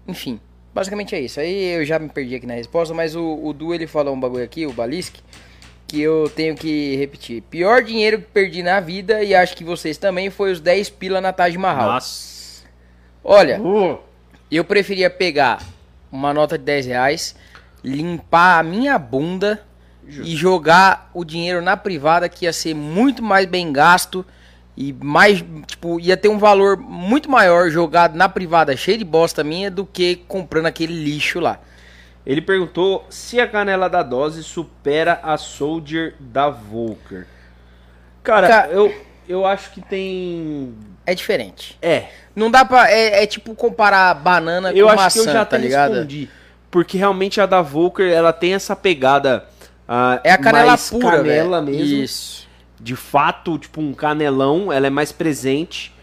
Enfim, 0.07 0.39
basicamente 0.71 1.15
é 1.15 1.19
isso. 1.19 1.39
Aí 1.39 1.79
eu 1.79 1.83
já 1.83 1.97
me 1.97 2.07
perdi 2.07 2.35
aqui 2.35 2.45
na 2.45 2.53
resposta, 2.53 2.93
mas 2.93 3.15
o, 3.15 3.39
o 3.43 3.51
Du 3.51 3.73
ele 3.73 3.87
falou 3.87 4.13
um 4.13 4.19
bagulho 4.19 4.43
aqui, 4.43 4.67
o 4.67 4.73
Balisk, 4.73 5.15
que 5.87 6.01
eu 6.01 6.31
tenho 6.35 6.55
que 6.55 6.95
repetir. 6.97 7.41
Pior 7.41 7.83
dinheiro 7.83 8.19
que 8.19 8.27
perdi 8.27 8.61
na 8.61 8.79
vida, 8.79 9.23
e 9.23 9.33
acho 9.33 9.57
que 9.57 9.63
vocês 9.63 9.97
também, 9.97 10.29
foi 10.29 10.51
os 10.51 10.59
10 10.59 10.91
pila 10.91 11.19
na 11.19 11.33
Taj 11.33 11.57
Mahal. 11.57 11.93
Nossa. 11.93 12.63
Olha, 13.23 13.59
Uh. 13.59 13.97
Eu 14.51 14.63
preferia 14.63 15.09
pegar 15.09 15.61
uma 16.11 16.33
nota 16.33 16.57
de 16.57 16.63
10 16.63 16.85
reais, 16.85 17.35
limpar 17.83 18.59
a 18.59 18.63
minha 18.63 18.97
bunda 18.97 19.63
e 20.23 20.35
jogar 20.35 21.09
o 21.13 21.23
dinheiro 21.25 21.61
na 21.61 21.75
privada, 21.75 22.29
que 22.29 22.45
ia 22.45 22.53
ser 22.53 22.73
muito 22.75 23.23
mais 23.23 23.45
bem 23.47 23.71
gasto 23.73 24.25
e 24.77 24.93
mais, 24.93 25.43
tipo, 25.67 25.99
ia 25.99 26.15
ter 26.17 26.29
um 26.29 26.37
valor 26.37 26.77
muito 26.77 27.29
maior 27.29 27.69
jogado 27.69 28.15
na 28.15 28.29
privada, 28.29 28.75
cheio 28.77 28.97
de 28.97 29.05
bosta 29.05 29.43
minha, 29.43 29.71
do 29.71 29.85
que 29.85 30.17
comprando 30.27 30.65
aquele 30.67 30.93
lixo 30.93 31.39
lá. 31.39 31.59
Ele 32.25 32.41
perguntou 32.41 33.05
se 33.09 33.39
a 33.39 33.47
canela 33.47 33.89
da 33.89 34.03
dose 34.03 34.43
supera 34.43 35.19
a 35.23 35.37
Soldier 35.37 36.15
da 36.19 36.49
Volker. 36.49 37.27
Cara, 38.23 38.47
Ca- 38.47 38.67
eu, 38.69 38.93
eu 39.29 39.45
acho 39.45 39.71
que 39.71 39.81
tem. 39.81 40.75
É 41.05 41.13
diferente. 41.15 41.77
É, 41.81 42.05
Não 42.35 42.49
dá 42.51 42.65
pra. 42.65 42.89
É, 42.91 43.23
é 43.23 43.27
tipo 43.27 43.53
comparar 43.55 44.13
banana 44.15 44.71
eu 44.73 44.85
com 44.87 44.91
acho 44.93 45.03
maçã, 45.03 45.13
que 45.23 45.29
eu 45.29 45.33
já 45.33 45.45
tá 45.45 45.55
até 45.55 45.57
ligado? 45.57 45.91
respondi. 45.93 46.29
Porque 46.71 46.97
realmente 46.97 47.39
a 47.39 47.45
da 47.45 47.61
Volker, 47.61 48.11
ela 48.11 48.33
tem 48.33 48.53
essa 48.53 48.75
pegada. 48.75 49.45
ah, 49.87 50.19
É 50.23 50.31
a 50.31 50.37
canela 50.37 50.67
mais 50.67 50.89
pura, 50.89 51.17
canela 51.17 51.61
mesmo. 51.61 51.81
Isso. 52.03 52.45
De 52.79 52.95
fato, 52.95 53.57
tipo 53.57 53.79
um 53.79 53.93
canelão, 53.93 54.71
ela 54.73 54.87
é 54.87 54.89
mais 54.89 55.11
presente. 55.11 55.93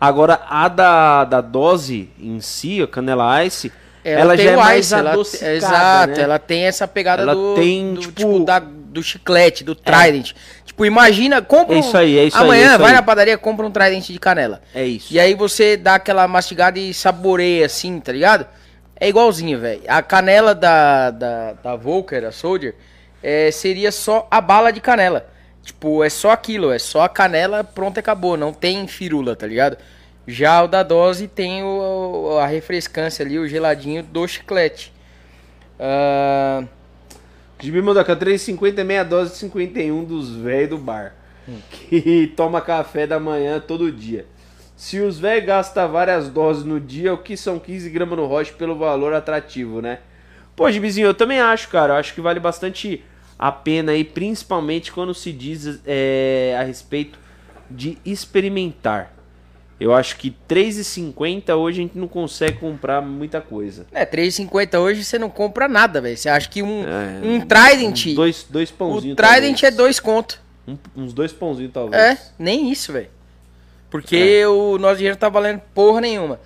Agora, 0.00 0.40
a 0.48 0.68
da, 0.68 1.24
da 1.24 1.40
dose 1.40 2.08
em 2.18 2.40
si, 2.40 2.80
a 2.80 2.86
canela 2.86 3.44
ice, 3.44 3.70
ela, 4.04 4.34
tem 4.36 4.46
já 4.46 4.52
é 4.52 4.56
mais 4.56 4.86
ice, 4.86 4.94
ela- 4.94 5.10
adocicada, 5.10 5.52
Exato, 5.52 6.12
né? 6.16 6.22
ela 6.22 6.38
tem 6.38 6.62
essa 6.64 6.88
pegada 6.88 7.22
Ela 7.22 7.34
do, 7.34 7.54
tem, 7.54 7.94
do, 7.94 8.00
tipo- 8.00 8.12
tipo, 8.12 8.40
da- 8.44 8.62
do 8.90 9.02
chiclete, 9.02 9.62
do 9.64 9.74
Trident. 9.74 10.32
Tipo, 10.64 10.84
imagina, 10.84 11.40
compra 11.40 11.74
É 11.74 11.78
um- 11.78 11.80
isso 11.80 11.96
aí, 11.96 12.18
é 12.18 12.24
isso 12.24 12.36
aí, 12.36 12.44
Amanhã 12.44 12.72
é 12.74 12.78
vai 12.78 12.88
aí. 12.88 12.94
na 12.94 13.02
padaria, 13.02 13.38
compra 13.38 13.66
um 13.66 13.70
Trident 13.70 14.06
de 14.06 14.18
canela. 14.18 14.60
É 14.74 14.84
isso. 14.84 15.12
E 15.12 15.18
aí 15.20 15.34
você 15.34 15.76
dá 15.76 15.94
aquela 15.96 16.26
mastigada 16.28 16.78
e 16.78 16.92
saboreia 16.92 17.66
assim, 17.66 17.98
tá 18.00 18.12
ligado? 18.12 18.46
É 18.98 19.08
igualzinho, 19.08 19.58
velho. 19.58 19.82
A 19.88 20.02
canela 20.02 20.54
da, 20.54 21.10
da, 21.10 21.52
da 21.54 21.76
Volker, 21.76 22.24
a 22.24 22.32
Soldier, 22.32 22.74
é, 23.22 23.50
seria 23.50 23.90
só 23.92 24.26
a 24.30 24.40
bala 24.40 24.70
de 24.72 24.80
canela. 24.80 25.26
Tipo, 25.62 26.02
é 26.04 26.10
só 26.10 26.30
aquilo, 26.30 26.70
é 26.72 26.78
só 26.78 27.02
a 27.02 27.08
canela, 27.08 27.62
pronto, 27.64 27.98
acabou. 27.98 28.36
Não 28.36 28.52
tem 28.52 28.86
firula, 28.86 29.34
tá 29.36 29.46
ligado? 29.46 29.76
Já 30.26 30.62
o 30.62 30.68
da 30.68 30.82
dose 30.82 31.26
tem 31.28 31.62
o, 31.62 32.38
a 32.40 32.46
refrescância 32.46 33.24
ali, 33.24 33.38
o 33.38 33.48
geladinho 33.48 34.02
do 34.02 34.26
chiclete. 34.28 34.92
Ah, 35.78 36.62
Gibi 37.60 37.82
Mandoca, 37.82 38.16
3,50 38.16 38.78
é 38.78 38.84
meia 38.84 39.04
dose 39.04 39.32
de 39.32 39.38
51 39.38 40.04
dos 40.04 40.30
velhos 40.30 40.70
do 40.70 40.78
bar. 40.78 41.14
Que 41.70 42.32
toma 42.36 42.60
café 42.60 43.06
da 43.06 43.20
manhã 43.20 43.60
todo 43.60 43.92
dia. 43.92 44.26
Se 44.76 44.98
os 44.98 45.18
velhos 45.18 45.46
gastam 45.46 45.90
várias 45.90 46.28
doses 46.28 46.64
no 46.64 46.80
dia, 46.80 47.12
o 47.12 47.18
que 47.18 47.36
são 47.36 47.58
15 47.58 47.90
gramas 47.90 48.18
no 48.18 48.26
roche 48.26 48.52
pelo 48.52 48.76
valor 48.76 49.12
atrativo, 49.12 49.82
né? 49.82 49.98
Pô, 50.56 50.70
Gibizinho, 50.70 51.08
eu 51.08 51.14
também 51.14 51.40
acho, 51.40 51.68
cara. 51.68 51.94
Eu 51.94 51.96
acho 51.98 52.14
que 52.14 52.20
vale 52.20 52.40
bastante 52.40 53.04
a 53.38 53.52
pena 53.52 53.92
aí, 53.92 54.04
principalmente 54.04 54.92
quando 54.92 55.14
se 55.14 55.32
diz 55.32 55.80
é, 55.86 56.56
a 56.58 56.62
respeito 56.62 57.18
de 57.70 57.98
experimentar. 58.04 59.12
Eu 59.80 59.94
acho 59.94 60.16
que 60.16 60.30
3,50 60.46 61.54
hoje 61.56 61.80
a 61.80 61.82
gente 61.84 61.98
não 61.98 62.06
consegue 62.06 62.58
comprar 62.58 63.00
muita 63.00 63.40
coisa. 63.40 63.86
é, 63.92 64.04
3,50 64.04 64.78
hoje 64.78 65.02
você 65.04 65.18
não 65.18 65.30
compra 65.30 65.66
nada, 65.66 66.00
velho. 66.02 66.16
Você 66.16 66.28
acha 66.28 66.48
que 66.48 66.62
um, 66.62 66.84
É, 66.86 67.20
um 67.26 67.40
Trident. 67.40 68.14
Dois, 68.14 68.46
dois 68.48 68.68
o 68.70 68.74
pãozinhos. 68.74 69.16
Trident 69.16 69.58
é 69.62 69.70
talvez. 69.70 69.76
dois 69.76 70.00
conto. 70.00 70.40
Um- 70.68 70.76
uns 70.94 71.12
dois 71.14 71.32
pãozinhos, 71.32 71.72
talvez. 71.72 72.00
É, 72.02 72.18
nem 72.38 72.70
isso, 72.70 72.92
velho. 72.92 73.08
Porque 73.90 74.40
É. 74.42 74.46
o 74.46 74.76
nosso 74.78 74.96
dinheiro 74.98 75.16
tá 75.16 75.28
valendo 75.28 75.60
porra 75.74 76.00
nenhuma. 76.02 76.38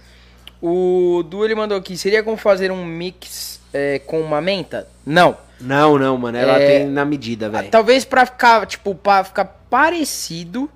O 0.62 1.22
Du 1.28 1.44
ele 1.44 1.54
mandou 1.54 1.76
aqui, 1.76 1.96
seria 1.98 2.22
como 2.22 2.36
fazer 2.36 2.70
um 2.70 2.84
mix 2.84 3.60
é, 3.72 3.98
com 3.98 4.20
uma 4.20 4.40
menta? 4.40 4.86
Não. 5.04 5.36
Não, 5.60 5.98
não, 5.98 6.16
mano. 6.16 6.38
Ela 6.38 6.58
É, 6.58 6.78
tem 6.78 6.86
na 6.88 7.04
medida, 7.04 7.50
velho. 7.50 7.68
Talvez 7.70 8.04
pra 8.04 8.24
ficar, 8.24 8.64
tipo, 8.66 8.94
pra 8.94 9.24
ficar 9.24 9.44
parecido, 9.68 10.70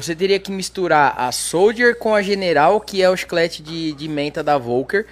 você 0.00 0.14
teria 0.14 0.38
que 0.38 0.50
misturar 0.50 1.14
a 1.16 1.30
Soldier 1.30 1.96
com 1.96 2.14
a 2.14 2.22
General, 2.22 2.80
que 2.80 3.02
é 3.02 3.08
o 3.08 3.16
chiclete 3.16 3.62
de, 3.62 3.92
de 3.92 4.08
menta 4.08 4.42
da 4.42 4.58
Volker, 4.58 5.06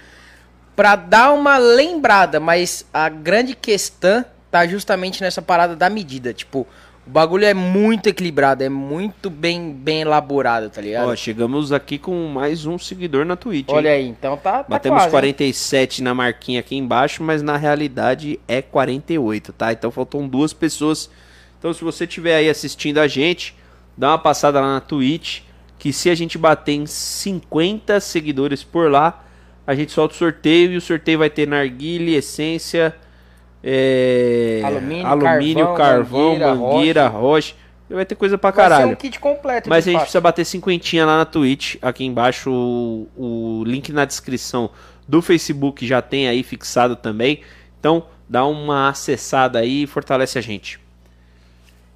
pra 0.75 0.95
dar 0.95 1.31
uma 1.33 1.57
lembrada, 1.57 2.39
mas 2.39 2.85
a 2.93 3.07
grande 3.07 3.55
questão 3.55 4.25
tá 4.51 4.67
justamente 4.67 5.21
nessa 5.21 5.41
parada 5.41 5.75
da 5.75 5.89
medida, 5.89 6.33
tipo, 6.33 6.67
o 7.05 7.09
bagulho 7.09 7.45
é 7.45 7.53
muito 7.53 8.07
equilibrado, 8.07 8.63
é 8.63 8.69
muito 8.69 9.29
bem, 9.29 9.73
bem 9.73 10.01
elaborado, 10.01 10.69
tá 10.69 10.79
ligado? 10.79 11.09
Ó, 11.09 11.15
chegamos 11.15 11.71
aqui 11.71 11.97
com 11.97 12.27
mais 12.27 12.65
um 12.65 12.77
seguidor 12.77 13.25
na 13.25 13.35
Twitch. 13.35 13.69
hein? 13.69 13.75
Olha 13.75 13.91
aí, 13.91 14.07
então 14.07 14.37
tá, 14.37 14.63
tá 14.63 14.65
Batemos 14.69 14.97
quase, 14.97 15.07
hein? 15.07 15.11
47 15.11 16.03
na 16.03 16.13
marquinha 16.13 16.59
aqui 16.61 16.75
embaixo, 16.75 17.21
mas 17.21 17.41
na 17.41 17.57
realidade 17.57 18.39
é 18.47 18.61
48, 18.61 19.51
tá? 19.53 19.73
Então 19.73 19.91
faltam 19.91 20.27
duas 20.27 20.53
pessoas. 20.53 21.09
Então 21.59 21.73
se 21.73 21.83
você 21.83 22.05
estiver 22.05 22.35
aí 22.35 22.49
assistindo 22.49 22.99
a 22.99 23.07
gente, 23.07 23.53
dá 23.97 24.11
uma 24.11 24.17
passada 24.17 24.59
lá 24.59 24.75
na 24.75 24.81
Twitch, 24.81 25.41
que 25.77 25.91
se 25.91 26.09
a 26.09 26.15
gente 26.15 26.37
bater 26.37 26.73
em 26.73 26.85
50 26.85 27.99
seguidores 27.99 28.63
por 28.63 28.89
lá, 28.89 29.23
a 29.65 29.75
gente 29.75 29.91
solta 29.91 30.13
o 30.13 30.17
sorteio 30.17 30.71
e 30.71 30.77
o 30.77 30.81
sorteio 30.81 31.19
vai 31.19 31.29
ter 31.29 31.47
narguile, 31.47 32.15
essência, 32.15 32.95
é, 33.63 34.61
Alumínio, 34.63 35.07
alumínio 35.07 35.73
carvão, 35.73 36.37
carvão, 36.37 36.73
mangueira, 36.73 37.07
rocha. 37.07 37.55
Vai 37.89 38.05
ter 38.05 38.15
coisa 38.15 38.37
pra 38.37 38.49
Vai 38.51 38.63
ser 38.63 38.69
caralho. 38.69 38.91
um 38.91 38.95
kit 38.95 39.19
completo. 39.19 39.69
Mas 39.69 39.85
a 39.85 39.91
gente 39.91 39.93
fato. 39.93 40.01
precisa 40.03 40.21
bater 40.21 40.45
cinquentinha 40.45 41.05
lá 41.05 41.17
na 41.17 41.25
Twitch. 41.25 41.75
Aqui 41.81 42.03
embaixo 42.03 42.49
o, 42.51 43.07
o 43.15 43.63
link 43.65 43.91
na 43.93 44.03
descrição 44.03 44.69
do 45.07 45.21
Facebook 45.21 45.85
já 45.85 46.01
tem 46.01 46.27
aí 46.27 46.41
fixado 46.43 46.95
também. 46.95 47.41
Então 47.79 48.05
dá 48.27 48.45
uma 48.45 48.89
acessada 48.89 49.59
aí 49.59 49.83
e 49.83 49.87
fortalece 49.87 50.39
a 50.39 50.41
gente. 50.41 50.79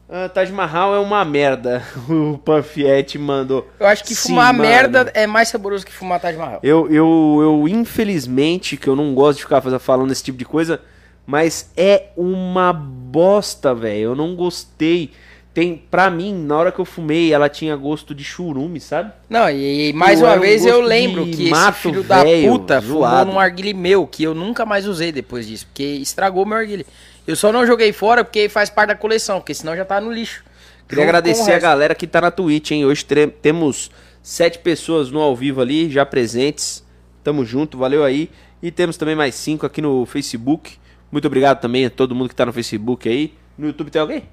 Ah, 0.09 0.29
Taj 0.29 0.51
Mahal 0.51 0.95
é 0.95 0.99
uma 0.99 1.23
merda. 1.25 1.83
O 2.09 2.37
Panfiette 2.37 3.17
mandou. 3.17 3.67
Eu 3.79 3.87
acho 3.87 4.03
que 4.03 4.15
Sim, 4.15 4.29
fumar 4.29 4.53
mano. 4.53 4.69
merda 4.69 5.11
é 5.13 5.27
mais 5.27 5.49
saboroso 5.49 5.85
que 5.85 5.91
fumar 5.91 6.19
Taj 6.19 6.37
Mahal. 6.37 6.59
Eu, 6.63 6.89
eu, 6.89 7.39
eu, 7.41 7.67
infelizmente, 7.67 8.77
que 8.77 8.87
eu 8.87 8.95
não 8.95 9.13
gosto 9.13 9.37
de 9.37 9.43
ficar 9.43 9.61
falando 9.79 10.11
esse 10.11 10.23
tipo 10.23 10.37
de 10.37 10.45
coisa, 10.45 10.79
mas 11.25 11.71
é 11.75 12.05
uma 12.15 12.71
bosta, 12.71 13.75
velho. 13.75 14.01
Eu 14.01 14.15
não 14.15 14.35
gostei. 14.35 15.11
Tem, 15.53 15.75
pra 15.75 16.09
mim, 16.11 16.33
na 16.35 16.55
hora 16.55 16.71
que 16.71 16.79
eu 16.79 16.85
fumei, 16.85 17.33
ela 17.33 17.49
tinha 17.49 17.75
gosto 17.75 18.13
de 18.13 18.23
churume, 18.23 18.79
sabe? 18.79 19.11
Não, 19.27 19.49
e, 19.49 19.89
e 19.89 19.93
mais 19.93 20.19
Pô, 20.19 20.25
uma 20.25 20.33
era 20.33 20.39
um 20.39 20.43
vez 20.43 20.65
eu 20.65 20.79
lembro 20.79 21.25
que 21.25 21.49
esse 21.49 21.71
filho 21.73 22.03
da 22.03 22.23
velho, 22.23 22.51
puta 22.51 22.79
fumou 22.79 22.99
zoado. 22.99 23.31
num 23.31 23.39
arguile 23.39 23.73
meu, 23.73 24.05
que 24.05 24.23
eu 24.23 24.35
nunca 24.35 24.67
mais 24.67 24.85
usei 24.87 25.11
depois 25.11 25.47
disso, 25.47 25.65
porque 25.65 25.83
estragou 25.83 26.45
meu 26.45 26.59
arguile. 26.59 26.85
Eu 27.27 27.35
só 27.35 27.51
não 27.51 27.67
joguei 27.67 27.91
fora 27.91 28.23
porque 28.23 28.47
faz 28.47 28.69
parte 28.69 28.89
da 28.89 28.95
coleção, 28.95 29.39
porque 29.39 29.53
senão 29.53 29.75
já 29.75 29.83
tá 29.83 29.99
no 29.99 30.11
lixo. 30.11 30.43
Queria 30.87 31.03
o 31.03 31.07
agradecer 31.07 31.51
a 31.51 31.59
galera 31.59 31.93
que 31.93 32.07
tá 32.07 32.21
na 32.21 32.31
Twitch, 32.31 32.71
hein? 32.71 32.85
Hoje 32.85 33.05
temos 33.41 33.91
sete 34.23 34.59
pessoas 34.59 35.11
no 35.11 35.19
ao 35.19 35.35
vivo 35.35 35.59
ali, 35.59 35.89
já 35.91 36.05
presentes. 36.05 36.85
Tamo 37.23 37.43
junto, 37.43 37.77
valeu 37.77 38.05
aí. 38.05 38.29
E 38.63 38.71
temos 38.71 38.95
também 38.95 39.13
mais 39.15 39.35
cinco 39.35 39.65
aqui 39.65 39.81
no 39.81 40.05
Facebook. 40.05 40.77
Muito 41.11 41.25
obrigado 41.25 41.59
também 41.59 41.85
a 41.85 41.89
todo 41.89 42.15
mundo 42.15 42.29
que 42.29 42.35
tá 42.35 42.45
no 42.45 42.53
Facebook 42.53 43.09
aí. 43.09 43.33
No 43.57 43.67
YouTube 43.67 43.91
tem 43.91 44.01
alguém? 44.01 44.23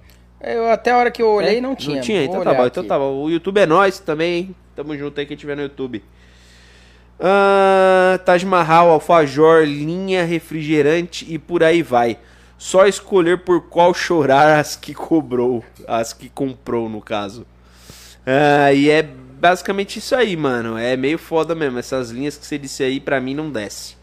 Eu, 0.40 0.70
até 0.70 0.92
a 0.92 0.98
hora 0.98 1.10
que 1.10 1.20
eu 1.20 1.28
olhei 1.28 1.58
É? 1.58 1.60
não 1.60 1.74
tinha. 1.74 1.96
Não 1.96 2.02
tinha? 2.02 2.20
Vou 2.26 2.36
Então 2.36 2.44
tá 2.44 2.54
bom, 2.54 2.66
então 2.66 2.84
tá 2.84 2.98
bom. 2.98 3.24
O 3.24 3.30
YouTube 3.30 3.58
é 3.58 3.66
nós 3.66 3.98
também. 3.98 4.34
hein? 4.34 4.54
Tamo 4.76 4.96
junto 4.96 5.18
aí 5.18 5.26
quem 5.26 5.36
tiver 5.36 5.56
no 5.56 5.62
YouTube. 5.62 6.02
Ah, 7.18 8.20
Taj 8.24 8.44
Mahal, 8.44 8.90
alfajor, 8.90 9.64
linha, 9.64 10.24
refrigerante 10.24 11.26
e 11.28 11.38
por 11.38 11.62
aí 11.62 11.82
vai. 11.82 12.18
Só 12.56 12.86
escolher 12.86 13.38
por 13.38 13.62
qual 13.62 13.92
chorar 13.92 14.58
as 14.58 14.76
que 14.76 14.94
cobrou. 14.94 15.64
As 15.86 16.12
que 16.12 16.28
comprou, 16.28 16.88
no 16.88 17.00
caso. 17.00 17.46
Ah, 18.26 18.72
e 18.72 18.88
é 18.88 19.02
basicamente 19.02 19.98
isso 19.98 20.14
aí, 20.14 20.36
mano. 20.36 20.78
É 20.78 20.96
meio 20.96 21.18
foda 21.18 21.54
mesmo. 21.54 21.78
Essas 21.78 22.10
linhas 22.10 22.36
que 22.36 22.46
você 22.46 22.56
disse 22.56 22.82
aí, 22.82 23.00
pra 23.00 23.20
mim, 23.20 23.34
não 23.34 23.50
desce. 23.50 23.96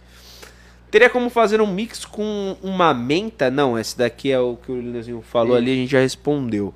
Teria 0.92 1.10
como 1.10 1.30
fazer 1.30 1.62
um 1.62 1.68
mix 1.68 2.04
com 2.04 2.58
uma 2.62 2.94
menta? 2.94 3.50
Não, 3.50 3.80
esse 3.80 3.98
daqui 3.98 4.30
é 4.32 4.40
o 4.40 4.58
que 4.58 4.72
o 4.72 4.76
Leozinho 4.76 5.22
falou 5.22 5.56
ali, 5.56 5.72
a 5.72 5.76
gente 5.76 5.92
já 5.92 6.00
respondeu. 6.00 6.74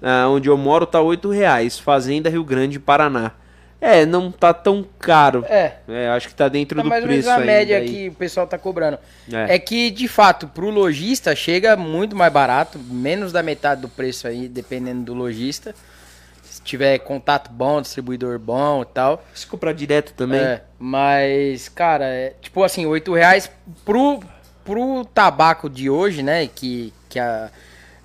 Ah, 0.00 0.26
onde 0.28 0.48
eu 0.48 0.56
moro 0.56 0.86
tá 0.86 1.00
8 1.00 1.28
reais. 1.28 1.78
Fazenda 1.78 2.30
Rio 2.30 2.42
Grande, 2.42 2.80
Paraná. 2.80 3.32
É, 3.82 4.06
não 4.06 4.30
tá 4.30 4.54
tão 4.54 4.86
caro. 4.96 5.44
É, 5.48 5.72
É, 5.88 6.08
acho 6.10 6.28
que 6.28 6.34
tá 6.36 6.46
dentro 6.46 6.76
tá 6.76 6.84
do 6.84 6.88
mais 6.88 7.02
ou 7.02 7.08
menos 7.08 7.24
preço 7.24 7.36
a 7.36 7.40
ainda 7.40 7.52
média 7.52 7.78
aí. 7.78 7.88
que 7.88 8.08
o 8.10 8.14
pessoal 8.14 8.46
tá 8.46 8.56
cobrando. 8.56 8.96
É. 9.30 9.56
É 9.56 9.58
que, 9.58 9.90
de 9.90 10.06
fato, 10.06 10.46
pro 10.46 10.70
lojista 10.70 11.34
chega 11.34 11.74
muito 11.76 12.14
mais 12.14 12.32
barato, 12.32 12.78
menos 12.78 13.32
da 13.32 13.42
metade 13.42 13.80
do 13.80 13.88
preço 13.88 14.28
aí, 14.28 14.46
dependendo 14.46 15.02
do 15.02 15.14
lojista. 15.14 15.74
Se 16.44 16.62
tiver 16.62 16.96
contato 17.00 17.50
bom, 17.50 17.82
distribuidor 17.82 18.38
bom 18.38 18.82
e 18.82 18.86
tal. 18.86 19.24
Se 19.34 19.44
comprar 19.48 19.72
direto 19.72 20.12
também. 20.12 20.40
É, 20.40 20.62
mas, 20.78 21.68
cara, 21.68 22.04
é, 22.04 22.34
tipo 22.40 22.62
assim, 22.62 22.86
8 22.86 23.12
reais 23.12 23.50
pro, 23.84 24.20
pro 24.64 25.04
tabaco 25.06 25.68
de 25.68 25.90
hoje, 25.90 26.22
né? 26.22 26.46
Que, 26.46 26.92
que 27.08 27.18
a, 27.18 27.50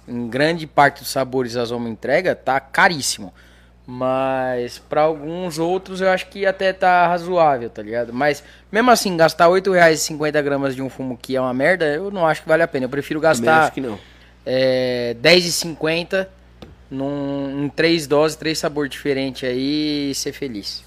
em 0.08 0.28
grande 0.28 0.66
parte 0.66 1.02
dos 1.04 1.12
sabores 1.12 1.56
a 1.56 1.64
Zoma 1.66 1.88
entrega, 1.88 2.34
tá 2.34 2.60
caríssimo. 2.60 3.32
Mas 3.90 4.78
pra 4.78 5.04
alguns 5.04 5.58
outros 5.58 6.02
eu 6.02 6.10
acho 6.10 6.28
que 6.28 6.46
até 6.46 6.74
tá 6.74 7.08
razoável, 7.08 7.70
tá 7.70 7.82
ligado? 7.82 8.12
Mas 8.12 8.44
mesmo 8.70 8.92
assim, 8.92 9.16
gastar 9.16 9.48
8 9.48 9.72
reais 9.72 10.02
e 10.02 10.04
50 10.04 10.42
gramas 10.42 10.76
de 10.76 10.82
um 10.82 10.90
fumo 10.90 11.18
que 11.18 11.38
é 11.38 11.42
uma 11.42 11.54
merda, 11.54 11.86
eu 11.86 12.12
não 12.12 12.28
acho 12.28 12.42
que 12.42 12.50
vale 12.50 12.62
a 12.62 12.68
pena. 12.68 12.86
Eu 12.86 12.90
prefiro 12.90 13.22
gastar 13.22 13.64
acho 13.64 13.72
que 13.72 13.80
não. 13.80 13.98
é, 14.46 15.16
10,50 15.24 16.28
num, 16.92 17.64
em 17.64 17.70
três 17.70 18.08
doses, 18.08 18.36
três 18.36 18.60
sabores 18.60 18.92
diferentes 18.92 19.48
aí 19.48 20.12
e 20.12 20.16
ser 20.16 20.34
feliz. 20.34 20.84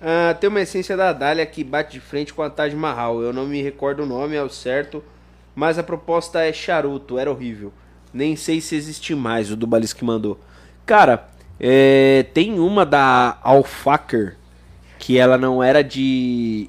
Ah, 0.00 0.34
tem 0.40 0.48
uma 0.48 0.62
essência 0.62 0.96
da 0.96 1.12
Dália 1.12 1.44
que 1.44 1.62
bate 1.62 1.92
de 1.92 2.00
frente 2.00 2.32
com 2.32 2.42
a 2.42 2.48
Taj 2.48 2.74
Mahal. 2.74 3.22
Eu 3.22 3.32
não 3.32 3.46
me 3.46 3.60
recordo 3.60 4.04
o 4.04 4.06
nome 4.06 4.38
ao 4.38 4.48
certo, 4.48 5.04
mas 5.54 5.78
a 5.78 5.82
proposta 5.82 6.42
é 6.42 6.52
charuto, 6.52 7.18
era 7.18 7.30
horrível. 7.30 7.70
Nem 8.12 8.34
sei 8.36 8.60
se 8.60 8.74
existe 8.74 9.14
mais, 9.14 9.50
o 9.50 9.56
do 9.56 9.66
Balis 9.66 9.92
que 9.92 10.04
mandou. 10.04 10.40
Cara, 10.86 11.28
é, 11.60 12.24
tem 12.32 12.58
uma 12.58 12.86
da 12.86 13.36
Alfaker 13.42 14.36
que 14.98 15.18
ela 15.18 15.36
não 15.38 15.62
era 15.62 15.82
de 15.84 16.68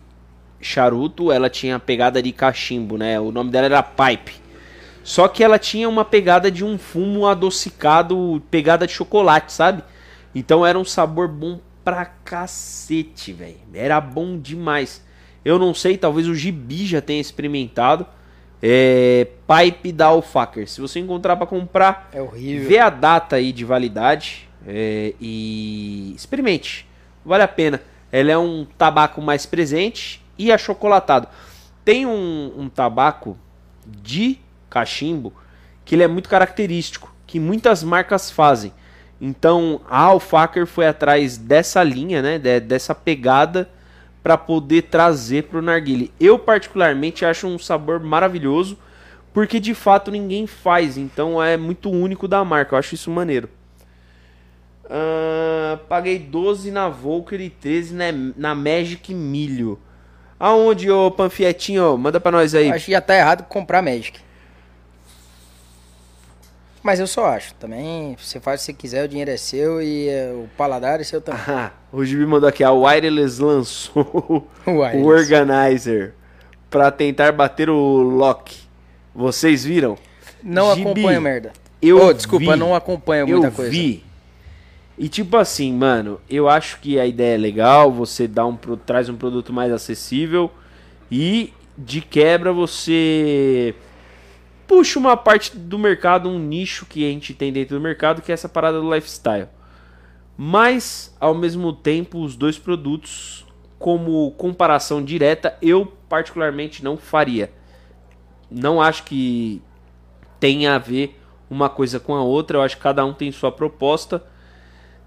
charuto, 0.59 1.31
ela 1.31 1.49
tinha 1.49 1.79
pegada 1.79 2.21
de 2.21 2.31
cachimbo, 2.31 2.97
né? 2.97 3.19
O 3.19 3.31
nome 3.31 3.49
dela 3.51 3.65
era 3.65 3.83
Pipe. 3.83 4.33
Só 5.03 5.27
que 5.27 5.43
ela 5.43 5.57
tinha 5.57 5.89
uma 5.89 6.05
pegada 6.05 6.51
de 6.51 6.63
um 6.63 6.77
fumo 6.77 7.25
adocicado, 7.25 8.41
pegada 8.51 8.85
de 8.85 8.93
chocolate, 8.93 9.51
sabe? 9.51 9.83
Então 10.35 10.65
era 10.65 10.77
um 10.77 10.85
sabor 10.85 11.27
bom 11.27 11.59
pra 11.83 12.05
cacete, 12.05 13.33
velho. 13.33 13.57
Era 13.73 13.99
bom 13.99 14.37
demais. 14.37 15.03
Eu 15.43 15.57
não 15.57 15.73
sei, 15.73 15.97
talvez 15.97 16.27
o 16.27 16.35
Gibi 16.35 16.85
já 16.85 17.01
tenha 17.01 17.19
experimentado. 17.19 18.05
É, 18.61 19.27
pipe 19.47 19.91
da 19.91 20.05
Alfaker. 20.07 20.69
Se 20.69 20.79
você 20.79 20.99
encontrar 20.99 21.35
pra 21.35 21.47
comprar, 21.47 22.09
É 22.13 22.21
horrível. 22.21 22.69
vê 22.69 22.77
a 22.77 22.91
data 22.91 23.37
aí 23.37 23.51
de 23.51 23.65
validade 23.65 24.47
é, 24.67 25.13
e 25.19 26.13
experimente. 26.15 26.87
Vale 27.25 27.43
a 27.43 27.47
pena. 27.47 27.81
Ela 28.11 28.31
é 28.31 28.37
um 28.37 28.65
tabaco 28.77 29.21
mais 29.21 29.45
presente 29.45 30.21
e 30.37 30.51
achocolatado. 30.51 31.27
Tem 31.85 32.05
um, 32.05 32.53
um 32.57 32.69
tabaco 32.69 33.37
de 33.85 34.39
cachimbo 34.69 35.33
que 35.85 35.95
ele 35.95 36.03
é 36.03 36.07
muito 36.07 36.29
característico, 36.29 37.13
que 37.25 37.39
muitas 37.39 37.83
marcas 37.83 38.29
fazem. 38.29 38.73
Então 39.19 39.81
a 39.89 39.99
Alfaker 40.01 40.65
foi 40.65 40.87
atrás 40.87 41.37
dessa 41.37 41.83
linha, 41.83 42.21
né, 42.21 42.39
de- 42.39 42.59
dessa 42.59 42.95
pegada 42.95 43.69
para 44.23 44.37
poder 44.37 44.83
trazer 44.83 45.43
para 45.43 45.59
o 45.59 45.61
narguile. 45.61 46.11
Eu 46.19 46.37
particularmente 46.37 47.25
acho 47.25 47.47
um 47.47 47.57
sabor 47.57 47.99
maravilhoso, 47.99 48.77
porque 49.33 49.59
de 49.59 49.73
fato 49.73 50.11
ninguém 50.11 50.45
faz, 50.45 50.97
então 50.97 51.41
é 51.41 51.57
muito 51.57 51.89
único 51.89 52.27
da 52.27 52.43
marca. 52.43 52.75
Eu 52.75 52.79
acho 52.79 52.95
isso 52.95 53.09
maneiro. 53.09 53.49
Ah, 54.93 55.79
paguei 55.87 56.19
12 56.19 56.69
na 56.69 56.89
Volker 56.89 57.39
e 57.39 57.49
13 57.49 57.93
na, 57.93 58.05
na 58.35 58.53
Magic 58.53 59.13
Milho. 59.13 59.79
Aonde, 60.37 60.91
ô 60.91 61.09
Panfietinho? 61.09 61.97
Manda 61.97 62.19
pra 62.19 62.29
nós 62.31 62.53
aí. 62.53 62.69
Acho 62.69 62.85
que 62.85 62.91
já 62.91 62.99
tá 62.99 63.15
errado 63.15 63.43
comprar 63.47 63.81
Magic. 63.81 64.19
Mas 66.83 66.99
eu 66.99 67.07
só 67.07 67.27
acho. 67.27 67.53
Também, 67.53 68.17
você 68.19 68.39
faz 68.39 68.59
o 68.59 68.63
que 68.63 68.65
você 68.65 68.73
quiser, 68.73 69.05
o 69.05 69.07
dinheiro 69.07 69.31
é 69.31 69.37
seu 69.37 69.81
e 69.81 70.09
é, 70.09 70.33
o 70.33 70.49
paladar 70.57 70.99
é 70.99 71.03
seu 71.03 71.21
também. 71.21 71.41
Ah, 71.47 71.71
o 71.93 72.03
Gibi 72.03 72.25
mandou 72.25 72.49
aqui, 72.49 72.63
a 72.63 72.71
Wireless 72.71 73.41
lançou 73.41 74.47
Wireless. 74.67 74.97
o 74.97 75.07
Organizer 75.07 76.15
pra 76.69 76.91
tentar 76.91 77.31
bater 77.31 77.69
o 77.69 78.01
Lock. 78.01 78.57
Vocês 79.15 79.63
viram? 79.63 79.95
Não 80.43 80.73
Gibi, 80.75 80.89
acompanho 80.89 81.21
merda. 81.21 81.53
Eu 81.81 82.03
Ô, 82.03 82.11
desculpa, 82.13 82.53
vi, 82.53 82.59
não 82.59 82.73
acompanho 82.75 83.21
eu 83.29 83.37
muita 83.39 83.51
coisa. 83.51 83.69
vi. 83.71 84.03
E 85.01 85.09
tipo 85.09 85.35
assim, 85.35 85.73
mano, 85.73 86.21
eu 86.29 86.47
acho 86.47 86.79
que 86.79 86.99
a 86.99 87.07
ideia 87.07 87.33
é 87.33 87.37
legal, 87.37 87.91
você 87.91 88.27
dá 88.27 88.45
um 88.45 88.55
traz 88.55 89.09
um 89.09 89.15
produto 89.15 89.51
mais 89.51 89.73
acessível 89.73 90.51
e 91.09 91.51
de 91.75 92.01
quebra 92.01 92.53
você 92.53 93.73
puxa 94.67 94.99
uma 94.99 95.17
parte 95.17 95.57
do 95.57 95.79
mercado, 95.79 96.29
um 96.29 96.37
nicho 96.37 96.85
que 96.85 97.03
a 97.03 97.09
gente 97.09 97.33
tem 97.33 97.51
dentro 97.51 97.75
do 97.75 97.81
mercado, 97.81 98.21
que 98.21 98.31
é 98.31 98.35
essa 98.35 98.47
parada 98.47 98.79
do 98.79 98.93
lifestyle. 98.93 99.47
Mas, 100.37 101.17
ao 101.19 101.33
mesmo 101.33 101.73
tempo, 101.73 102.19
os 102.19 102.35
dois 102.35 102.59
produtos, 102.59 103.43
como 103.79 104.29
comparação 104.37 105.03
direta, 105.03 105.57
eu 105.63 105.91
particularmente 106.07 106.83
não 106.83 106.95
faria. 106.95 107.51
Não 108.51 108.79
acho 108.79 109.01
que 109.05 109.63
tenha 110.39 110.75
a 110.75 110.77
ver 110.77 111.19
uma 111.49 111.69
coisa 111.69 111.99
com 111.99 112.13
a 112.13 112.21
outra, 112.21 112.59
eu 112.59 112.61
acho 112.61 112.77
que 112.77 112.83
cada 112.83 113.03
um 113.03 113.13
tem 113.13 113.31
sua 113.31 113.51
proposta. 113.51 114.23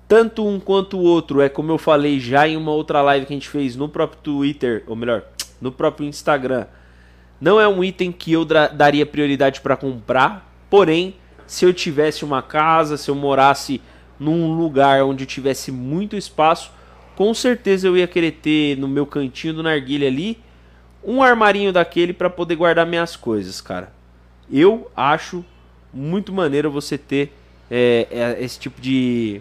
Tanto 0.07 0.47
um 0.47 0.61
quanto 0.61 0.99
o 0.99 1.03
outro, 1.03 1.41
é 1.41 1.49
como 1.49 1.73
eu 1.73 1.79
falei 1.79 2.21
já 2.21 2.47
em 2.47 2.57
uma 2.57 2.73
outra 2.73 3.01
live 3.03 3.27
que 3.27 3.33
a 3.33 3.37
gente 3.37 3.49
fez 3.49 3.75
no 3.75 3.89
próprio 3.89 4.21
Twitter, 4.23 4.85
ou 4.87 4.95
melhor, 4.95 5.25
no 5.61 5.73
próprio 5.73 6.07
Instagram. 6.07 6.67
Não 7.41 7.61
é 7.61 7.67
um 7.67 7.83
item 7.83 8.13
que 8.13 8.33
eu 8.33 8.45
daria 8.45 9.05
prioridade 9.05 9.61
para 9.61 9.77
comprar, 9.77 10.53
porém, 10.71 11.17
se 11.47 11.65
eu 11.65 11.73
tivesse 11.73 12.25
uma 12.25 12.43
casa, 12.43 12.97
se 12.97 13.11
eu 13.11 13.15
morasse 13.15 13.81
num 14.19 14.57
lugar 14.57 15.03
onde 15.05 15.27
tivesse 15.27 15.73
muito 15.73 16.17
espaço, 16.17 16.71
com 17.17 17.33
certeza 17.35 17.87
eu 17.87 17.97
ia 17.97 18.07
querer 18.07 18.33
ter 18.33 18.77
no 18.79 18.89
meu 18.89 19.07
cantinho 19.07 19.55
do 19.55 19.63
narguilha 19.63 20.09
ali 20.09 20.39
um 21.03 21.23
armarinho 21.23 21.73
daquele 21.73 22.13
para 22.13 22.31
poder 22.31 22.57
guardar 22.57 22.87
minhas 22.87 23.15
coisas, 23.15 23.61
cara. 23.61 23.93
Eu 24.51 24.91
acho 24.97 25.45
muito 25.93 26.33
maneiro 26.33 26.71
você 26.71 26.97
ter 26.97 27.33
é, 27.71 28.37
esse 28.41 28.59
tipo 28.59 28.81
de 28.81 29.41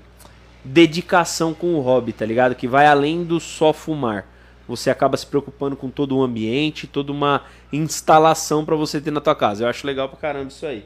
dedicação 0.63 1.53
com 1.53 1.75
o 1.75 1.81
hobby, 1.81 2.13
tá 2.13 2.25
ligado? 2.25 2.55
Que 2.55 2.67
vai 2.67 2.87
além 2.87 3.23
do 3.23 3.39
só 3.39 3.73
fumar. 3.73 4.27
Você 4.67 4.89
acaba 4.89 5.17
se 5.17 5.25
preocupando 5.25 5.75
com 5.75 5.89
todo 5.89 6.17
o 6.17 6.23
ambiente, 6.23 6.87
toda 6.87 7.11
uma 7.11 7.43
instalação 7.71 8.63
para 8.63 8.75
você 8.75 9.01
ter 9.01 9.11
na 9.11 9.19
tua 9.19 9.35
casa. 9.35 9.63
Eu 9.63 9.69
acho 9.69 9.85
legal 9.85 10.07
pra 10.07 10.17
caramba 10.17 10.47
isso 10.47 10.65
aí. 10.65 10.85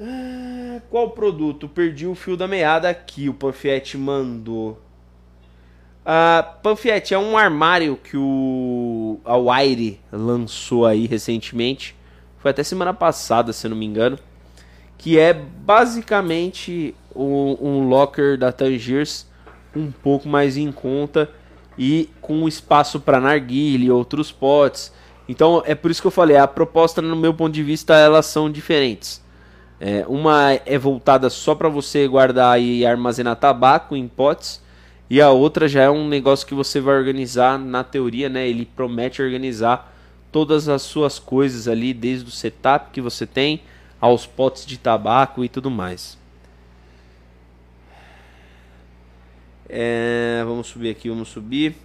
Ah, 0.00 0.80
qual 0.90 1.10
produto? 1.10 1.68
Perdi 1.68 2.06
o 2.06 2.14
fio 2.14 2.36
da 2.36 2.46
meada 2.46 2.88
aqui. 2.88 3.28
O 3.28 3.34
Panfiette 3.34 3.98
mandou. 3.98 4.80
Ah, 6.06 6.56
Panfiette 6.62 7.14
é 7.14 7.18
um 7.18 7.36
armário 7.36 7.96
que 7.96 8.16
o 8.16 9.18
a 9.24 9.36
Wire 9.36 10.00
lançou 10.12 10.86
aí 10.86 11.06
recentemente. 11.06 11.96
Foi 12.38 12.50
até 12.50 12.62
semana 12.62 12.92
passada, 12.92 13.52
se 13.52 13.68
não 13.68 13.76
me 13.76 13.86
engano. 13.86 14.18
Que 14.98 15.18
é 15.18 15.32
basicamente 15.32 16.94
um, 17.14 17.56
um 17.60 17.88
locker 17.88 18.38
da 18.38 18.52
Tangiers 18.52 19.26
um 19.74 19.90
pouco 19.90 20.28
mais 20.28 20.56
em 20.56 20.70
conta 20.70 21.28
e 21.76 22.08
com 22.20 22.46
espaço 22.46 23.00
para 23.00 23.20
narguile 23.20 23.86
e 23.86 23.90
outros 23.90 24.30
potes. 24.30 24.92
Então 25.28 25.62
é 25.66 25.74
por 25.74 25.90
isso 25.90 26.00
que 26.00 26.06
eu 26.06 26.12
falei, 26.12 26.36
a 26.36 26.46
proposta 26.46 27.02
no 27.02 27.16
meu 27.16 27.34
ponto 27.34 27.52
de 27.52 27.62
vista 27.62 27.94
elas 27.94 28.26
são 28.26 28.50
diferentes. 28.50 29.22
É, 29.80 30.04
uma 30.08 30.52
é 30.64 30.78
voltada 30.78 31.28
só 31.28 31.54
para 31.54 31.68
você 31.68 32.06
guardar 32.06 32.60
e 32.60 32.86
armazenar 32.86 33.36
tabaco 33.36 33.96
em 33.96 34.06
potes 34.06 34.62
e 35.10 35.20
a 35.20 35.30
outra 35.30 35.68
já 35.68 35.82
é 35.82 35.90
um 35.90 36.08
negócio 36.08 36.46
que 36.46 36.54
você 36.54 36.80
vai 36.80 36.96
organizar 36.96 37.58
na 37.58 37.84
teoria, 37.84 38.28
né? 38.28 38.48
Ele 38.48 38.64
promete 38.64 39.20
organizar 39.20 39.92
todas 40.32 40.68
as 40.68 40.82
suas 40.82 41.18
coisas 41.18 41.68
ali, 41.68 41.92
desde 41.92 42.28
o 42.28 42.32
setup 42.32 42.90
que 42.90 43.00
você 43.00 43.26
tem 43.26 43.60
aos 44.00 44.26
potes 44.26 44.66
de 44.66 44.78
tabaco 44.78 45.44
e 45.44 45.48
tudo 45.48 45.70
mais. 45.70 46.18
É, 49.68 50.42
vamos 50.46 50.66
subir 50.66 50.90
aqui, 50.90 51.08
vamos 51.08 51.28
subir. 51.28 51.76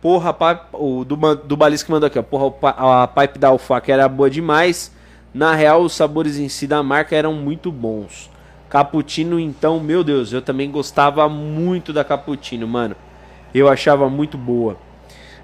Porra, 0.00 0.36
o 0.72 1.04
do, 1.04 1.16
do 1.36 1.56
Balisco 1.56 1.90
mandou 1.90 2.06
aqui, 2.06 2.18
ó. 2.18 2.22
Porra, 2.22 2.54
a 2.76 3.06
pipe 3.06 3.38
da 3.38 3.48
Alfac 3.48 3.90
era 3.90 4.08
boa 4.08 4.28
demais. 4.28 4.92
Na 5.32 5.54
real, 5.54 5.82
os 5.82 5.94
sabores 5.94 6.38
em 6.38 6.48
si 6.48 6.66
da 6.66 6.82
marca 6.82 7.16
eram 7.16 7.32
muito 7.32 7.72
bons. 7.72 8.30
Cappuccino, 8.68 9.38
então, 9.40 9.80
meu 9.80 10.04
Deus, 10.04 10.32
eu 10.32 10.42
também 10.42 10.70
gostava 10.70 11.28
muito 11.28 11.92
da 11.92 12.04
Cappuccino, 12.04 12.68
mano. 12.68 12.94
Eu 13.54 13.68
achava 13.68 14.10
muito 14.10 14.36
boa. 14.36 14.76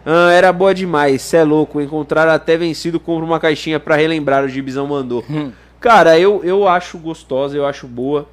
Ah, 0.05 0.31
era 0.33 0.53
boa 0.53 0.75
demais, 0.75 1.23
cê 1.23 1.39
é 1.39 1.45
louco. 1.45 1.81
Encontrar 1.81 2.29
até 2.29 2.57
vencido, 2.57 2.99
compra 2.99 3.25
uma 3.25 3.41
caixinha 3.41 3.79
para 3.79 3.97
relembrar, 3.97 4.45
o 4.45 4.49
Gibizão 4.49 4.87
mandou. 4.87 5.25
Hum. 5.31 5.53
Cara, 5.81 6.19
eu, 6.19 6.43
eu 6.45 6.69
acho 6.69 6.99
gostosa, 6.99 7.57
eu 7.57 7.65
acho 7.65 7.87
boa. 7.87 8.29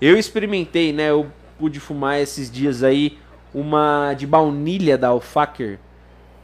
Eu 0.00 0.16
experimentei, 0.16 0.92
né? 0.92 1.10
Eu 1.10 1.26
pude 1.58 1.80
fumar 1.80 2.20
esses 2.20 2.50
dias 2.50 2.82
aí 2.82 3.18
uma 3.54 4.14
de 4.14 4.26
baunilha 4.26 4.98
da 4.98 5.08
Alfaker. 5.08 5.78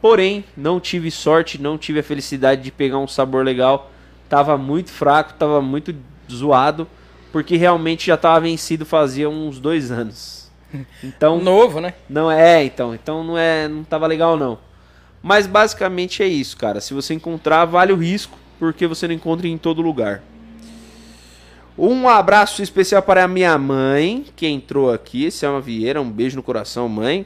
Porém, 0.01 0.43
não 0.57 0.79
tive 0.79 1.09
sorte, 1.11 1.61
não 1.61 1.77
tive 1.77 1.99
a 1.99 2.03
felicidade 2.03 2.61
de 2.61 2.71
pegar 2.71 2.97
um 2.97 3.07
sabor 3.07 3.45
legal. 3.45 3.91
Tava 4.27 4.57
muito 4.57 4.91
fraco, 4.91 5.33
tava 5.33 5.61
muito 5.61 5.95
zoado, 6.29 6.87
porque 7.31 7.55
realmente 7.55 8.07
já 8.07 8.17
tava 8.17 8.41
vencido 8.41 8.85
fazia 8.85 9.29
uns 9.29 9.59
dois 9.59 9.91
anos. 9.91 10.43
Então 11.03 11.39
novo, 11.39 11.79
né? 11.79 11.93
Não 12.09 12.31
é, 12.31 12.63
então, 12.63 12.95
então 12.95 13.23
não 13.23 13.37
é, 13.37 13.67
não 13.67 13.83
tava 13.83 14.07
legal 14.07 14.35
não. 14.35 14.57
Mas 15.21 15.45
basicamente 15.45 16.23
é 16.23 16.27
isso, 16.27 16.57
cara. 16.57 16.81
Se 16.81 16.95
você 16.95 17.13
encontrar, 17.13 17.63
vale 17.65 17.93
o 17.93 17.95
risco, 17.95 18.35
porque 18.57 18.87
você 18.87 19.07
não 19.07 19.13
encontra 19.13 19.47
em 19.47 19.55
todo 19.55 19.83
lugar. 19.83 20.23
Um 21.77 22.07
abraço 22.07 22.61
especial 22.61 23.01
para 23.01 23.23
a 23.23 23.27
minha 23.27 23.57
mãe, 23.57 24.25
que 24.35 24.45
entrou 24.45 24.91
aqui, 24.91 25.31
Selma 25.31 25.59
Vieira, 25.59 25.99
um 25.99 26.09
beijo 26.09 26.35
no 26.35 26.43
coração, 26.43 26.87
mãe. 26.87 27.25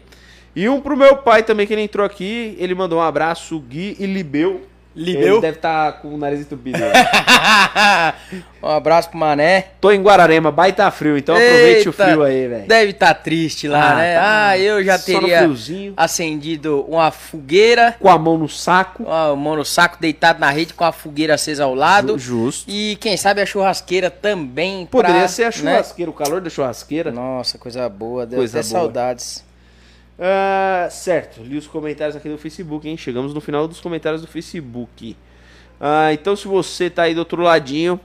E 0.55 0.69
um 0.69 0.79
pro 0.79 0.95
meu 0.95 1.17
pai 1.17 1.43
também, 1.43 1.67
que 1.67 1.73
ele 1.73 1.81
entrou 1.81 2.05
aqui, 2.05 2.55
ele 2.57 2.73
mandou 2.73 2.99
um 2.99 3.01
abraço, 3.01 3.59
Gui 3.59 3.97
e 3.99 4.05
Libeu. 4.05 4.65
Libeu? 4.97 5.33
Ele 5.33 5.41
deve 5.41 5.57
estar 5.57 5.91
tá 5.91 5.99
com 5.99 6.07
o 6.07 6.17
nariz 6.17 6.41
entupido. 6.41 6.79
um 8.63 8.67
abraço 8.67 9.09
pro 9.09 9.19
Mané. 9.19 9.67
Tô 9.79 9.91
em 9.91 10.01
Guararema, 10.01 10.51
baita 10.51 10.89
frio, 10.89 11.15
então 11.15 11.35
aproveite 11.35 11.77
Eita, 11.77 11.89
o 11.91 11.93
frio 11.93 12.23
aí, 12.23 12.47
velho. 12.47 12.67
Deve 12.67 12.91
estar 12.91 13.13
tá 13.13 13.21
triste 13.21 13.67
lá, 13.67 13.91
ah, 13.91 13.95
né? 13.95 14.15
Tá 14.15 14.47
ah, 14.47 14.57
eu 14.57 14.83
já 14.83 14.97
teria 14.97 15.47
acendido 15.95 16.83
uma 16.89 17.11
fogueira. 17.11 17.95
Com 17.99 18.09
a 18.09 18.17
mão 18.17 18.39
no 18.39 18.49
saco. 18.49 19.03
Com 19.03 19.11
a 19.11 19.35
mão 19.35 19.55
no 19.55 19.63
saco, 19.63 19.97
deitado 19.99 20.39
na 20.39 20.49
rede, 20.49 20.73
com 20.73 20.83
a 20.83 20.91
fogueira 20.91 21.35
acesa 21.35 21.65
ao 21.65 21.75
lado. 21.75 22.17
Justo. 22.17 22.65
E 22.67 22.97
quem 22.99 23.15
sabe 23.15 23.39
a 23.39 23.45
churrasqueira 23.45 24.09
também. 24.09 24.87
Poderia 24.87 25.19
pra, 25.19 25.27
ser 25.27 25.43
a 25.43 25.45
né? 25.45 25.51
churrasqueira, 25.51 26.09
né? 26.09 26.15
o 26.15 26.17
calor 26.17 26.41
da 26.41 26.49
churrasqueira. 26.49 27.11
Nossa, 27.11 27.59
coisa 27.59 27.87
boa, 27.87 28.25
deu 28.25 28.39
coisa 28.39 28.59
até 28.59 28.67
boa. 28.67 28.81
saudades. 28.81 29.46
Uh, 30.17 30.89
certo, 30.89 31.43
li 31.43 31.57
os 31.57 31.67
comentários 31.67 32.15
aqui 32.15 32.27
do 32.27 32.37
Facebook, 32.39 32.87
hein? 32.89 32.97
Chegamos 32.97 33.33
no 33.33 33.39
final 33.39 33.67
dos 33.67 33.79
comentários 33.79 34.21
do 34.21 34.27
Facebook. 34.27 35.15
Uh, 35.79 36.11
então, 36.11 36.35
se 36.35 36.47
você 36.47 36.89
tá 36.89 37.03
aí 37.03 37.13
do 37.13 37.19
outro 37.19 37.41
ladinho, 37.41 37.99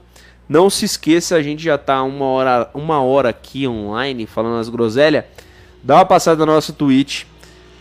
não 0.47 0.69
se 0.69 0.85
esqueça, 0.85 1.35
a 1.35 1.41
gente 1.41 1.63
já 1.63 1.77
tá 1.77 2.03
uma 2.03 2.25
hora, 2.25 2.69
uma 2.73 3.01
hora 3.01 3.29
aqui 3.29 3.67
online 3.67 4.27
falando 4.27 4.59
as 4.59 4.69
groselhas. 4.69 5.25
Dá 5.81 5.95
uma 5.95 6.05
passada 6.05 6.45
na 6.45 6.53
nossa 6.53 6.71
Twitch. 6.71 7.23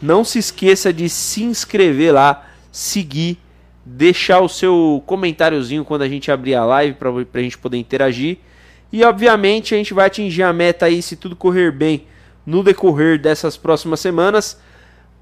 Não 0.01 0.25
se 0.25 0.39
esqueça 0.39 0.93
de 0.93 1.09
se 1.09 1.45
inscrever 1.45 2.13
lá, 2.13 2.49
seguir, 2.73 3.39
deixar 3.85 4.41
o 4.41 4.49
seu 4.49 5.03
comentáriozinho 5.07 5.85
quando 5.85 6.03
a 6.03 6.09
gente 6.09 6.31
abrir 6.31 6.55
a 6.55 6.65
live 6.65 6.97
para 6.97 7.11
a 7.11 7.43
gente 7.43 7.59
poder 7.59 7.77
interagir. 7.77 8.39
E 8.93 9.05
obviamente 9.05 9.75
a 9.75 9.79
gente 9.79 9.95
vai 9.95 10.07
atingir 10.07 10.43
a 10.43 10.53
meta 10.53 10.87
aí 10.87 11.03
se 11.03 11.17
tudo 11.17 11.37
correr 11.37 11.71
bem 11.71 12.07
no 12.45 12.63
decorrer 12.63 13.21
dessas 13.21 13.57
próximas 13.57 14.01
semanas 14.01 14.59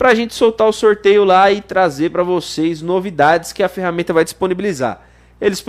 para 0.01 0.11
a 0.11 0.15
gente 0.15 0.35
soltar 0.35 0.67
o 0.67 0.73
sorteio 0.73 1.25
lá 1.25 1.53
e 1.53 1.61
trazer 1.61 2.11
para 2.11 2.23
vocês 2.23 2.81
novidades 2.81 3.53
que 3.53 3.63
a 3.63 3.69
ferramenta 3.69 4.15
vai 4.15 4.25
disponibilizar. 4.25 5.07
Eles 5.39 5.63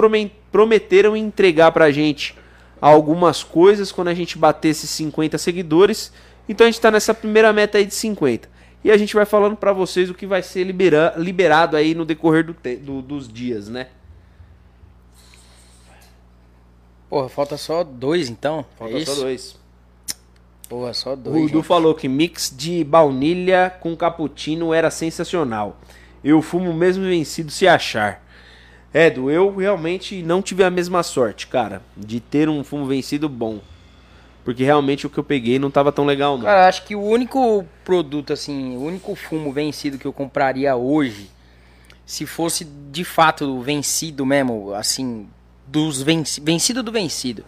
prometeram 0.51 1.17
entregar 1.17 1.71
para 1.73 1.85
a 1.85 1.91
gente 1.91 2.37
algumas 2.79 3.43
coisas 3.43 3.91
quando 3.91 4.07
a 4.07 4.13
gente 4.13 4.37
bater 4.37 4.69
esses 4.69 4.89
50 4.89 5.37
seguidores. 5.37 6.13
Então 6.47 6.65
a 6.65 6.69
gente 6.69 6.79
está 6.79 6.89
nessa 6.89 7.13
primeira 7.13 7.51
meta 7.51 7.77
aí 7.77 7.85
de 7.85 7.93
50. 7.93 8.49
E 8.83 8.89
a 8.89 8.97
gente 8.97 9.13
vai 9.13 9.25
falando 9.25 9.55
para 9.55 9.73
vocês 9.73 10.09
o 10.09 10.13
que 10.13 10.25
vai 10.25 10.41
ser 10.41 10.63
libera 10.63 11.13
liberado 11.17 11.77
aí 11.77 11.93
no 11.93 12.05
decorrer 12.05 12.45
do 12.45 12.55
do, 12.77 13.01
dos 13.01 13.27
dias, 13.31 13.67
né? 13.67 13.87
Porra, 17.09 17.27
falta 17.27 17.57
só 17.57 17.83
dois 17.83 18.29
então. 18.29 18.65
Falta 18.77 18.97
é 18.97 19.05
só 19.05 19.15
dois. 19.15 19.60
Porra, 20.71 20.93
só 20.93 21.17
dois. 21.17 21.35
O 21.35 21.39
Rudu 21.41 21.63
falou 21.63 21.93
que 21.93 22.07
mix 22.07 22.49
de 22.55 22.81
baunilha 22.81 23.69
com 23.81 23.93
cappuccino 23.93 24.73
era 24.73 24.89
sensacional. 24.89 25.77
Eu 26.23 26.41
fumo 26.41 26.73
mesmo 26.73 27.03
vencido 27.03 27.51
se 27.51 27.67
achar. 27.67 28.23
É, 28.93 29.07
Edu, 29.07 29.29
eu 29.29 29.53
realmente 29.53 30.23
não 30.23 30.41
tive 30.41 30.63
a 30.63 30.69
mesma 30.69 31.03
sorte, 31.03 31.47
cara, 31.47 31.81
de 31.97 32.21
ter 32.21 32.47
um 32.47 32.63
fumo 32.63 32.85
vencido 32.85 33.27
bom. 33.27 33.59
Porque 34.45 34.63
realmente 34.63 35.05
o 35.05 35.09
que 35.09 35.17
eu 35.17 35.25
peguei 35.25 35.59
não 35.59 35.69
tava 35.69 35.91
tão 35.91 36.05
legal, 36.05 36.37
não. 36.37 36.45
Cara, 36.45 36.69
acho 36.69 36.85
que 36.85 36.95
o 36.95 37.03
único 37.03 37.65
produto, 37.83 38.31
assim, 38.31 38.77
o 38.77 38.83
único 38.83 39.13
fumo 39.13 39.51
vencido 39.51 39.97
que 39.97 40.07
eu 40.07 40.13
compraria 40.13 40.73
hoje, 40.73 41.29
se 42.05 42.25
fosse 42.25 42.63
de 42.63 43.03
fato 43.03 43.59
vencido 43.59 44.25
mesmo, 44.25 44.73
assim, 44.73 45.27
dos 45.67 46.01
venci 46.01 46.39
vencido 46.39 46.81
do 46.81 46.93
vencido, 46.93 47.43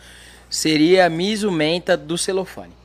seria 0.50 1.06
a 1.06 1.10
Miso 1.10 1.50
Menta 1.50 1.96
do 1.96 2.18
celofane. 2.18 2.83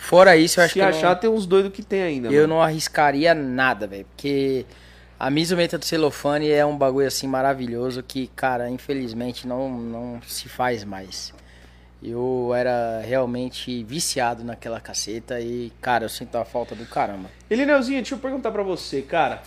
Fora 0.00 0.36
isso, 0.36 0.58
eu 0.58 0.64
acho 0.64 0.72
Se 0.72 0.80
que. 0.80 0.84
Se 0.84 0.98
achar, 0.98 1.10
não... 1.10 1.20
tem 1.20 1.30
uns 1.30 1.46
doidos 1.46 1.72
que 1.72 1.82
tem 1.82 2.02
ainda. 2.02 2.28
Eu 2.28 2.42
mano. 2.42 2.54
não 2.54 2.62
arriscaria 2.62 3.34
nada, 3.34 3.86
velho. 3.86 4.06
Porque 4.06 4.64
A 5.22 5.28
misumenta 5.28 5.76
do 5.76 5.84
celofane 5.84 6.48
é 6.50 6.64
um 6.64 6.78
bagulho 6.78 7.06
assim 7.06 7.26
maravilhoso 7.28 8.02
que, 8.02 8.28
cara, 8.28 8.70
infelizmente 8.70 9.46
não, 9.46 9.68
não 9.70 10.22
se 10.26 10.48
faz 10.48 10.82
mais. 10.82 11.34
Eu 12.02 12.52
era 12.54 13.02
realmente 13.04 13.84
viciado 13.84 14.42
naquela 14.42 14.80
caceta 14.80 15.38
e, 15.38 15.70
cara, 15.78 16.06
eu 16.06 16.08
sinto 16.08 16.36
a 16.38 16.44
falta 16.46 16.74
do 16.74 16.86
caramba. 16.86 17.28
Elineuzinho, 17.50 17.98
deixa 18.00 18.14
eu 18.14 18.18
perguntar 18.18 18.50
pra 18.50 18.62
você, 18.62 19.02
cara. 19.02 19.42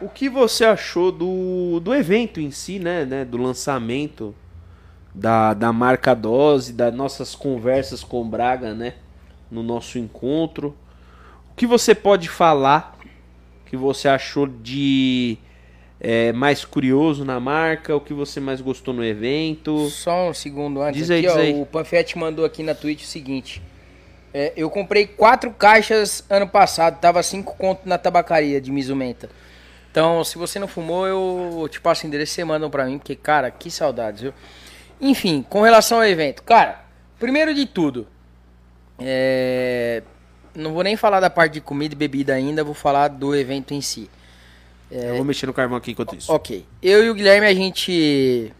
O 0.00 0.08
que 0.08 0.28
você 0.28 0.64
achou 0.64 1.12
do, 1.12 1.78
do 1.78 1.94
evento 1.94 2.40
em 2.40 2.50
si, 2.50 2.80
né, 2.80 3.04
né? 3.04 3.24
Do 3.24 3.36
lançamento 3.36 4.34
da, 5.14 5.54
da 5.54 5.72
marca 5.72 6.14
Dose, 6.14 6.72
das 6.72 6.92
nossas 6.92 7.36
conversas 7.36 8.02
com 8.02 8.22
o 8.22 8.24
Braga, 8.24 8.74
né? 8.74 8.94
No 9.52 9.62
nosso 9.62 9.98
encontro. 9.98 10.74
O 11.52 11.54
que 11.54 11.66
você 11.66 11.94
pode 11.94 12.28
falar 12.28 12.98
que 13.66 13.76
você 13.76 14.08
achou 14.08 14.46
de 14.46 15.38
é, 16.00 16.32
mais 16.32 16.64
curioso 16.64 17.24
na 17.24 17.38
marca? 17.38 17.94
O 17.94 18.00
que 18.00 18.12
você 18.12 18.40
mais 18.40 18.60
gostou 18.60 18.92
no 18.92 19.04
evento? 19.04 19.88
Só 19.88 20.30
um 20.30 20.34
segundo 20.34 20.82
antes. 20.82 20.98
Diz 20.98 21.10
aí, 21.10 21.20
aqui, 21.20 21.28
diz 21.28 21.36
ó, 21.36 21.40
aí. 21.40 21.62
O 21.62 21.64
Panfete 21.66 22.18
mandou 22.18 22.44
aqui 22.44 22.62
na 22.62 22.74
Twitch 22.74 23.02
o 23.02 23.06
seguinte. 23.06 23.62
É, 24.34 24.52
eu 24.56 24.68
comprei 24.70 25.06
quatro 25.06 25.50
caixas 25.50 26.24
ano 26.28 26.48
passado, 26.48 26.98
tava 27.00 27.22
cinco 27.22 27.54
conto 27.56 27.86
na 27.86 27.98
tabacaria 27.98 28.60
de 28.60 28.72
Mizumenta. 28.72 29.28
Então, 29.90 30.24
se 30.24 30.38
você 30.38 30.58
não 30.58 30.66
fumou, 30.66 31.06
eu 31.06 31.68
te 31.70 31.80
passo 31.80 32.04
o 32.04 32.08
endereço, 32.08 32.32
você 32.32 32.44
mandam 32.44 32.70
pra 32.70 32.86
mim, 32.86 32.98
porque, 32.98 33.14
cara, 33.14 33.50
que 33.50 33.70
saudades, 33.70 34.22
viu? 34.22 34.34
Enfim, 34.98 35.44
com 35.48 35.60
relação 35.60 35.98
ao 35.98 36.04
evento. 36.04 36.42
Cara, 36.42 36.84
primeiro 37.18 37.54
de 37.54 37.66
tudo, 37.66 38.06
é, 39.04 40.02
não 40.54 40.72
vou 40.72 40.82
nem 40.82 40.96
falar 40.96 41.20
da 41.20 41.30
parte 41.30 41.54
de 41.54 41.60
comida 41.60 41.94
e 41.94 41.96
bebida 41.96 42.34
ainda, 42.34 42.64
vou 42.64 42.74
falar 42.74 43.08
do 43.08 43.34
evento 43.34 43.74
em 43.74 43.80
si. 43.80 44.08
Eu 44.90 45.16
vou 45.16 45.24
mexer 45.24 45.46
no 45.46 45.54
carvão 45.54 45.78
aqui 45.78 45.92
enquanto 45.92 46.14
isso. 46.14 46.30
Ok. 46.30 46.66
Eu 46.82 47.02
e 47.02 47.10
o 47.10 47.14
Guilherme, 47.14 47.46
a 47.46 47.54
gente 47.54 48.52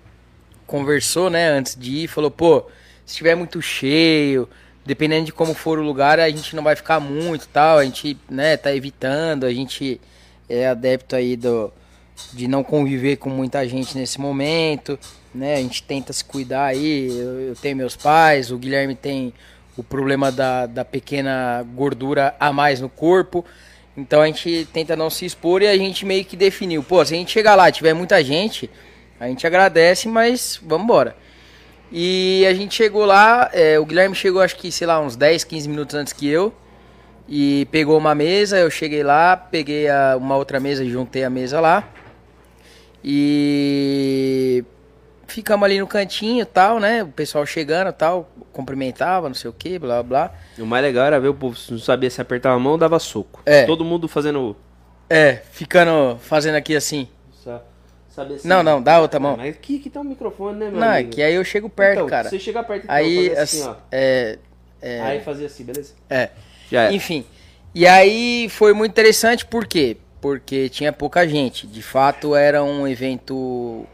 conversou, 0.67 1.29
né, 1.29 1.49
antes 1.49 1.77
de 1.79 2.05
ir, 2.05 2.09
falou, 2.09 2.31
pô, 2.31 2.63
se 3.05 3.13
estiver 3.13 3.35
muito 3.35 3.61
cheio, 3.61 4.49
dependendo 4.87 5.27
de 5.27 5.33
como 5.33 5.53
for 5.53 5.79
o 5.79 5.83
lugar, 5.83 6.19
a 6.19 6.31
gente 6.31 6.57
não 6.57 6.63
vai 6.63 6.75
ficar 6.75 6.99
muito 6.99 7.47
tal, 7.49 7.77
a 7.77 7.85
gente, 7.85 8.17
né, 8.31 8.57
tá 8.57 8.75
evitando, 8.75 9.45
a 9.45 9.53
gente 9.53 10.01
é 10.49 10.69
adepto 10.69 11.15
aí 11.15 11.37
do, 11.37 11.71
de 12.33 12.49
não 12.49 12.65
conviver 12.65 13.17
com 13.17 13.29
muita 13.29 13.69
gente 13.69 13.99
nesse 13.99 14.19
momento, 14.19 14.99
né, 15.35 15.57
a 15.57 15.59
gente 15.59 15.83
tenta 15.83 16.13
se 16.15 16.25
cuidar 16.25 16.65
aí, 16.65 17.09
eu, 17.09 17.41
eu 17.41 17.55
tenho 17.55 17.77
meus 17.77 17.95
pais, 17.95 18.51
o 18.51 18.57
Guilherme 18.57 18.95
tem 18.95 19.35
o 19.77 19.83
problema 19.83 20.31
da, 20.31 20.67
da 20.67 20.85
pequena 20.85 21.65
gordura 21.75 22.35
a 22.39 22.53
mais 22.53 22.81
no 22.81 22.89
corpo, 22.89 23.45
então 23.97 24.21
a 24.21 24.27
gente 24.27 24.69
tenta 24.73 24.95
não 24.97 25.11
se 25.11 25.25
expor 25.25 25.63
e 25.63 25.67
a 25.69 25.77
gente 25.77 26.05
meio 26.05 26.25
que 26.25 26.37
definiu, 26.37 26.83
pô, 26.83 27.05
se 27.05 27.15
a 27.15 27.17
gente 27.17 27.31
chegar 27.31 27.55
lá 27.55 27.69
e 27.69 27.73
tiver 27.73 27.95
muita 27.95 28.23
gente, 28.23 28.71
a 29.21 29.29
gente 29.29 29.47
agradece, 29.47 30.09
mas 30.09 30.61
vamos 30.63 30.85
embora. 30.85 31.17
E 31.91 32.45
a 32.49 32.55
gente 32.55 32.75
chegou 32.75 33.05
lá, 33.05 33.51
é, 33.53 33.79
o 33.79 33.85
Guilherme 33.85 34.15
chegou 34.15 34.41
acho 34.41 34.57
que, 34.57 34.73
sei 34.73 34.87
lá, 34.87 34.99
uns 34.99 35.15
10, 35.15 35.45
15 35.45 35.69
minutos 35.69 35.95
antes 35.95 36.13
que 36.13 36.27
eu. 36.27 36.53
E 37.29 37.67
pegou 37.71 37.97
uma 37.99 38.15
mesa, 38.15 38.59
eu 38.59 38.71
cheguei 38.71 39.03
lá, 39.03 39.37
peguei 39.37 39.89
a- 39.89 40.17
uma 40.19 40.37
outra 40.37 40.59
mesa 40.59 40.83
e 40.83 40.91
juntei 40.91 41.23
a 41.23 41.31
mesa 41.31 41.61
lá. 41.61 41.87
E 43.05 44.65
ficamos 45.33 45.65
ali 45.65 45.79
no 45.81 45.87
cantinho 45.87 46.43
e 46.43 46.45
tal, 46.45 46.79
né? 46.79 47.03
O 47.03 47.09
pessoal 47.09 47.45
chegando 47.47 47.89
e 47.89 47.93
tal, 47.93 48.31
cumprimentava, 48.53 49.29
não 49.29 49.35
sei 49.35 49.51
o 49.51 49.53
que, 49.53 49.79
blá 49.79 50.03
blá 50.03 50.29
blá. 50.29 50.35
O 50.59 50.67
mais 50.67 50.85
legal 50.85 51.07
era 51.07 51.19
ver 51.19 51.29
o 51.29 51.35
povo, 51.35 51.57
não 51.71 51.79
sabia 51.79 52.11
se 52.11 52.21
apertava 52.21 52.57
a 52.57 52.59
mão, 52.59 52.79
dava 52.79 52.99
soco. 52.99 53.41
É. 53.47 53.65
Todo 53.65 53.85
mundo 53.85 54.07
fazendo. 54.09 54.57
É, 55.09 55.41
ficando, 55.51 56.19
fazendo 56.21 56.55
aqui 56.57 56.75
assim. 56.77 57.09
sa- 57.45 57.63
Saber 58.09 58.39
se- 58.39 58.47
Não, 58.47 58.63
não, 58.63 58.81
dá 58.83 59.01
outra 59.01 59.19
mão. 59.19 59.37
Mas 59.37 59.55
aqui 59.55 59.79
que 59.79 59.89
tá 59.91 60.01
o 60.01 60.05
microfone, 60.05 60.59
né, 60.59 60.71
meu 60.71 60.79
Não, 60.81 60.87
é 60.89 60.97
amigo? 60.99 61.11
que 61.11 61.23
aí 61.23 61.35
eu 61.35 61.45
chego 61.45 61.69
perto, 61.71 61.97
Então, 61.99 62.07
cara. 62.07 62.29
Você 62.29 62.39
chega 62.39 62.63
perto 62.63 62.85
então, 62.85 62.95
Aí, 62.95 63.31
assim, 63.33 63.61
assim, 63.63 63.69
ó. 63.69 63.75
é, 63.91 64.39
é, 64.81 65.01
Aí 65.01 65.21
fazia 65.21 65.47
assim, 65.47 65.65
beleza? 65.65 65.95
é. 66.11 66.29
Já 66.71 66.85
é. 66.91 66.93
Enfim. 66.93 67.25
E 67.75 67.87
aí 67.87 68.49
foi 68.51 68.73
muito 68.75 68.91
interessante, 68.93 69.47
por 69.47 69.67
quê? 69.67 69.97
Porque 70.21 70.69
tinha 70.69 70.93
pouca 70.93 71.27
gente. 71.27 71.67
De 71.67 71.83
fato, 71.83 72.37
era 72.37 72.63
um 72.63 72.87
evento 72.87 73.87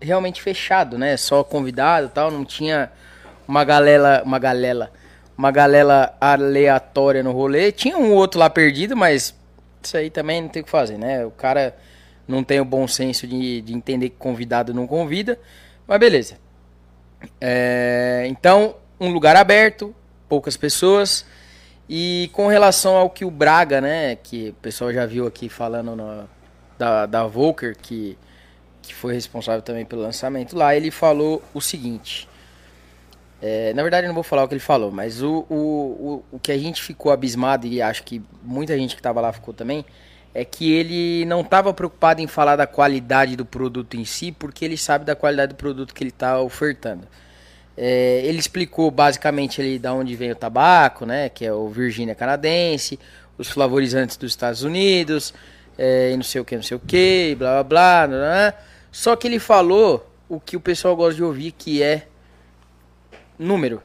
realmente 0.00 0.42
fechado, 0.42 0.98
né? 0.98 1.16
Só 1.16 1.42
convidado 1.44 2.08
tal. 2.08 2.30
Não 2.30 2.44
tinha 2.44 2.90
uma 3.46 3.64
galera. 3.64 4.22
Uma 4.24 4.38
galera. 4.38 4.90
Uma 5.36 5.50
galera 5.52 6.14
aleatória 6.20 7.22
no 7.22 7.32
rolê. 7.32 7.70
Tinha 7.70 7.96
um 7.96 8.12
outro 8.12 8.40
lá 8.40 8.50
perdido, 8.50 8.96
mas 8.96 9.34
isso 9.80 9.96
aí 9.96 10.10
também 10.10 10.42
não 10.42 10.48
tem 10.48 10.62
o 10.62 10.64
que 10.64 10.70
fazer, 10.70 10.98
né? 10.98 11.24
O 11.24 11.30
cara 11.30 11.76
não 12.26 12.42
tem 12.42 12.60
o 12.60 12.64
bom 12.64 12.88
senso 12.88 13.26
de, 13.26 13.60
de 13.62 13.72
entender 13.72 14.10
que 14.10 14.16
convidado 14.16 14.74
não 14.74 14.86
convida. 14.86 15.38
Mas 15.86 16.00
beleza. 16.00 16.38
É, 17.40 18.24
então, 18.28 18.76
um 19.00 19.10
lugar 19.10 19.36
aberto, 19.36 19.94
poucas 20.28 20.56
pessoas. 20.56 21.24
E 21.88 22.28
com 22.34 22.48
relação 22.48 22.96
ao 22.96 23.08
que 23.08 23.24
o 23.24 23.30
Braga, 23.30 23.80
né, 23.80 24.16
que 24.16 24.50
o 24.50 24.54
pessoal 24.54 24.92
já 24.92 25.06
viu 25.06 25.26
aqui 25.26 25.48
falando 25.48 26.28
da, 26.76 27.06
da 27.06 27.26
Volker, 27.26 27.74
que, 27.80 28.18
que 28.88 28.94
foi 28.94 29.14
responsável 29.14 29.62
também 29.62 29.84
pelo 29.84 30.02
lançamento 30.02 30.56
lá, 30.56 30.74
ele 30.74 30.90
falou 30.90 31.42
o 31.54 31.60
seguinte. 31.60 32.28
é, 33.40 33.72
na 33.74 33.82
verdade, 33.82 34.06
eu 34.06 34.08
não 34.08 34.14
vou 34.14 34.24
falar 34.24 34.44
o 34.44 34.48
que 34.48 34.54
ele 34.54 34.60
falou, 34.60 34.90
mas 34.90 35.22
o, 35.22 35.46
o, 35.48 35.54
o, 35.54 36.24
o 36.32 36.38
que 36.40 36.50
a 36.50 36.58
gente 36.58 36.82
ficou 36.82 37.12
abismado, 37.12 37.66
e 37.66 37.80
acho 37.80 38.02
que 38.02 38.20
muita 38.42 38.76
gente 38.76 38.94
que 38.96 39.00
estava 39.00 39.20
lá 39.20 39.32
ficou 39.32 39.54
também, 39.54 39.84
é 40.34 40.44
que 40.44 40.72
ele 40.72 41.24
não 41.24 41.40
estava 41.40 41.72
preocupado 41.72 42.20
em 42.20 42.26
falar 42.26 42.56
da 42.56 42.66
qualidade 42.66 43.36
do 43.36 43.44
produto 43.44 43.96
em 43.96 44.04
si, 44.04 44.32
porque 44.32 44.64
ele 44.64 44.76
sabe 44.76 45.04
da 45.04 45.16
qualidade 45.16 45.52
do 45.54 45.56
produto 45.56 45.94
que 45.94 46.02
ele 46.02 46.10
está 46.10 46.40
ofertando. 46.40 47.06
É, 47.76 48.22
ele 48.24 48.38
explicou 48.38 48.90
basicamente 48.90 49.60
ali 49.60 49.78
da 49.78 49.92
onde 49.94 50.14
vem 50.16 50.32
o 50.32 50.36
tabaco, 50.36 51.06
né? 51.06 51.28
Que 51.28 51.44
é 51.44 51.52
o 51.52 51.68
Virgínia 51.68 52.14
canadense, 52.14 52.98
os 53.38 53.48
flavorizantes 53.48 54.16
dos 54.16 54.32
Estados 54.32 54.64
Unidos, 54.64 55.32
é, 55.78 56.10
e 56.12 56.16
não 56.16 56.24
sei 56.24 56.40
o 56.40 56.44
que, 56.44 56.56
não 56.56 56.62
sei 56.62 56.76
o 56.76 56.80
que, 56.80 57.36
blá 57.38 57.62
blá 57.62 57.64
blá, 57.64 58.06
blá, 58.08 58.18
blá. 58.18 58.54
Só 58.90 59.16
que 59.16 59.26
ele 59.26 59.38
falou 59.38 60.08
o 60.28 60.38
que 60.38 60.56
o 60.56 60.60
pessoal 60.60 60.96
gosta 60.96 61.14
de 61.14 61.22
ouvir, 61.22 61.52
que 61.52 61.82
é 61.82 62.06
número. 63.38 63.82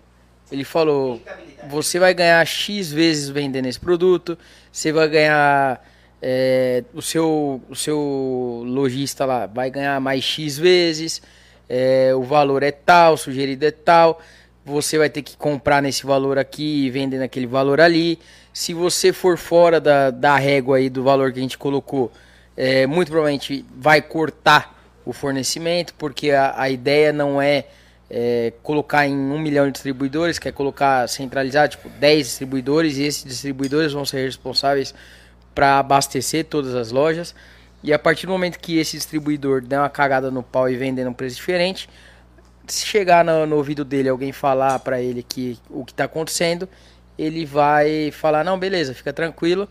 Ele 0.51 0.63
falou: 0.63 1.21
você 1.69 1.99
vai 1.99 2.13
ganhar 2.13 2.45
X 2.45 2.91
vezes 2.91 3.29
vendendo 3.29 3.67
esse 3.67 3.79
produto, 3.79 4.37
você 4.71 4.91
vai 4.91 5.07
ganhar. 5.07 5.83
é, 6.21 6.85
o, 6.93 7.01
seu, 7.01 7.61
o 7.69 7.75
seu 7.75 8.63
lojista 8.65 9.25
lá 9.25 9.45
vai 9.45 9.69
ganhar 9.69 9.99
mais 9.99 10.23
X 10.23 10.57
vezes, 10.57 11.21
é, 11.67 12.13
o 12.15 12.23
valor 12.23 12.63
é 12.63 12.71
tal, 12.71 13.17
sugerido 13.17 13.65
é 13.65 13.71
tal, 13.71 14.21
você 14.65 14.97
vai 14.97 15.09
ter 15.09 15.21
que 15.21 15.35
comprar 15.35 15.81
nesse 15.81 16.05
valor 16.05 16.37
aqui 16.37 16.85
e 16.85 16.89
vender 16.89 17.17
naquele 17.17 17.45
valor 17.45 17.81
ali. 17.81 18.17
Se 18.53 18.73
você 18.73 19.11
for 19.11 19.37
fora 19.37 19.81
da, 19.81 20.11
da 20.11 20.37
régua 20.37 20.77
aí 20.77 20.89
do 20.89 21.03
valor 21.03 21.33
que 21.33 21.39
a 21.39 21.41
gente 21.41 21.57
colocou, 21.57 22.09
é, 22.55 22.87
muito 22.87 23.09
provavelmente 23.09 23.65
vai 23.75 24.01
cortar 24.01 24.82
o 25.05 25.13
fornecimento, 25.13 25.93
porque 25.95 26.31
a, 26.31 26.53
a 26.59 26.69
ideia 26.69 27.11
não 27.11 27.41
é, 27.41 27.65
é, 28.09 28.53
colocar 28.61 29.07
em 29.07 29.15
um 29.15 29.39
milhão 29.39 29.65
de 29.65 29.73
distribuidores, 29.73 30.39
quer 30.39 30.53
colocar 30.53 31.07
centralizar 31.07 31.67
tipo 31.69 31.89
10 31.89 32.27
distribuidores 32.27 32.97
e 32.97 33.03
esses 33.03 33.23
distribuidores 33.23 33.91
vão 33.91 34.05
ser 34.05 34.25
responsáveis 34.25 34.93
para 35.53 35.79
abastecer 35.79 36.45
todas 36.45 36.75
as 36.75 36.91
lojas. 36.91 37.35
E 37.83 37.91
a 37.91 37.99
partir 37.99 38.25
do 38.25 38.31
momento 38.31 38.59
que 38.59 38.77
esse 38.77 38.95
distribuidor 38.95 39.61
der 39.61 39.79
uma 39.79 39.89
cagada 39.89 40.31
no 40.31 40.41
pau 40.41 40.69
e 40.69 40.75
vender 40.77 41.03
num 41.03 41.13
preço 41.13 41.35
diferente, 41.35 41.89
se 42.65 42.85
chegar 42.85 43.25
no, 43.25 43.45
no 43.45 43.57
ouvido 43.57 43.83
dele 43.83 44.07
alguém 44.07 44.31
falar 44.31 44.79
para 44.79 45.01
ele 45.01 45.21
que 45.21 45.59
o 45.69 45.83
que 45.83 45.91
está 45.91 46.05
acontecendo, 46.05 46.67
ele 47.17 47.45
vai 47.45 48.09
falar 48.11 48.43
não, 48.43 48.57
beleza, 48.57 48.93
fica 48.93 49.11
tranquilo. 49.11 49.67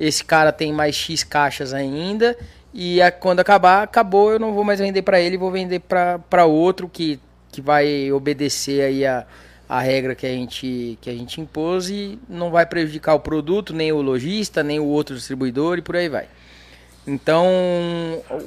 Esse 0.00 0.24
cara 0.24 0.50
tem 0.50 0.72
mais 0.72 0.96
X 0.96 1.22
caixas 1.22 1.72
ainda 1.72 2.36
e 2.72 3.00
a- 3.02 3.10
quando 3.12 3.40
acabar, 3.40 3.82
acabou, 3.82 4.32
eu 4.32 4.38
não 4.38 4.52
vou 4.54 4.64
mais 4.64 4.80
vender 4.80 5.02
para 5.02 5.20
ele, 5.20 5.36
vou 5.36 5.50
vender 5.50 5.80
para 5.80 6.44
outro 6.46 6.88
que, 6.88 7.18
que 7.50 7.60
vai 7.60 8.10
obedecer 8.12 8.82
aí 8.82 9.04
a, 9.06 9.26
a 9.68 9.80
regra 9.80 10.14
que 10.14 10.26
a, 10.26 10.30
gente, 10.30 10.98
que 11.00 11.10
a 11.10 11.12
gente 11.12 11.40
impôs 11.40 11.88
e 11.90 12.18
não 12.28 12.50
vai 12.50 12.64
prejudicar 12.66 13.14
o 13.14 13.20
produto, 13.20 13.72
nem 13.74 13.92
o 13.92 14.00
lojista, 14.02 14.62
nem 14.62 14.78
o 14.80 14.84
outro 14.86 15.14
distribuidor 15.14 15.78
e 15.78 15.82
por 15.82 15.96
aí 15.96 16.08
vai. 16.08 16.26
Então, 17.06 17.46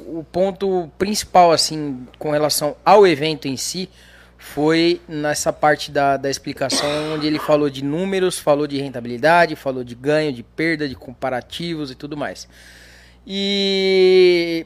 o 0.07 0.25
ponto 0.31 0.89
principal, 0.97 1.51
assim, 1.51 2.07
com 2.17 2.31
relação 2.31 2.75
ao 2.85 3.05
evento 3.05 3.47
em 3.47 3.57
si, 3.57 3.89
foi 4.37 5.01
nessa 5.07 5.51
parte 5.51 5.91
da, 5.91 6.15
da 6.17 6.29
explicação, 6.29 7.13
onde 7.15 7.27
ele 7.27 7.39
falou 7.39 7.69
de 7.69 7.83
números, 7.83 8.37
falou 8.39 8.65
de 8.67 8.77
rentabilidade, 8.77 9.55
falou 9.55 9.83
de 9.83 9.95
ganho, 9.95 10.31
de 10.31 10.43
perda, 10.43 10.87
de 10.87 10.95
comparativos 10.95 11.91
e 11.91 11.95
tudo 11.95 12.15
mais. 12.15 12.47
E, 13.27 14.65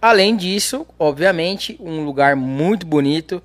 além 0.00 0.36
disso, 0.36 0.86
obviamente, 0.98 1.76
um 1.80 2.04
lugar 2.04 2.36
muito 2.36 2.86
bonito, 2.86 3.42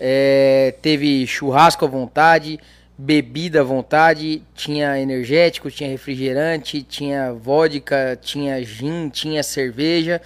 é, 0.00 0.74
teve 0.82 1.26
churrasco 1.26 1.84
à 1.84 1.88
vontade, 1.88 2.58
bebida 2.96 3.60
à 3.60 3.64
vontade, 3.64 4.42
tinha 4.54 4.98
energético, 4.98 5.70
tinha 5.70 5.88
refrigerante, 5.88 6.82
tinha 6.82 7.32
vodka, 7.32 8.18
tinha 8.20 8.62
gin, 8.64 9.08
tinha 9.08 9.42
cerveja. 9.42 10.20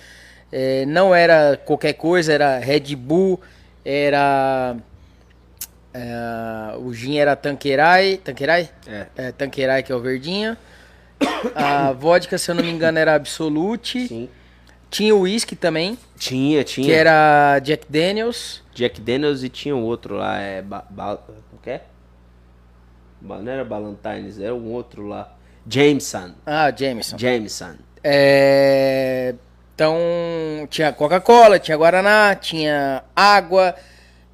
É, 0.51 0.87
não 0.87 1.15
era 1.15 1.59
qualquer 1.65 1.93
coisa, 1.95 2.33
era 2.33 2.59
Red 2.59 2.97
Bull, 2.97 3.41
era. 3.85 4.77
É, 5.93 6.77
o 6.79 6.93
gin 6.93 7.19
era 7.19 7.37
Tanqueray. 7.37 8.19
Tanqueray? 8.19 8.69
É. 8.87 9.07
É, 9.17 9.33
Tanqueray, 9.33 9.83
que 9.83 9.93
é 9.93 9.95
o 9.95 10.01
verdinho. 10.01 10.57
A 11.55 11.93
vodka, 11.93 12.37
se 12.39 12.51
eu 12.51 12.55
não 12.55 12.63
me 12.65 12.71
engano, 12.71 12.99
era 12.99 13.15
Absolute. 13.15 14.09
Sim. 14.09 14.29
Tinha 14.91 15.15
o 15.15 15.21
whisky 15.21 15.55
também, 15.55 15.99
Tinha, 16.19 16.65
tinha. 16.65 16.87
que 16.87 16.93
era 16.93 17.59
Jack 17.59 17.85
Daniels. 17.91 18.63
Jack 18.75 19.01
Daniels 19.01 19.43
e 19.43 19.49
tinha 19.51 19.77
um 19.77 19.83
outro 19.85 20.17
lá, 20.17 20.39
é. 20.41 20.63
Ba, 20.63 20.83
ba, 20.89 21.19
o 21.53 21.59
que 21.63 21.71
é? 21.71 21.83
Não 23.21 23.47
era 23.51 23.65
Ballantines, 23.65 24.39
era 24.41 24.55
um 24.55 24.73
outro 24.73 25.07
lá. 25.07 25.35
Jameson. 25.69 26.31
Ah, 26.47 26.73
Jameson. 26.75 27.19
Jameson. 27.19 27.75
É, 28.03 29.35
Então, 29.75 29.99
tinha 30.71 30.93
Coca-Cola, 30.93 31.59
tinha 31.59 31.77
Guaraná, 31.77 32.35
tinha 32.35 33.05
água 33.15 33.75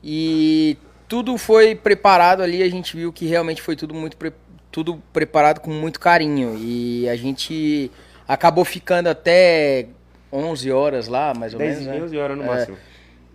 e 0.02 0.76
tudo 1.08 1.36
foi 1.36 1.74
preparado 1.74 2.42
ali. 2.42 2.62
A 2.62 2.68
gente 2.70 2.96
viu 2.96 3.12
que 3.12 3.26
realmente 3.26 3.60
foi 3.60 3.74
tudo 3.74 3.92
muito 3.92 4.16
pre- 4.16 4.32
tudo 4.74 5.00
preparado 5.12 5.60
com 5.60 5.70
muito 5.70 6.00
carinho 6.00 6.58
e 6.58 7.08
a 7.08 7.14
gente 7.14 7.92
acabou 8.26 8.64
ficando 8.64 9.06
até 9.08 9.86
11 10.32 10.72
horas 10.72 11.06
lá, 11.06 11.32
mais 11.32 11.52
ou 11.52 11.60
10 11.60 11.78
menos. 11.82 11.94
né? 11.94 12.02
11 12.06 12.18
horas 12.18 12.36
no 12.36 12.42
É. 12.42 12.46
máximo. 12.48 12.76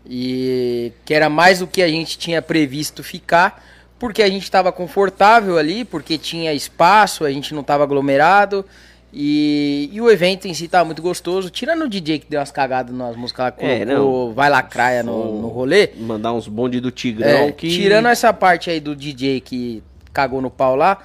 E 0.05 0.91
que 1.05 1.13
era 1.13 1.29
mais 1.29 1.59
do 1.59 1.67
que 1.67 1.81
a 1.81 1.87
gente 1.87 2.17
tinha 2.17 2.41
previsto 2.41 3.01
ficar, 3.01 3.63
porque 3.97 4.21
a 4.21 4.27
gente 4.29 4.43
estava 4.43 4.69
confortável 4.73 5.57
ali, 5.57 5.85
porque 5.85 6.17
tinha 6.17 6.53
espaço, 6.53 7.23
a 7.23 7.31
gente 7.31 7.53
não 7.53 7.61
estava 7.61 7.83
aglomerado. 7.83 8.65
E, 9.13 9.89
e 9.93 10.01
o 10.01 10.11
evento 10.11 10.45
em 10.45 10.53
si 10.53 10.67
tava 10.67 10.83
muito 10.85 11.01
gostoso, 11.01 11.49
tirando 11.49 11.83
o 11.83 11.89
DJ 11.89 12.19
que 12.19 12.27
deu 12.29 12.41
umas 12.41 12.51
cagadas 12.51 12.93
nas 12.93 13.15
músicas 13.15 13.45
lá, 13.45 13.53
É, 13.65 13.85
colocou 13.85 14.25
não. 14.27 14.33
Vai 14.33 14.49
Lacraia 14.49 15.03
no, 15.03 15.41
no 15.41 15.47
rolê. 15.47 15.91
Mandar 15.97 16.33
uns 16.33 16.49
bonde 16.49 16.81
do 16.81 16.91
Tigrão 16.91 17.27
É, 17.47 17.51
que. 17.53 17.69
Tirando 17.69 18.07
essa 18.09 18.33
parte 18.33 18.69
aí 18.69 18.81
do 18.81 18.93
DJ 18.93 19.39
que 19.39 19.81
cagou 20.11 20.41
no 20.41 20.49
pau 20.51 20.75
lá, 20.75 20.97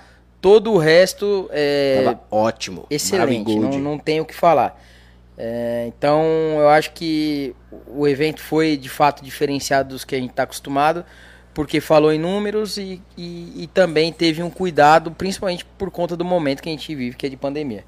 todo 0.45 0.72
o 0.72 0.76
resto 0.76 1.49
é, 1.51 2.03
Tava 2.05 2.20
ótimo. 2.30 2.86
excelente, 2.90 3.57
não, 3.57 3.78
não 3.78 3.99
tenho 3.99 4.24
o 4.24 4.26
que 4.26 4.34
falar. 4.34 4.78
É, 5.38 5.86
então 5.88 6.22
eu 6.59 6.68
acho 6.68 6.92
que 6.92 7.57
o 7.88 8.07
evento 8.07 8.42
foi 8.42 8.76
de 8.76 8.90
fato 8.90 9.24
diferenciado 9.24 9.88
dos 9.88 10.05
que 10.05 10.14
a 10.14 10.18
gente 10.18 10.32
está 10.32 10.42
acostumado, 10.42 11.03
porque 11.55 11.80
falou 11.80 12.12
em 12.12 12.18
números 12.18 12.76
e, 12.76 13.01
e, 13.16 13.62
e 13.62 13.66
também 13.68 14.12
teve 14.12 14.42
um 14.42 14.51
cuidado, 14.51 15.11
principalmente 15.11 15.64
por 15.78 15.90
conta 15.90 16.14
do 16.14 16.26
momento 16.26 16.62
que 16.62 16.68
a 16.68 16.72
gente 16.72 16.95
vive, 16.95 17.16
que 17.16 17.24
é 17.24 17.30
de 17.30 17.38
pandemia. 17.38 17.82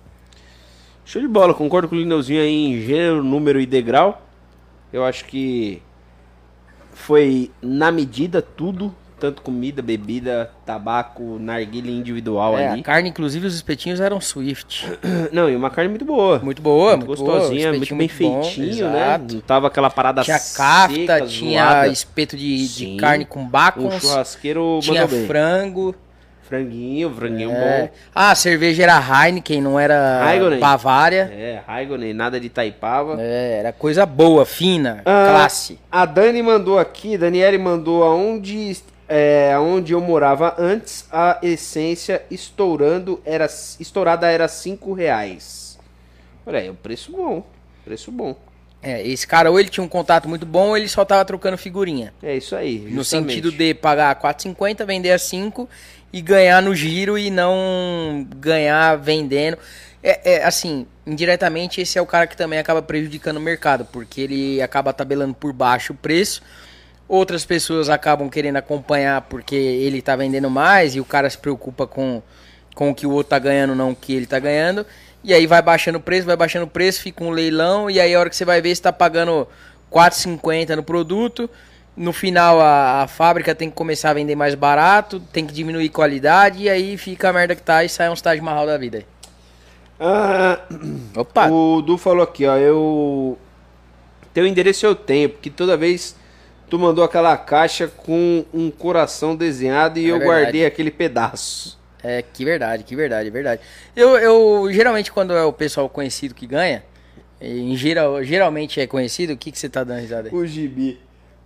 Show 1.05 1.21
de 1.21 1.29
bola, 1.29 1.53
concordo 1.53 1.91
com 1.91 1.95
o 1.95 1.99
Lineuzinho 1.99 2.41
aí 2.41 2.69
em 2.69 2.81
gênero, 2.81 3.23
número 3.23 3.61
e 3.61 3.67
degrau. 3.67 4.27
Eu 4.91 5.05
acho 5.05 5.27
que 5.27 5.83
foi 6.95 7.51
na 7.61 7.93
medida 7.93 8.41
tudo, 8.41 8.95
tanto 9.19 9.41
comida, 9.43 9.81
bebida, 9.81 10.51
tabaco, 10.65 11.39
narguilha 11.41 11.91
individual 11.91 12.59
É, 12.59 12.67
a 12.69 12.73
ali. 12.73 12.83
carne, 12.83 13.09
inclusive, 13.09 13.47
os 13.47 13.55
espetinhos 13.55 13.99
eram 14.01 14.21
Swift. 14.21 14.87
Não, 15.33 15.49
e 15.49 15.57
uma 15.57 15.71
carne 15.71 15.89
muito 15.89 16.05
boa. 16.05 16.39
Muito 16.39 16.61
boa, 16.61 16.97
muito, 16.97 17.07
boa, 17.07 17.39
gostosinha, 17.39 17.73
muito 17.73 17.95
bem 17.95 18.09
bom, 18.09 18.43
feitinho, 18.43 18.91
né? 18.91 18.99
exato. 19.15 19.35
Não 19.35 19.41
tava 19.41 19.67
aquela 19.69 19.89
parada 19.91 20.23
Tinha 20.23 20.39
seca, 20.39 20.63
kafta, 20.63 21.21
tinha 21.27 21.65
zoada. 21.65 21.89
espeto 21.89 22.37
de, 22.37 22.69
de 22.69 22.97
carne 22.97 23.25
com 23.25 23.41
Um 23.41 23.49
bacons, 23.49 24.01
churrasqueiro 24.03 24.79
tinha 24.83 25.09
frango. 25.09 25.95
Franguinho, 26.43 27.11
franguinho 27.13 27.51
É. 27.51 27.83
bom. 27.83 27.91
Ah, 28.15 28.31
a 28.31 28.35
cerveja 28.37 28.85
era 28.85 29.01
Heineken, 29.01 29.61
não 29.61 29.81
era 29.81 30.23
Heineken. 30.33 30.61
Bavária. 30.61 31.29
É, 31.33 31.61
Raigonen, 31.67 32.15
nada 32.15 32.39
de 32.39 32.49
Taipava. 32.49 33.17
É, 33.21 33.59
era 33.59 33.73
coisa 33.73 34.07
boa, 34.07 34.47
fina, 34.47 35.03
Ah, 35.05 35.27
classe. 35.29 35.77
A 35.91 36.07
Dani 36.07 36.41
mandou 36.45 36.79
aqui, 36.79 37.19
Daniele 37.19 37.59
mandou 37.59 38.05
aonde, 38.05 38.77
é, 39.09 39.53
aonde 39.53 39.93
eu 39.93 40.01
morava 40.01 40.55
antes, 40.59 41.07
a 41.11 41.39
essência 41.43 42.23
estourando 42.31 43.21
era, 43.25 43.47
estourada 43.79 44.31
era 44.31 44.49
5 44.49 44.93
reais. 44.93 45.79
Olha 46.45 46.61
aí, 46.61 46.71
o 46.71 46.75
preço 46.75 47.13
bom. 47.13 47.47
Preço 47.85 48.11
bom. 48.11 48.37
É, 48.83 49.07
esse 49.07 49.27
cara 49.27 49.51
ou 49.51 49.59
ele 49.59 49.69
tinha 49.69 49.83
um 49.83 49.89
contato 49.89 50.29
muito 50.29 50.47
bom 50.47 50.69
ou 50.69 50.77
ele 50.77 50.89
só 50.89 51.05
tava 51.05 51.25
trocando 51.25 51.57
figurinha. 51.57 52.13
É 52.23 52.37
isso 52.37 52.55
aí. 52.55 52.79
No 52.79 52.97
justamente. 52.97 53.35
sentido 53.35 53.53
de 53.53 53.75
pagar 53.75 54.15
4,50, 54.21 54.85
vender 54.85 55.11
a 55.11 55.19
5 55.19 55.69
e 56.13 56.21
ganhar 56.21 56.63
no 56.63 56.75
giro 56.75 57.19
e 57.19 57.31
não 57.31 58.27
ganhar 58.37 58.97
vendendo. 58.97 59.59
É, 60.03 60.35
é, 60.35 60.45
assim, 60.45 60.87
indiretamente 61.05 61.81
esse 61.81 61.99
é 61.99 62.03
o 62.03 62.07
cara 62.07 62.27
que 62.27 62.37
também 62.37 62.59
acaba 62.59 62.81
prejudicando 62.81 63.39
o 63.39 63.41
mercado, 63.41 63.85
porque 63.87 64.21
ele 64.21 64.63
acaba 64.63 64.93
tabelando 64.93 65.35
por 65.35 65.53
baixo 65.53 65.93
o 65.93 65.97
preço. 65.97 66.43
Outras 67.09 67.45
pessoas 67.45 67.89
acabam 67.89 68.29
querendo 68.29 68.57
acompanhar 68.57 69.23
porque 69.23 69.55
ele 69.55 70.03
tá 70.03 70.17
vendendo 70.17 70.51
mais 70.51 70.97
e 70.97 71.01
o 71.01 71.05
cara 71.05 71.31
se 71.31 71.39
preocupa 71.39 71.87
com, 71.87 72.21
com 72.75 72.91
o 72.91 72.95
que 72.95 73.07
o 73.07 73.11
outro 73.13 73.31
tá 73.31 73.39
ganhando, 73.39 73.75
não 73.77 73.93
o 73.93 73.97
que 73.97 74.15
ele 74.15 74.27
tá 74.27 74.39
ganhando. 74.41 74.85
E 75.23 75.33
aí 75.33 75.47
vai 75.47 75.63
baixando 75.63 75.99
o 75.99 76.01
preço, 76.01 76.27
vai 76.27 76.37
baixando 76.37 76.67
o 76.67 76.69
preço, 76.69 77.01
fica 77.01 77.23
um 77.23 77.31
leilão 77.31 77.89
e 77.89 78.01
aí 78.01 78.15
a 78.15 78.19
hora 78.19 78.29
que 78.29 78.37
você 78.37 78.45
vai 78.45 78.61
ver 78.61 78.75
você 78.75 78.83
tá 78.83 78.93
pagando 78.93 79.47
4,50 79.93 80.75
no 80.75 80.83
produto. 80.83 81.49
No 81.97 82.13
final 82.13 82.61
a, 82.61 83.03
a 83.03 83.09
fábrica 83.09 83.55
tem 83.55 83.71
que 83.71 83.77
começar 83.77 84.11
a 84.11 84.15
vender 84.15 84.35
mais 84.35 84.55
barato, 84.55 85.21
tem 85.33 85.47
que 85.47 85.53
diminuir 85.55 85.89
qualidade 85.91 86.65
e 86.65 86.69
aí 86.69 86.99
fica 86.99 87.31
a 87.31 87.33
merda 87.33 87.55
que 87.55 87.63
tá 87.63 87.85
e 87.85 87.89
sai 87.89 88.11
um 88.11 88.15
estágio 88.15 88.45
marral 88.45 88.67
da 88.67 88.77
vida. 88.77 89.05
Ah, 89.99 90.61
Opa! 91.17 91.49
o 91.49 91.81
Du 91.81 91.97
falou 91.97 92.23
aqui, 92.23 92.47
ó. 92.47 92.57
Eu. 92.57 93.39
Teu 94.35 94.47
endereço 94.47 94.85
eu 94.85 94.95
tenho, 94.95 95.31
porque 95.31 95.49
toda 95.49 95.77
vez 95.77 96.15
tu 96.69 96.79
mandou 96.79 97.05
aquela 97.05 97.37
caixa 97.37 97.89
com 97.89 98.45
um 98.53 98.71
coração 98.71 99.35
desenhado 99.37 99.99
e 99.99 100.07
É 100.07 100.11
eu 100.11 100.19
verdade. 100.19 100.41
guardei 100.43 100.67
aquele 100.67 100.91
pedaço. 100.91 101.79
É, 102.03 102.23
que 102.23 102.45
verdade, 102.45 102.85
que 102.85 102.95
verdade, 102.95 103.31
verdade. 103.31 103.61
Eu, 103.95 104.17
eu 104.17 104.73
geralmente 104.73 105.11
quando 105.11 105.33
é 105.35 105.45
o 105.45 105.53
pessoal 105.53 105.89
conhecido 105.89 106.35
que 106.35 106.47
ganha, 106.47 106.85
em 107.41 107.77
geral, 107.77 108.23
geralmente 108.23 108.81
é 108.81 108.87
conhecido, 108.87 109.33
o 109.33 109.37
que, 109.37 109.51
que 109.51 109.59
você 109.59 109.69
tá 109.69 109.83
dando 109.83 110.01
risada 110.01 110.29
aí? 110.29 110.35
O 110.35 110.47
gibi. 110.47 111.01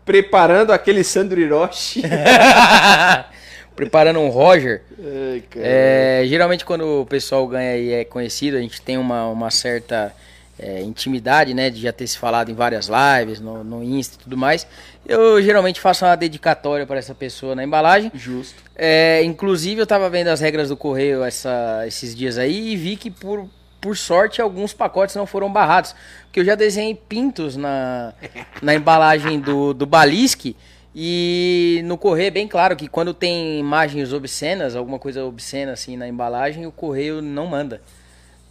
Preparando 0.05 0.73
aquele 0.73 1.03
Sandro 1.05 1.41
Hiroshi. 1.41 2.03
Preparando 3.77 4.19
um 4.21 4.29
Roger. 4.29 4.83
Ai. 4.99 5.43
É, 5.57 6.23
geralmente 6.27 6.65
quando 6.65 7.03
o 7.03 7.07
pessoal 7.07 7.47
ganha 7.47 7.77
e 7.77 7.93
é 7.93 8.05
conhecido, 8.05 8.57
a 8.57 8.61
gente 8.61 8.83
tem 8.83 8.99
uma, 8.99 9.29
uma 9.29 9.51
certa 9.51 10.13
é, 10.61 10.83
intimidade, 10.83 11.55
né? 11.55 11.71
De 11.71 11.81
já 11.81 11.93
ter 11.93 12.07
se 12.07 12.19
falado 12.19 12.51
em 12.51 12.55
várias 12.55 12.89
lives, 12.89 13.41
no, 13.41 13.65
no 13.65 13.83
Insta 13.83 14.17
e 14.17 14.19
tudo 14.25 14.37
mais. 14.37 14.67
Eu 15.07 15.43
geralmente 15.43 15.81
faço 15.81 16.05
uma 16.05 16.15
dedicatória 16.17 16.87
para 16.87 16.99
essa 16.99 17.15
pessoa 17.15 17.55
na 17.55 17.65
embalagem. 17.65 18.13
Justo. 18.15 18.63
É, 18.77 19.23
inclusive 19.25 19.81
eu 19.81 19.87
tava 19.87 20.09
vendo 20.11 20.29
as 20.29 20.41
regras 20.41 20.69
do 20.69 20.77
correio 20.77 21.25
essa- 21.25 21.85
esses 21.87 22.15
dias 22.15 22.37
aí 22.39 22.73
e 22.73 22.77
vi 22.77 22.97
que 22.97 23.11
por, 23.11 23.49
por 23.81 23.97
sorte 23.97 24.41
alguns 24.43 24.73
pacotes 24.75 25.17
não 25.17 25.27
foram 25.27 25.51
barrados. 25.51 25.95
Porque 26.25 26.41
eu 26.41 26.45
já 26.45 26.55
desenhei 26.55 26.95
pintos 26.95 27.57
na, 27.57 28.13
na 28.61 28.75
embalagem 28.75 29.41
do, 29.41 29.73
do 29.73 29.87
Balisque 29.87 30.55
e 30.95 31.81
no 31.85 31.97
correio 31.97 32.27
é 32.29 32.31
bem 32.31 32.49
claro 32.49 32.75
que 32.77 32.89
quando 32.89 33.15
tem 33.15 33.59
imagens 33.59 34.13
obscenas, 34.13 34.75
alguma 34.77 34.99
coisa 34.99 35.25
obscena 35.25 35.73
assim 35.73 35.97
na 35.97 36.07
embalagem, 36.09 36.67
o 36.67 36.73
correio 36.73 37.23
não 37.23 37.47
manda. 37.47 37.81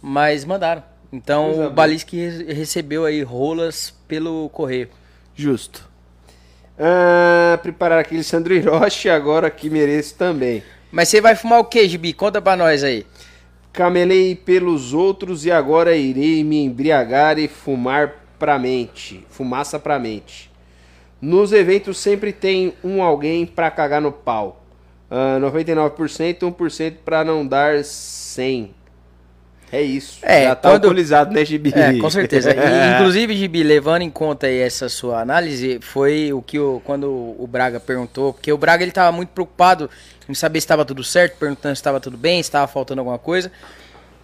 Mas 0.02 0.44
mandaram. 0.44 0.82
Então 1.12 1.50
o 1.68 1.70
re- 2.16 2.52
recebeu 2.52 3.04
aí 3.04 3.22
rolas 3.22 3.92
pelo 4.06 4.48
correio. 4.50 4.88
Justo. 5.34 5.88
Ah, 6.78 7.58
preparar 7.62 7.98
aquele 7.98 8.22
Sandro 8.22 8.54
Hiroshi 8.54 9.08
agora 9.10 9.50
que 9.50 9.68
mereço 9.68 10.14
também. 10.16 10.62
Mas 10.90 11.08
você 11.08 11.20
vai 11.20 11.36
fumar 11.36 11.60
o 11.60 11.64
que, 11.64 11.86
Gibi? 11.88 12.12
Conta 12.12 12.40
pra 12.40 12.56
nós 12.56 12.82
aí. 12.82 13.06
Camelei 13.72 14.34
pelos 14.34 14.92
outros 14.94 15.44
e 15.44 15.50
agora 15.50 15.94
irei 15.94 16.42
me 16.42 16.64
embriagar 16.64 17.38
e 17.38 17.46
fumar 17.48 18.14
pra 18.38 18.58
mente. 18.58 19.24
Fumaça 19.30 19.78
pra 19.78 19.98
mente. 19.98 20.50
Nos 21.20 21.52
eventos 21.52 21.98
sempre 21.98 22.32
tem 22.32 22.72
um 22.82 23.02
alguém 23.02 23.44
pra 23.46 23.70
cagar 23.70 24.00
no 24.00 24.10
pau. 24.10 24.64
Ah, 25.10 25.38
99%, 25.40 26.38
1% 26.52 26.94
pra 27.04 27.22
não 27.24 27.46
dar 27.46 27.84
100. 27.84 28.74
É 29.72 29.80
isso. 29.80 30.18
É, 30.22 30.44
Já 30.44 30.54
tá 30.56 30.70
quando- 30.70 30.84
alcoolizado, 30.84 31.32
né, 31.32 31.44
Gibi? 31.44 31.72
É, 31.74 31.96
com 31.98 32.10
certeza. 32.10 32.50
E, 32.50 32.54
inclusive, 32.96 33.36
Gibi, 33.36 33.62
levando 33.62 34.02
em 34.02 34.10
conta 34.10 34.46
aí 34.48 34.58
essa 34.58 34.88
sua 34.88 35.20
análise, 35.20 35.78
foi 35.80 36.32
o 36.32 36.42
que 36.42 36.58
o, 36.58 36.82
quando 36.84 37.06
o 37.38 37.46
Braga 37.46 37.78
perguntou, 37.78 38.32
porque 38.32 38.52
o 38.52 38.58
Braga 38.58 38.82
ele 38.82 38.90
tava 38.90 39.12
muito 39.12 39.28
preocupado 39.30 39.88
em 40.28 40.34
saber 40.34 40.60
se 40.60 40.64
estava 40.64 40.84
tudo 40.84 41.04
certo, 41.04 41.36
perguntando 41.38 41.74
se 41.76 41.80
estava 41.80 42.00
tudo 42.00 42.16
bem, 42.16 42.42
se 42.42 42.48
estava 42.48 42.66
faltando 42.66 43.00
alguma 43.00 43.18
coisa. 43.18 43.50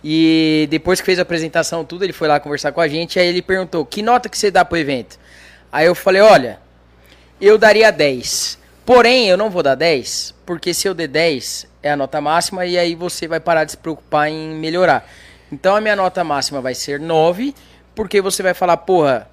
E 0.03 0.67
depois 0.71 1.01
que 1.01 1.07
fez 1.07 1.19
a 1.19 1.23
apresentação 1.23 1.85
tudo, 1.85 2.05
ele 2.05 2.13
foi 2.13 2.29
lá 2.29 2.39
conversar 2.41 2.73
com 2.73 2.81
a 2.81 2.89
gente, 2.89 3.19
aí 3.19 3.27
ele 3.29 3.43
perguntou: 3.43 3.85
"Que 3.85 4.03
nota 4.03 4.29
que 4.29 4.37
você 4.39 4.51
dá 4.51 4.65
pro 4.65 4.77
evento?" 4.79 5.19
Aí 5.73 5.87
eu 5.87 5.95
falei: 5.95 6.23
"Olha, 6.23 6.59
eu 7.41 7.57
daria 7.59 7.91
10, 7.91 8.59
Porém, 8.87 9.27
eu 9.29 9.37
não 9.37 9.51
vou 9.51 9.65
dar 9.65 9.75
10, 9.75 10.33
porque 10.47 10.73
se 10.73 10.87
eu 10.87 10.95
der 10.95 11.09
10 11.09 11.67
é 11.83 11.91
a 11.91 11.97
nota 11.97 12.21
máxima 12.21 12.65
e 12.65 12.79
aí 12.79 12.95
você 12.95 13.27
vai 13.27 13.41
parar 13.41 13.65
de 13.65 13.73
se 13.73 13.77
preocupar 13.77 14.29
em 14.31 14.55
melhorar. 14.55 15.05
Então 15.51 15.77
a 15.77 15.81
minha 15.81 15.97
nota 15.97 16.25
máxima 16.25 16.61
vai 16.61 16.75
ser 16.75 16.99
9, 16.99 17.55
porque 17.95 18.21
você 18.21 18.43
vai 18.43 18.55
falar, 18.55 18.77
porra, 18.79 19.29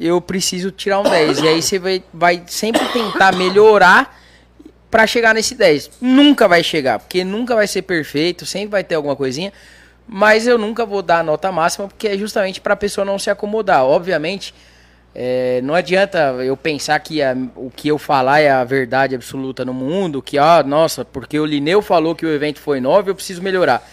eu 0.00 0.20
preciso 0.20 0.70
tirar 0.70 1.00
um 1.00 1.02
10. 1.02 1.38
E 1.40 1.48
aí 1.48 1.62
você 1.62 1.78
vai, 1.78 2.02
vai 2.12 2.42
sempre 2.46 2.84
tentar 2.88 3.34
melhorar 3.34 4.16
para 4.90 5.06
chegar 5.06 5.34
nesse 5.34 5.54
10. 5.54 5.90
Nunca 6.00 6.46
vai 6.48 6.62
chegar, 6.62 6.98
porque 6.98 7.24
nunca 7.24 7.54
vai 7.54 7.66
ser 7.66 7.82
perfeito, 7.82 8.46
sempre 8.46 8.68
vai 8.68 8.84
ter 8.84 8.94
alguma 8.94 9.16
coisinha. 9.16 9.52
Mas 10.06 10.46
eu 10.46 10.56
nunca 10.56 10.86
vou 10.86 11.02
dar 11.02 11.18
a 11.18 11.22
nota 11.22 11.52
máxima, 11.52 11.86
porque 11.88 12.08
é 12.08 12.16
justamente 12.16 12.60
para 12.60 12.74
a 12.74 12.76
pessoa 12.76 13.04
não 13.04 13.18
se 13.18 13.28
acomodar. 13.28 13.84
Obviamente, 13.84 14.54
é, 15.14 15.60
não 15.62 15.74
adianta 15.74 16.18
eu 16.44 16.56
pensar 16.56 16.98
que 17.00 17.20
a, 17.20 17.36
o 17.56 17.70
que 17.74 17.88
eu 17.88 17.98
falar 17.98 18.40
é 18.40 18.50
a 18.50 18.64
verdade 18.64 19.14
absoluta 19.14 19.64
no 19.64 19.74
mundo, 19.74 20.22
que, 20.22 20.38
ah, 20.38 20.62
nossa, 20.62 21.04
porque 21.04 21.38
o 21.38 21.44
Lineu 21.44 21.82
falou 21.82 22.14
que 22.14 22.24
o 22.24 22.32
evento 22.32 22.58
foi 22.60 22.80
9, 22.80 23.10
eu 23.10 23.14
preciso 23.14 23.42
melhorar. 23.42 23.86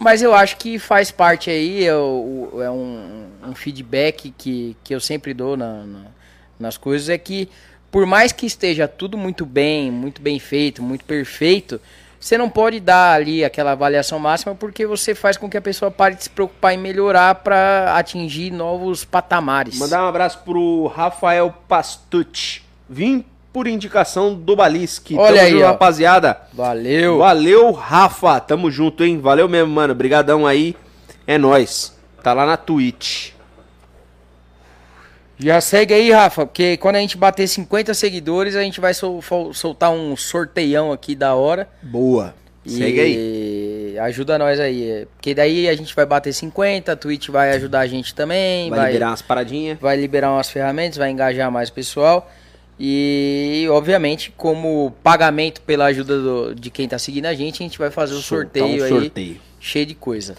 Mas 0.00 0.22
eu 0.22 0.34
acho 0.34 0.56
que 0.56 0.78
faz 0.78 1.10
parte 1.10 1.50
aí, 1.50 1.84
é, 1.84 1.88
é 1.88 1.94
um, 1.94 3.26
um, 3.46 3.54
feedback 3.54 4.32
que, 4.36 4.74
que 4.82 4.94
eu 4.94 4.98
sempre 4.98 5.34
dou 5.34 5.58
na, 5.58 5.84
na, 5.84 6.00
nas 6.58 6.78
coisas, 6.78 7.10
é 7.10 7.18
que 7.18 7.50
por 7.90 8.06
mais 8.06 8.32
que 8.32 8.46
esteja 8.46 8.88
tudo 8.88 9.18
muito 9.18 9.44
bem, 9.44 9.90
muito 9.90 10.22
bem 10.22 10.38
feito, 10.38 10.82
muito 10.82 11.04
perfeito, 11.04 11.78
você 12.18 12.38
não 12.38 12.48
pode 12.48 12.80
dar 12.80 13.12
ali 13.12 13.44
aquela 13.44 13.72
avaliação 13.72 14.18
máxima 14.18 14.54
porque 14.54 14.86
você 14.86 15.14
faz 15.14 15.36
com 15.36 15.50
que 15.50 15.56
a 15.58 15.60
pessoa 15.60 15.90
pare 15.90 16.14
de 16.14 16.24
se 16.24 16.30
preocupar 16.30 16.72
em 16.72 16.78
melhorar 16.78 17.34
para 17.34 17.94
atingir 17.94 18.50
novos 18.50 19.04
patamares. 19.04 19.78
Mandar 19.78 20.04
um 20.04 20.08
abraço 20.08 20.38
pro 20.46 20.86
Rafael 20.86 21.54
Pastucci. 21.68 22.62
Vim 22.88 23.22
por 23.52 23.66
indicação 23.66 24.34
do 24.34 24.54
Balisque. 24.54 25.16
Olha 25.16 25.36
Tamo 25.36 25.46
aí, 25.46 25.50
junto, 25.52 25.64
rapaziada. 25.64 26.40
Valeu. 26.52 27.18
Valeu, 27.18 27.72
Rafa. 27.72 28.40
Tamo 28.40 28.70
junto, 28.70 29.04
hein? 29.04 29.18
Valeu 29.18 29.48
mesmo, 29.48 29.72
mano. 29.72 29.94
Brigadão 29.94 30.46
aí. 30.46 30.76
É 31.26 31.36
nós. 31.38 31.96
Tá 32.22 32.32
lá 32.32 32.46
na 32.46 32.56
Twitch. 32.56 33.32
Já 35.38 35.58
segue 35.60 35.94
aí, 35.94 36.12
Rafa, 36.12 36.44
porque 36.44 36.76
quando 36.76 36.96
a 36.96 37.00
gente 37.00 37.16
bater 37.16 37.48
50 37.48 37.94
seguidores, 37.94 38.54
a 38.54 38.62
gente 38.62 38.78
vai 38.78 38.92
sol 38.92 39.22
soltar 39.54 39.90
um 39.90 40.14
sorteião 40.14 40.92
aqui 40.92 41.14
da 41.14 41.34
hora. 41.34 41.66
Boa. 41.82 42.34
Segue 42.66 43.00
aí. 43.00 43.98
Ajuda 44.00 44.38
nós 44.38 44.60
aí. 44.60 45.06
Porque 45.16 45.34
daí 45.34 45.66
a 45.66 45.74
gente 45.74 45.96
vai 45.96 46.04
bater 46.04 46.32
50, 46.32 46.92
a 46.92 46.96
Twitch 46.96 47.30
vai 47.30 47.52
ajudar 47.52 47.80
a 47.80 47.86
gente 47.86 48.14
também. 48.14 48.68
Vai, 48.68 48.78
vai 48.80 48.92
liberar 48.92 49.08
umas 49.08 49.22
paradinhas. 49.22 49.78
Vai 49.80 49.96
liberar 49.96 50.30
umas 50.30 50.50
ferramentas, 50.50 50.98
vai 50.98 51.10
engajar 51.10 51.50
mais 51.50 51.70
o 51.70 51.72
pessoal. 51.72 52.30
E, 52.82 53.66
obviamente, 53.70 54.32
como 54.34 54.94
pagamento 55.02 55.60
pela 55.60 55.84
ajuda 55.84 56.18
do, 56.18 56.54
de 56.54 56.70
quem 56.70 56.88
tá 56.88 56.98
seguindo 56.98 57.26
a 57.26 57.34
gente, 57.34 57.62
a 57.62 57.66
gente 57.66 57.78
vai 57.78 57.90
fazer 57.90 58.14
o 58.14 58.18
um 58.18 58.22
sorteio, 58.22 58.86
um 58.86 58.88
sorteio 58.88 59.32
aí. 59.32 59.40
Cheio 59.60 59.84
de 59.84 59.94
coisa. 59.94 60.34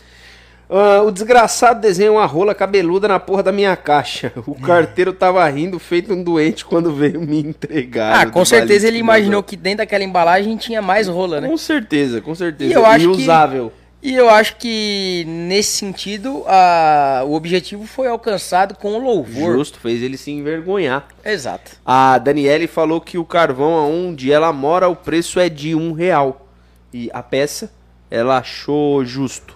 Uh, 0.67 1.05
o 1.05 1.11
desgraçado 1.11 1.79
desenha 1.81 2.11
uma 2.11 2.25
rola 2.25 2.55
cabeluda 2.55 3.07
na 3.07 3.19
porra 3.19 3.43
da 3.43 3.51
minha 3.51 3.75
caixa. 3.75 4.33
O 4.47 4.55
carteiro 4.55 5.13
tava 5.13 5.47
rindo, 5.49 5.77
feito 5.77 6.13
um 6.13 6.23
doente, 6.23 6.65
quando 6.65 6.95
veio 6.95 7.21
me 7.21 7.39
entregar. 7.39 8.21
Ah, 8.21 8.25
com 8.25 8.43
certeza 8.43 8.87
ele 8.87 8.97
imaginou 8.97 9.43
que 9.43 9.55
dentro 9.55 9.79
daquela 9.79 10.03
embalagem 10.03 10.57
tinha 10.57 10.81
mais 10.81 11.07
rola, 11.07 11.41
né? 11.41 11.47
Com 11.47 11.57
certeza, 11.57 12.21
com 12.21 12.33
certeza. 12.33 12.71
E, 12.71 12.73
eu 12.73 12.85
acho 12.85 13.11
usável. 13.11 13.69
Que, 13.69 13.80
e 14.03 14.15
eu 14.15 14.29
acho 14.29 14.55
que, 14.55 15.23
nesse 15.27 15.77
sentido, 15.77 16.43
a, 16.47 17.23
o 17.25 17.33
objetivo 17.33 17.85
foi 17.85 18.07
alcançado 18.07 18.73
com 18.75 18.97
louvor. 18.97 19.53
Justo, 19.53 19.79
fez 19.79 20.01
ele 20.01 20.17
se 20.17 20.31
envergonhar. 20.31 21.07
Exato. 21.23 21.73
A 21.85 22.17
Daniele 22.17 22.65
falou 22.65 22.99
que 22.99 23.17
o 23.17 23.25
carvão, 23.25 23.91
onde 23.91 24.31
ela 24.31 24.51
mora, 24.51 24.89
o 24.89 24.95
preço 24.95 25.39
é 25.39 25.49
de 25.49 25.75
um 25.75 25.91
real. 25.91 26.47
E 26.91 27.11
a 27.13 27.21
peça, 27.21 27.71
ela 28.09 28.39
achou 28.39 29.05
justo. 29.05 29.55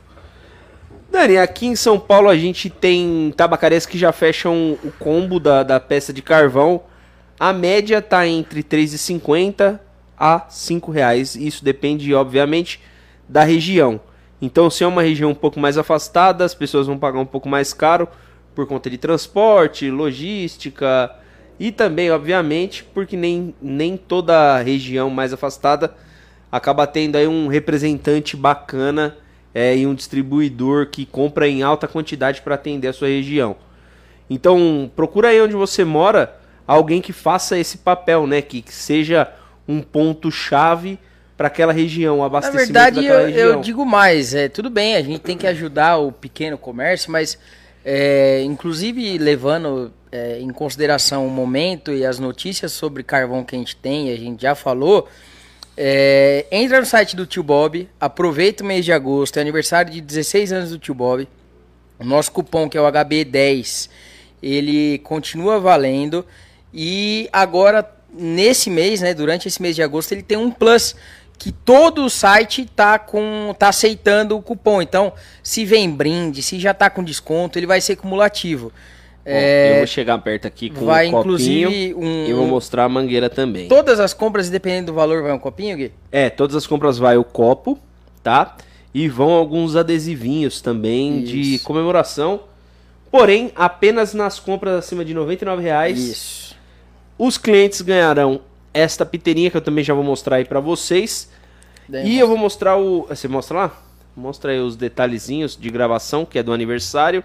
Dani, 1.11 1.37
aqui 1.37 1.65
em 1.65 1.75
São 1.75 1.99
Paulo 1.99 2.29
a 2.29 2.37
gente 2.37 2.69
tem 2.69 3.33
tabacarias 3.35 3.85
que 3.85 3.97
já 3.97 4.11
fecham 4.11 4.77
o 4.83 4.91
combo 4.99 5.39
da, 5.39 5.63
da 5.63 5.79
peça 5.79 6.13
de 6.13 6.21
carvão. 6.21 6.83
A 7.39 7.51
média 7.51 8.01
tá 8.01 8.27
entre 8.27 8.61
3,50 8.61 9.79
a 10.17 10.45
5 10.49 10.91
reais. 10.91 11.35
Isso 11.35 11.63
depende, 11.63 12.13
obviamente, 12.13 12.79
da 13.27 13.43
região. 13.43 13.99
Então, 14.41 14.69
se 14.69 14.83
é 14.83 14.87
uma 14.87 15.01
região 15.01 15.31
um 15.31 15.35
pouco 15.35 15.59
mais 15.59 15.77
afastada, 15.77 16.43
as 16.43 16.53
pessoas 16.53 16.87
vão 16.87 16.97
pagar 16.97 17.19
um 17.19 17.25
pouco 17.25 17.47
mais 17.47 17.73
caro 17.73 18.07
por 18.53 18.67
conta 18.67 18.89
de 18.89 18.97
transporte, 18.97 19.89
logística 19.89 21.13
e 21.59 21.71
também, 21.71 22.11
obviamente, 22.11 22.83
porque 22.83 23.15
nem, 23.15 23.55
nem 23.61 23.95
toda 23.97 24.59
região 24.59 25.09
mais 25.09 25.33
afastada 25.33 25.93
acaba 26.51 26.85
tendo 26.87 27.17
aí 27.17 27.27
um 27.27 27.47
representante 27.47 28.35
bacana 28.35 29.17
é, 29.53 29.75
e 29.75 29.87
um 29.87 29.95
distribuidor 29.95 30.87
que 30.87 31.05
compra 31.05 31.47
em 31.47 31.63
alta 31.63 31.87
quantidade 31.87 32.41
para 32.41 32.55
atender 32.55 32.89
a 32.89 32.93
sua 32.93 33.07
região. 33.07 33.55
Então, 34.29 34.91
procura 34.95 35.29
aí 35.29 35.41
onde 35.41 35.53
você 35.53 35.85
mora 35.85 36.37
alguém 36.67 37.01
que 37.01 37.13
faça 37.13 37.57
esse 37.57 37.77
papel, 37.79 38.25
né? 38.25 38.41
Que, 38.41 38.61
que 38.61 38.73
seja 38.73 39.31
um 39.67 39.81
ponto 39.81 40.31
chave 40.31 40.99
para 41.37 41.47
aquela 41.47 41.73
região, 41.73 42.23
abastecimento 42.23 42.73
Na 42.73 42.83
verdade, 42.89 43.05
eu, 43.05 43.29
eu, 43.29 43.61
digo 43.61 43.85
mais, 43.85 44.33
é 44.33 44.47
tudo 44.47 44.69
bem, 44.69 44.95
a 44.95 45.01
gente 45.01 45.19
tem 45.19 45.37
que 45.37 45.45
ajudar 45.47 45.97
o 45.97 46.11
pequeno 46.11 46.57
comércio, 46.57 47.11
mas 47.11 47.37
é, 47.83 48.41
inclusive 48.43 49.17
levando 49.17 49.91
é, 50.11 50.39
em 50.39 50.49
consideração 50.49 51.27
o 51.27 51.29
momento 51.29 51.91
e 51.91 52.05
as 52.05 52.19
notícias 52.19 52.71
sobre 52.71 53.03
carvão 53.03 53.43
que 53.43 53.55
a 53.55 53.59
gente 53.59 53.75
tem, 53.75 54.11
a 54.11 54.17
gente 54.17 54.41
já 54.41 54.55
falou, 54.55 55.07
é, 55.77 56.45
entra 56.51 56.79
no 56.79 56.85
site 56.85 57.15
do 57.15 57.25
Tio 57.25 57.43
Bob, 57.43 57.89
aproveita 57.99 58.63
o 58.63 58.67
mês 58.67 58.85
de 58.85 58.93
agosto, 58.93 59.37
é 59.37 59.41
aniversário 59.41 59.91
de 59.91 59.99
16 59.99 60.53
anos 60.53 60.69
do 60.69 60.79
Tio 60.79 60.93
Bob. 60.93 61.27
O 61.99 62.05
nosso 62.05 62.31
cupom, 62.31 62.69
que 62.69 62.77
é 62.77 62.81
o 62.81 62.85
HB10, 62.85 63.89
ele 64.41 64.99
continua 64.99 65.59
valendo. 65.59 66.25
E 66.73 67.29
agora, 67.31 67.89
nesse 68.13 68.69
mês, 68.69 69.01
né, 69.01 69.13
durante 69.13 69.47
esse 69.47 69.61
mês 69.61 69.75
de 69.75 69.83
agosto, 69.83 70.11
ele 70.11 70.23
tem 70.23 70.37
um 70.37 70.51
plus 70.51 70.95
que 71.37 71.51
todo 71.51 72.05
o 72.05 72.09
site 72.09 72.65
tá 72.75 72.97
com 72.97 73.53
tá 73.57 73.69
aceitando 73.69 74.37
o 74.37 74.41
cupom. 74.41 74.81
Então, 74.81 75.13
se 75.43 75.65
vem 75.65 75.89
brinde, 75.89 76.41
se 76.41 76.59
já 76.59 76.73
tá 76.73 76.89
com 76.89 77.03
desconto, 77.03 77.59
ele 77.59 77.67
vai 77.67 77.81
ser 77.81 77.95
cumulativo. 77.95 78.71
É, 79.27 79.71
eu 79.71 79.77
vou 79.77 79.87
chegar 79.87 80.19
perto 80.19 80.45
aqui 80.47 80.69
com 80.69 80.85
vai, 80.85 81.07
um 81.07 81.11
copinho 81.11 81.97
um, 81.97 82.27
e 82.27 82.31
vou 82.33 82.45
mostrar 82.45 82.83
a 82.83 82.89
mangueira 82.89 83.27
também. 83.27 83.67
Todas 83.67 83.99
as 83.99 84.13
compras, 84.13 84.51
dependendo 84.51 84.87
do 84.87 84.93
valor, 84.93 85.23
vai 85.23 85.31
um 85.33 85.39
copinho, 85.39 85.75
Gui? 85.75 85.91
É, 86.11 86.29
todas 86.29 86.55
as 86.55 86.67
compras 86.67 86.99
vai 86.99 87.17
o 87.17 87.23
copo, 87.23 87.79
tá? 88.21 88.55
E 88.93 89.09
vão 89.09 89.31
alguns 89.31 89.75
adesivinhos 89.75 90.61
também 90.61 91.23
Isso. 91.23 91.33
de 91.33 91.59
comemoração. 91.59 92.41
Porém, 93.09 93.51
apenas 93.55 94.13
nas 94.13 94.39
compras 94.39 94.77
acima 94.77 95.03
de 95.03 95.13
R$ 95.13 95.37
reais. 95.59 95.97
Isso. 95.99 96.55
Os 97.17 97.37
clientes 97.37 97.81
ganharão 97.81 98.41
esta 98.75 99.05
piteirinha 99.05 99.49
que 99.49 99.55
eu 99.55 99.61
também 99.61 99.85
já 99.85 99.93
vou 99.93 100.03
mostrar 100.03 100.35
aí 100.35 100.43
para 100.43 100.59
vocês. 100.59 101.31
Daí 101.87 102.15
e 102.15 102.19
eu 102.19 102.27
vou 102.27 102.35
mostrar 102.35 102.75
o... 102.75 103.07
Você 103.07 103.25
mostra 103.25 103.57
lá? 103.57 103.81
Mostra 104.13 104.51
aí 104.51 104.59
os 104.59 104.75
detalhezinhos 104.75 105.55
de 105.55 105.69
gravação, 105.69 106.25
que 106.25 106.37
é 106.37 106.43
do 106.43 106.51
aniversário. 106.51 107.23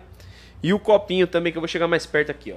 E 0.62 0.72
o 0.72 0.78
copinho 0.78 1.26
também, 1.26 1.51
que 1.51 1.59
eu 1.59 1.61
vou 1.61 1.66
chegar 1.66 1.88
mais 1.88 2.07
perto 2.07 2.30
aqui, 2.30 2.53
ó. 2.53 2.57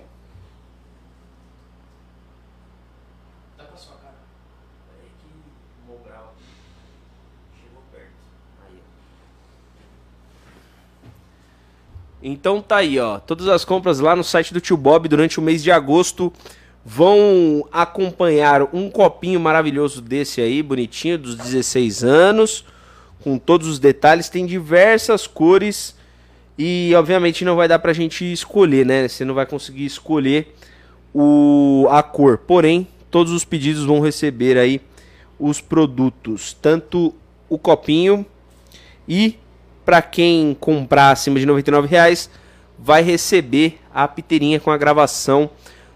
Tá 3.57 3.63
com 3.63 3.73
a 3.73 3.77
sua 3.77 3.95
cara. 3.95 4.13
Peraí 4.87 5.09
que 5.19 5.91
Mobral 5.91 6.35
chegou 7.63 7.81
perto. 7.91 8.11
Aí, 8.67 8.77
ó. 11.03 11.07
Então 12.21 12.61
tá 12.61 12.75
aí, 12.77 12.99
ó. 12.99 13.17
Todas 13.17 13.47
as 13.47 13.65
compras 13.65 13.99
lá 13.99 14.15
no 14.15 14.23
site 14.23 14.53
do 14.53 14.61
Tio 14.61 14.77
Bob 14.77 15.07
durante 15.07 15.39
o 15.39 15.41
mês 15.41 15.63
de 15.63 15.71
agosto 15.71 16.31
vão 16.85 17.65
acompanhar 17.71 18.63
um 18.73 18.89
copinho 18.89 19.39
maravilhoso 19.39 20.01
desse 20.01 20.41
aí, 20.41 20.61
bonitinho, 20.61 21.17
dos 21.17 21.35
16 21.35 22.03
anos, 22.03 22.65
com 23.23 23.37
todos 23.37 23.67
os 23.67 23.79
detalhes. 23.79 24.29
Tem 24.29 24.45
diversas 24.45 25.25
cores 25.25 25.95
e 26.57 26.91
obviamente 26.95 27.45
não 27.45 27.55
vai 27.55 27.67
dar 27.67 27.79
pra 27.79 27.93
gente 27.93 28.31
escolher, 28.31 28.85
né? 28.85 29.07
Você 29.07 29.23
não 29.23 29.33
vai 29.33 29.45
conseguir 29.45 29.85
escolher 29.85 30.53
o, 31.13 31.87
a 31.89 32.03
cor. 32.03 32.37
Porém, 32.37 32.87
todos 33.09 33.31
os 33.31 33.45
pedidos 33.45 33.85
vão 33.85 34.01
receber 34.01 34.57
aí 34.57 34.81
os 35.39 35.61
produtos, 35.61 36.55
tanto 36.61 37.13
o 37.49 37.57
copinho 37.57 38.25
e 39.07 39.37
para 39.85 40.01
quem 40.01 40.55
comprar 40.59 41.11
acima 41.11 41.39
de 41.39 41.45
R$ 41.45 41.87
reais 41.87 42.29
vai 42.79 43.01
receber 43.01 43.79
a 43.93 44.07
piteirinha 44.07 44.59
com 44.59 44.71
a 44.71 44.77
gravação 44.77 45.49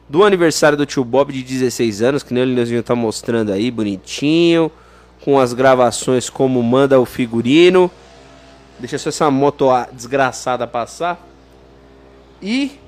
do 0.09 0.23
aniversário 0.23 0.77
do 0.77 0.85
tio 0.85 1.03
Bob 1.03 1.33
de 1.33 1.43
16 1.43 2.01
anos, 2.01 2.23
que 2.23 2.33
nem 2.33 2.43
o 2.43 2.45
Leozinho 2.45 2.81
tá 2.81 2.95
mostrando 2.95 3.51
aí, 3.51 3.69
bonitinho, 3.69 4.71
com 5.23 5.39
as 5.39 5.53
gravações 5.53 6.29
como 6.29 6.61
manda 6.63 6.99
o 6.99 7.05
figurino. 7.05 7.91
Deixa 8.79 8.97
só 8.97 9.09
essa 9.09 9.29
moto 9.31 9.67
desgraçada 9.91 10.65
passar. 10.67 11.19
E 12.41 12.79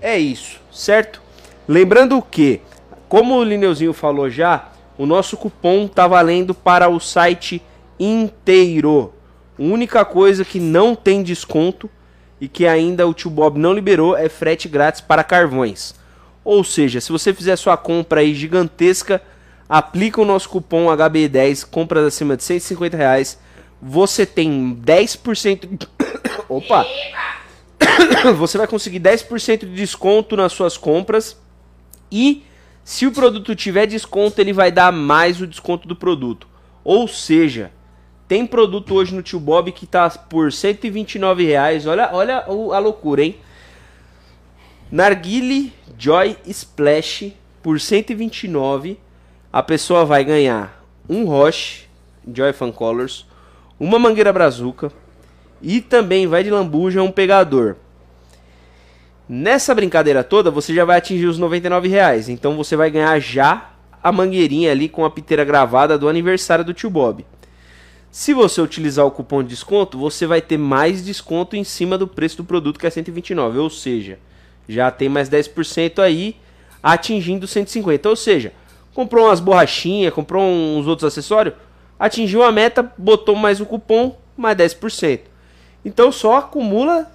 é 0.00 0.18
isso, 0.18 0.60
certo? 0.70 1.20
Lembrando 1.66 2.20
que, 2.22 2.60
como 3.08 3.34
o 3.36 3.44
Lineuzinho 3.44 3.92
falou 3.92 4.28
já, 4.30 4.68
O 4.98 5.06
nosso 5.06 5.36
cupom 5.36 5.86
tá 5.86 6.08
valendo 6.08 6.52
para 6.52 6.88
o 6.88 6.98
site 6.98 7.62
inteiro. 8.00 9.12
A 9.56 9.62
única 9.62 10.04
coisa 10.04 10.44
que 10.44 10.58
não 10.58 10.96
tem 10.96 11.22
desconto 11.22 11.88
e 12.40 12.48
que 12.48 12.66
ainda 12.66 13.06
o 13.06 13.14
tio 13.14 13.30
Bob 13.30 13.58
não 13.60 13.72
liberou 13.72 14.16
é 14.16 14.28
frete 14.28 14.68
grátis 14.68 15.00
para 15.00 15.22
carvões. 15.22 15.94
Ou 16.44 16.64
seja, 16.64 17.00
se 17.00 17.12
você 17.12 17.34
fizer 17.34 17.56
sua 17.56 17.76
compra 17.76 18.20
aí 18.20 18.34
gigantesca, 18.34 19.22
aplica 19.68 20.20
o 20.20 20.24
nosso 20.24 20.48
cupom 20.48 20.86
HB10, 20.86 21.68
compras 21.68 22.04
acima 22.04 22.36
de 22.36 22.44
150 22.44 22.96
reais, 22.96 23.38
você 23.80 24.24
tem 24.24 24.74
10%. 24.74 25.88
Opa! 26.48 26.86
você 28.36 28.58
vai 28.58 28.66
conseguir 28.66 29.00
10% 29.00 29.60
de 29.60 29.74
desconto 29.74 30.36
nas 30.36 30.52
suas 30.52 30.76
compras 30.76 31.36
e 32.10 32.44
se 32.88 33.06
o 33.06 33.12
produto 33.12 33.54
tiver 33.54 33.86
desconto, 33.86 34.40
ele 34.40 34.52
vai 34.52 34.72
dar 34.72 34.90
mais 34.90 35.42
o 35.42 35.46
desconto 35.46 35.86
do 35.86 35.94
produto. 35.94 36.48
Ou 36.82 37.06
seja, 37.06 37.70
tem 38.26 38.46
produto 38.46 38.94
hoje 38.94 39.14
no 39.14 39.22
Tio 39.22 39.38
Bob 39.38 39.70
que 39.72 39.86
tá 39.86 40.08
por 40.08 40.50
129 40.50 41.44
reais. 41.44 41.86
Olha, 41.86 42.08
olha 42.12 42.38
a 42.46 42.78
loucura, 42.78 43.22
hein? 43.22 43.36
Narguile 44.90 45.70
Joy 45.98 46.38
Splash 46.46 47.34
por 47.62 47.78
129. 47.78 48.98
A 49.52 49.62
pessoa 49.62 50.06
vai 50.06 50.24
ganhar 50.24 50.82
um 51.06 51.26
Roche 51.26 51.86
Joy 52.26 52.54
Fan 52.54 52.72
Colors, 52.72 53.26
uma 53.78 53.98
mangueira 53.98 54.32
brazuca 54.32 54.90
e 55.60 55.82
também 55.82 56.26
vai 56.26 56.42
de 56.42 56.48
lambuja 56.48 57.02
um 57.02 57.12
pegador. 57.12 57.76
Nessa 59.28 59.74
brincadeira 59.74 60.24
toda, 60.24 60.50
você 60.50 60.74
já 60.74 60.86
vai 60.86 60.96
atingir 60.96 61.26
os 61.26 61.38
99 61.38 61.86
reais. 61.86 62.30
Então 62.30 62.56
você 62.56 62.74
vai 62.74 62.90
ganhar 62.90 63.18
já 63.20 63.72
a 64.02 64.10
mangueirinha 64.10 64.72
ali 64.72 64.88
com 64.88 65.04
a 65.04 65.10
piteira 65.10 65.44
gravada 65.44 65.98
do 65.98 66.08
aniversário 66.08 66.64
do 66.64 66.72
tio 66.72 66.88
Bob. 66.88 67.26
Se 68.10 68.32
você 68.32 68.62
utilizar 68.62 69.04
o 69.04 69.10
cupom 69.10 69.42
de 69.42 69.50
desconto, 69.50 69.98
você 69.98 70.26
vai 70.26 70.40
ter 70.40 70.56
mais 70.56 71.04
desconto 71.04 71.56
em 71.56 71.62
cima 71.62 71.98
do 71.98 72.08
preço 72.08 72.38
do 72.38 72.44
produto 72.44 72.80
que 72.80 72.86
é 72.86 72.90
129, 72.90 73.58
ou 73.58 73.68
seja, 73.68 74.18
já 74.68 74.90
tem 74.90 75.08
mais 75.08 75.28
10% 75.28 76.00
aí 76.00 76.36
atingindo 76.82 77.46
150. 77.46 78.08
Ou 78.08 78.16
seja, 78.16 78.52
comprou 78.94 79.26
umas 79.26 79.40
borrachinhas, 79.40 80.12
comprou 80.12 80.42
uns 80.42 80.86
outros 80.86 81.06
acessórios, 81.06 81.54
atingiu 81.98 82.42
a 82.42 82.52
meta, 82.52 82.92
botou 82.96 83.34
mais 83.34 83.60
o 83.60 83.66
cupom, 83.66 84.16
mais 84.36 84.56
10%. 84.56 85.20
Então 85.84 86.12
só 86.12 86.36
acumula 86.36 87.10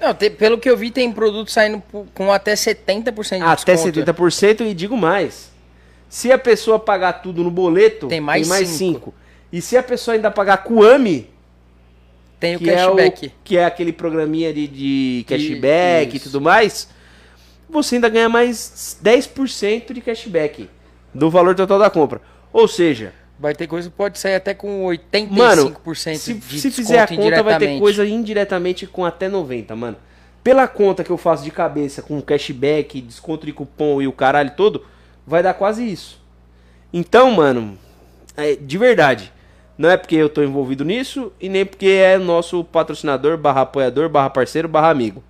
não, 0.00 0.14
tem, 0.14 0.30
pelo 0.30 0.58
que 0.58 0.68
eu 0.68 0.76
vi, 0.76 0.90
tem 0.90 1.10
produto 1.10 1.50
saindo 1.50 1.82
com 2.14 2.30
até 2.30 2.54
70% 2.54 3.36
de 3.38 3.42
até 3.42 3.74
desconto. 3.74 4.00
Até 4.00 4.12
70% 4.12 4.60
e 4.66 4.74
digo 4.74 4.96
mais. 4.96 5.50
Se 6.08 6.30
a 6.30 6.38
pessoa 6.38 6.78
pagar 6.78 7.14
tudo 7.14 7.42
no 7.42 7.50
boleto, 7.50 8.06
tem 8.06 8.20
mais 8.20 8.46
5. 8.46 9.12
E 9.52 9.60
se 9.60 9.76
a 9.76 9.82
pessoa 9.82 10.14
ainda 10.14 10.30
pagar 10.30 10.58
com 10.58 10.74
o 10.74 10.84
AMI, 10.84 11.30
tem 12.46 12.56
o 12.56 12.60
cashback. 12.60 13.24
É 13.24 13.28
o, 13.28 13.32
que 13.44 13.56
é 13.56 13.64
aquele 13.64 13.92
programinha 13.92 14.52
de, 14.52 14.66
de 14.66 15.24
cashback 15.28 16.14
e, 16.14 16.16
e 16.16 16.20
tudo 16.20 16.40
mais, 16.40 16.88
você 17.68 17.96
ainda 17.96 18.08
ganha 18.08 18.28
mais 18.28 18.98
10% 19.02 19.92
de 19.92 20.00
cashback 20.00 20.68
do 21.14 21.30
valor 21.30 21.54
total 21.54 21.78
da 21.78 21.90
compra. 21.90 22.20
Ou 22.52 22.66
seja, 22.66 23.12
Vai 23.38 23.54
ter 23.54 23.66
coisa 23.66 23.90
que 23.90 23.94
pode 23.94 24.18
sair 24.18 24.34
até 24.34 24.54
com 24.54 24.84
85% 24.84 25.30
mano, 25.30 25.76
se, 25.94 26.34
de 26.34 26.58
se 26.58 26.70
fizer 26.70 27.00
a 27.00 27.06
conta, 27.06 27.42
vai 27.42 27.58
ter 27.58 27.78
coisa 27.78 28.06
indiretamente 28.06 28.86
com 28.86 29.04
até 29.04 29.28
90%, 29.28 29.74
mano. 29.74 29.96
Pela 30.42 30.66
conta 30.66 31.04
que 31.04 31.10
eu 31.10 31.18
faço 31.18 31.44
de 31.44 31.50
cabeça, 31.50 32.00
com 32.00 32.20
cashback, 32.22 33.00
desconto 33.00 33.44
de 33.44 33.52
cupom 33.52 34.00
e 34.00 34.06
o 34.06 34.12
caralho 34.12 34.52
todo, 34.56 34.86
vai 35.26 35.42
dar 35.42 35.52
quase 35.52 35.84
isso. 35.84 36.22
Então, 36.92 37.30
mano, 37.32 37.76
é, 38.36 38.54
de 38.54 38.78
verdade, 38.78 39.30
não 39.78 39.90
é 39.90 39.96
porque 39.96 40.16
eu 40.16 40.28
tô 40.28 40.42
envolvido 40.42 40.84
nisso 40.84 41.32
e 41.40 41.48
nem 41.48 41.66
porque 41.66 41.86
é 41.86 42.16
nosso 42.16 42.64
patrocinador, 42.64 43.36
barra 43.36 43.62
apoiador, 43.62 44.08
barra 44.08 44.30
parceiro, 44.30 44.68
barra 44.68 44.90
amigo. 44.90 45.22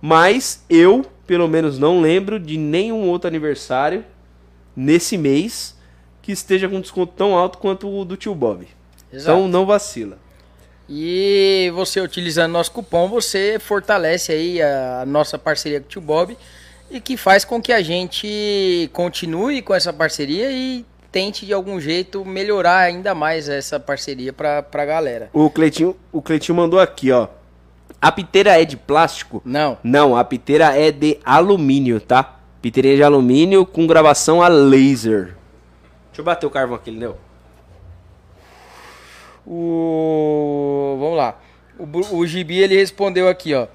Mas 0.00 0.64
eu, 0.70 1.04
pelo 1.26 1.48
menos, 1.48 1.78
não 1.78 2.00
lembro 2.00 2.38
de 2.38 2.56
nenhum 2.56 3.08
outro 3.08 3.28
aniversário 3.28 4.04
nesse 4.76 5.18
mês 5.18 5.76
que 6.22 6.32
esteja 6.32 6.68
com 6.68 6.80
desconto 6.80 7.12
tão 7.16 7.36
alto 7.36 7.58
quanto 7.58 7.88
o 7.88 8.04
do 8.04 8.16
tio 8.16 8.34
Bob. 8.34 8.66
Exato. 9.12 9.38
Então 9.38 9.48
não 9.48 9.66
vacila. 9.66 10.18
E 10.88 11.70
você 11.74 12.00
utilizando 12.00 12.52
nosso 12.52 12.72
cupom, 12.72 13.08
você 13.08 13.58
fortalece 13.58 14.32
aí 14.32 14.62
a 14.62 15.04
nossa 15.06 15.38
parceria 15.38 15.80
com 15.80 15.86
o 15.86 15.88
tio 15.88 16.00
Bob 16.00 16.36
e 16.90 17.00
que 17.00 17.16
faz 17.16 17.44
com 17.44 17.62
que 17.62 17.72
a 17.72 17.80
gente 17.80 18.90
continue 18.92 19.62
com 19.62 19.74
essa 19.74 19.92
parceria 19.92 20.50
e 20.50 20.84
tente 21.10 21.44
de 21.44 21.52
algum 21.52 21.80
jeito 21.80 22.24
melhorar 22.24 22.78
ainda 22.78 23.14
mais 23.14 23.48
essa 23.48 23.78
parceria 23.80 24.32
pra, 24.32 24.62
pra 24.62 24.84
galera. 24.84 25.30
O 25.32 25.50
Cleitinho, 25.50 25.96
o 26.12 26.22
Cleitinho 26.22 26.56
mandou 26.56 26.80
aqui, 26.80 27.10
ó. 27.10 27.28
A 28.00 28.10
piteira 28.10 28.60
é 28.60 28.64
de 28.64 28.76
plástico? 28.76 29.42
Não. 29.44 29.76
Não, 29.82 30.16
a 30.16 30.24
piteira 30.24 30.76
é 30.78 30.90
de 30.90 31.18
alumínio, 31.24 32.00
tá? 32.00 32.38
Piteirinha 32.62 32.96
de 32.96 33.02
alumínio 33.02 33.66
com 33.66 33.86
gravação 33.86 34.42
a 34.42 34.48
laser. 34.48 35.34
Deixa 36.08 36.20
eu 36.20 36.24
bater 36.24 36.46
o 36.46 36.50
carvão 36.50 36.76
aqui, 36.76 36.90
Lineu. 36.90 37.16
O... 39.46 40.96
Vamos 40.98 41.16
lá. 41.16 41.38
O, 41.78 42.16
o 42.18 42.26
Gibi 42.26 42.58
ele 42.58 42.76
respondeu 42.76 43.28
aqui, 43.28 43.54
ó. 43.54 43.66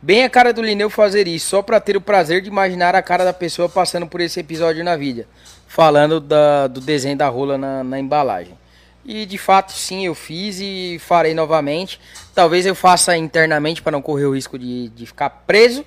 Bem 0.00 0.22
a 0.22 0.30
cara 0.30 0.52
do 0.52 0.62
Lineu 0.62 0.88
fazer 0.88 1.26
isso, 1.26 1.48
só 1.48 1.62
para 1.62 1.80
ter 1.80 1.96
o 1.96 2.00
prazer 2.00 2.40
de 2.40 2.48
imaginar 2.48 2.94
a 2.94 3.02
cara 3.02 3.24
da 3.24 3.32
pessoa 3.32 3.68
passando 3.68 4.06
por 4.06 4.20
esse 4.20 4.38
episódio 4.38 4.84
na 4.84 4.96
vida. 4.96 5.26
Falando 5.68 6.18
da, 6.18 6.66
do 6.66 6.80
desenho 6.80 7.16
da 7.16 7.28
rola 7.28 7.56
na, 7.56 7.84
na 7.84 8.00
embalagem. 8.00 8.58
E 9.04 9.24
de 9.24 9.38
fato, 9.38 9.72
sim, 9.72 10.06
eu 10.06 10.14
fiz 10.14 10.58
e 10.60 10.98
farei 10.98 11.34
novamente. 11.34 12.00
Talvez 12.34 12.66
eu 12.66 12.74
faça 12.74 13.16
internamente 13.16 13.80
para 13.80 13.92
não 13.92 14.02
correr 14.02 14.24
o 14.24 14.34
risco 14.34 14.58
de, 14.58 14.88
de 14.88 15.06
ficar 15.06 15.30
preso. 15.30 15.84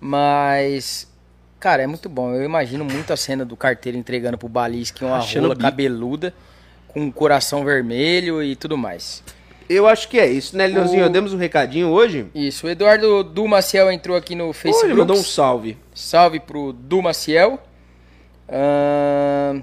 Mas 0.00 1.08
Cara, 1.62 1.80
é 1.80 1.86
muito 1.86 2.08
bom. 2.08 2.34
Eu 2.34 2.42
imagino 2.42 2.84
muito 2.84 3.12
a 3.12 3.16
cena 3.16 3.44
do 3.44 3.56
carteiro 3.56 3.96
entregando 3.96 4.36
pro 4.36 4.48
Balisque 4.48 5.04
uma 5.04 5.18
Achando 5.18 5.44
rola 5.44 5.54
cabeluda, 5.54 6.34
com 6.88 7.02
um 7.02 7.10
coração 7.12 7.64
vermelho 7.64 8.42
e 8.42 8.56
tudo 8.56 8.76
mais. 8.76 9.22
Eu 9.68 9.86
acho 9.86 10.08
que 10.08 10.18
é 10.18 10.26
isso, 10.26 10.56
né, 10.56 10.66
Leãozinho? 10.66 11.06
O... 11.06 11.08
Demos 11.08 11.32
um 11.32 11.36
recadinho 11.36 11.86
hoje? 11.86 12.26
Isso. 12.34 12.66
O 12.66 12.68
Eduardo 12.68 13.22
Dumaciel 13.22 13.92
entrou 13.92 14.16
aqui 14.16 14.34
no 14.34 14.52
Facebook. 14.52 14.90
Ele 14.90 14.98
mandou 14.98 15.16
um 15.16 15.22
salve. 15.22 15.78
Salve 15.94 16.40
pro 16.40 16.72
Dumaciel. 16.72 17.60
Uh... 18.52 19.62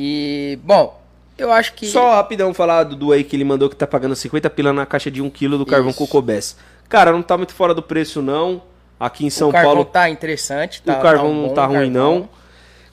E, 0.00 0.58
bom, 0.62 1.00
eu 1.36 1.50
acho 1.50 1.74
que. 1.74 1.86
Só 1.86 2.14
rapidão 2.14 2.54
falar 2.54 2.84
do 2.84 2.94
Du 2.94 3.10
aí 3.10 3.24
que 3.24 3.34
ele 3.34 3.42
mandou 3.44 3.68
que 3.68 3.74
tá 3.74 3.84
pagando 3.84 4.14
50 4.14 4.48
pila 4.50 4.72
na 4.72 4.86
caixa 4.86 5.10
de 5.10 5.20
1 5.20 5.28
kg 5.28 5.58
do 5.58 5.66
carvão 5.66 5.92
Cocobés. 5.92 6.56
Cara, 6.88 7.10
não 7.10 7.20
tá 7.20 7.36
muito 7.36 7.52
fora 7.52 7.74
do 7.74 7.82
preço, 7.82 8.22
não. 8.22 8.62
Aqui 8.98 9.26
em 9.26 9.30
São 9.30 9.48
o 9.48 9.52
carvão 9.52 9.72
Paulo. 9.74 9.84
tá 9.84 10.08
interessante, 10.08 10.82
tá, 10.82 10.98
O 10.98 11.02
carvão 11.02 11.30
tá 11.30 11.36
um 11.36 11.42
não 11.42 11.54
tá 11.54 11.66
ruim, 11.66 11.74
carvão. 11.74 11.90
não. 11.90 12.28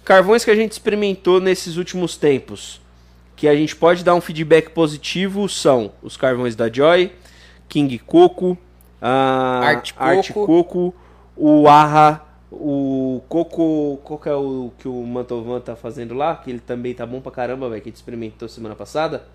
Carvões 0.03 0.43
que 0.43 0.49
a 0.49 0.55
gente 0.55 0.71
experimentou 0.71 1.39
nesses 1.39 1.77
últimos 1.77 2.17
tempos, 2.17 2.81
que 3.35 3.47
a 3.47 3.55
gente 3.55 3.75
pode 3.75 4.03
dar 4.03 4.15
um 4.15 4.21
feedback 4.21 4.69
positivo, 4.69 5.47
são 5.47 5.91
os 6.01 6.17
carvões 6.17 6.55
da 6.55 6.71
Joy, 6.71 7.11
King 7.69 7.99
Coco, 7.99 8.57
a 9.01 9.61
Art, 9.63 9.93
Art 9.97 10.31
Coco, 10.31 10.93
o 11.35 11.67
Arra, 11.67 12.24
o 12.51 13.21
Coco. 13.27 13.99
Qual 14.03 14.19
que 14.19 14.29
é 14.29 14.33
o 14.33 14.71
que 14.77 14.87
o 14.87 15.03
Mantovan 15.03 15.59
tá 15.59 15.75
fazendo 15.75 16.13
lá? 16.13 16.35
Que 16.35 16.49
ele 16.49 16.59
também 16.59 16.93
tá 16.93 17.05
bom 17.05 17.21
pra 17.21 17.31
caramba, 17.31 17.69
velho. 17.69 17.81
Que 17.81 17.89
a 17.89 17.91
gente 17.91 17.97
experimentou 17.97 18.47
semana 18.47 18.75
passada. 18.75 19.27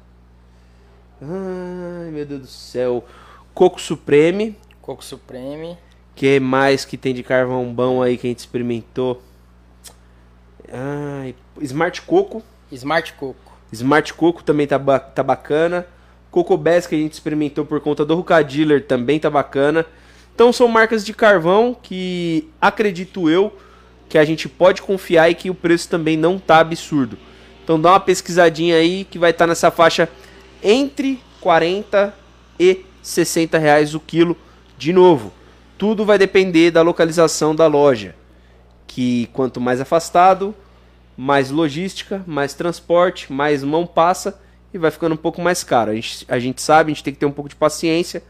Ai, 1.21 2.11
meu 2.11 2.25
Deus 2.25 2.41
do 2.41 2.47
céu. 2.47 3.05
Coco 3.55 3.81
Supreme. 3.81 4.57
Coco 4.81 5.05
Supreme 5.05 5.77
que 6.21 6.39
mais 6.39 6.85
que 6.85 6.99
tem 6.99 7.15
de 7.15 7.23
carvão 7.23 7.73
bom 7.73 8.03
aí 8.03 8.19
que 8.19 8.27
a 8.27 8.31
gente 8.31 8.41
experimentou? 8.41 9.23
Ai, 10.71 11.35
Smart 11.63 12.03
Coco. 12.03 12.43
Smart 12.71 13.15
Coco. 13.15 13.53
Smart 13.73 14.13
Coco 14.13 14.43
também 14.43 14.67
tá, 14.67 14.79
ba 14.79 14.99
tá 14.99 15.23
bacana. 15.23 15.87
Coco 16.31 16.59
Bass 16.59 16.87
que 16.87 16.95
a 16.95 16.99
gente 16.99 17.15
experimentou 17.15 17.65
por 17.65 17.81
conta 17.81 18.05
do 18.05 18.15
Ruka 18.15 18.45
Dealer 18.45 18.87
também 18.87 19.19
tá 19.19 19.31
bacana. 19.31 19.87
Então 20.41 20.55
são 20.55 20.67
marcas 20.69 21.05
de 21.05 21.13
carvão 21.13 21.77
que 21.83 22.49
acredito 22.59 23.29
eu 23.29 23.55
que 24.09 24.17
a 24.17 24.25
gente 24.25 24.49
pode 24.49 24.81
confiar 24.81 25.29
e 25.29 25.35
que 25.35 25.51
o 25.51 25.55
preço 25.55 25.87
também 25.87 26.17
não 26.17 26.39
tá 26.39 26.61
absurdo. 26.61 27.19
Então 27.63 27.79
dá 27.79 27.91
uma 27.91 28.01
pesquisadinha 28.01 28.77
aí 28.77 29.05
que 29.05 29.19
vai 29.19 29.33
estar 29.33 29.45
tá 29.45 29.49
nessa 29.49 29.71
faixa 29.71 30.09
entre 30.63 31.21
40 31.43 32.15
e 32.59 32.87
60 33.03 33.59
reais 33.59 33.95
o 33.95 34.01
quilo 34.01 34.35
de 34.79 34.95
novo. 34.95 35.31
Tudo 35.77 36.07
vai 36.07 36.17
depender 36.17 36.71
da 36.71 36.81
localização 36.81 37.55
da 37.55 37.67
loja, 37.67 38.17
que 38.87 39.29
quanto 39.35 39.61
mais 39.61 39.79
afastado, 39.79 40.55
mais 41.19 41.51
logística, 41.51 42.25
mais 42.27 42.55
transporte, 42.55 43.31
mais 43.31 43.63
mão 43.63 43.87
passa 43.87 44.41
e 44.73 44.79
vai 44.79 44.91
ficando 44.91 45.13
um 45.13 45.19
pouco 45.19 45.43
mais 45.43 45.63
caro. 45.63 45.91
A 45.91 45.95
gente, 45.95 46.25
a 46.27 46.39
gente 46.39 46.63
sabe, 46.63 46.91
a 46.91 46.95
gente 46.95 47.05
tem 47.05 47.13
que 47.13 47.21
ter 47.21 47.27
um 47.27 47.31
pouco 47.31 47.51
de 47.51 47.57
paciência 47.57 48.23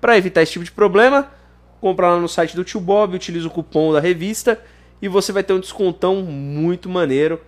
para 0.00 0.16
evitar 0.16 0.40
esse 0.40 0.52
tipo 0.52 0.64
de 0.64 0.72
problema. 0.72 1.38
Compra 1.80 2.10
lá 2.10 2.18
no 2.18 2.28
site 2.28 2.54
do 2.54 2.64
Tio 2.64 2.80
Bob, 2.80 3.14
utiliza 3.14 3.46
o 3.46 3.50
cupom 3.50 3.92
da 3.92 4.00
revista 4.00 4.60
e 5.00 5.08
você 5.08 5.32
vai 5.32 5.42
ter 5.42 5.52
um 5.52 5.60
descontão 5.60 6.16
muito 6.16 6.88
maneiro 6.88 7.40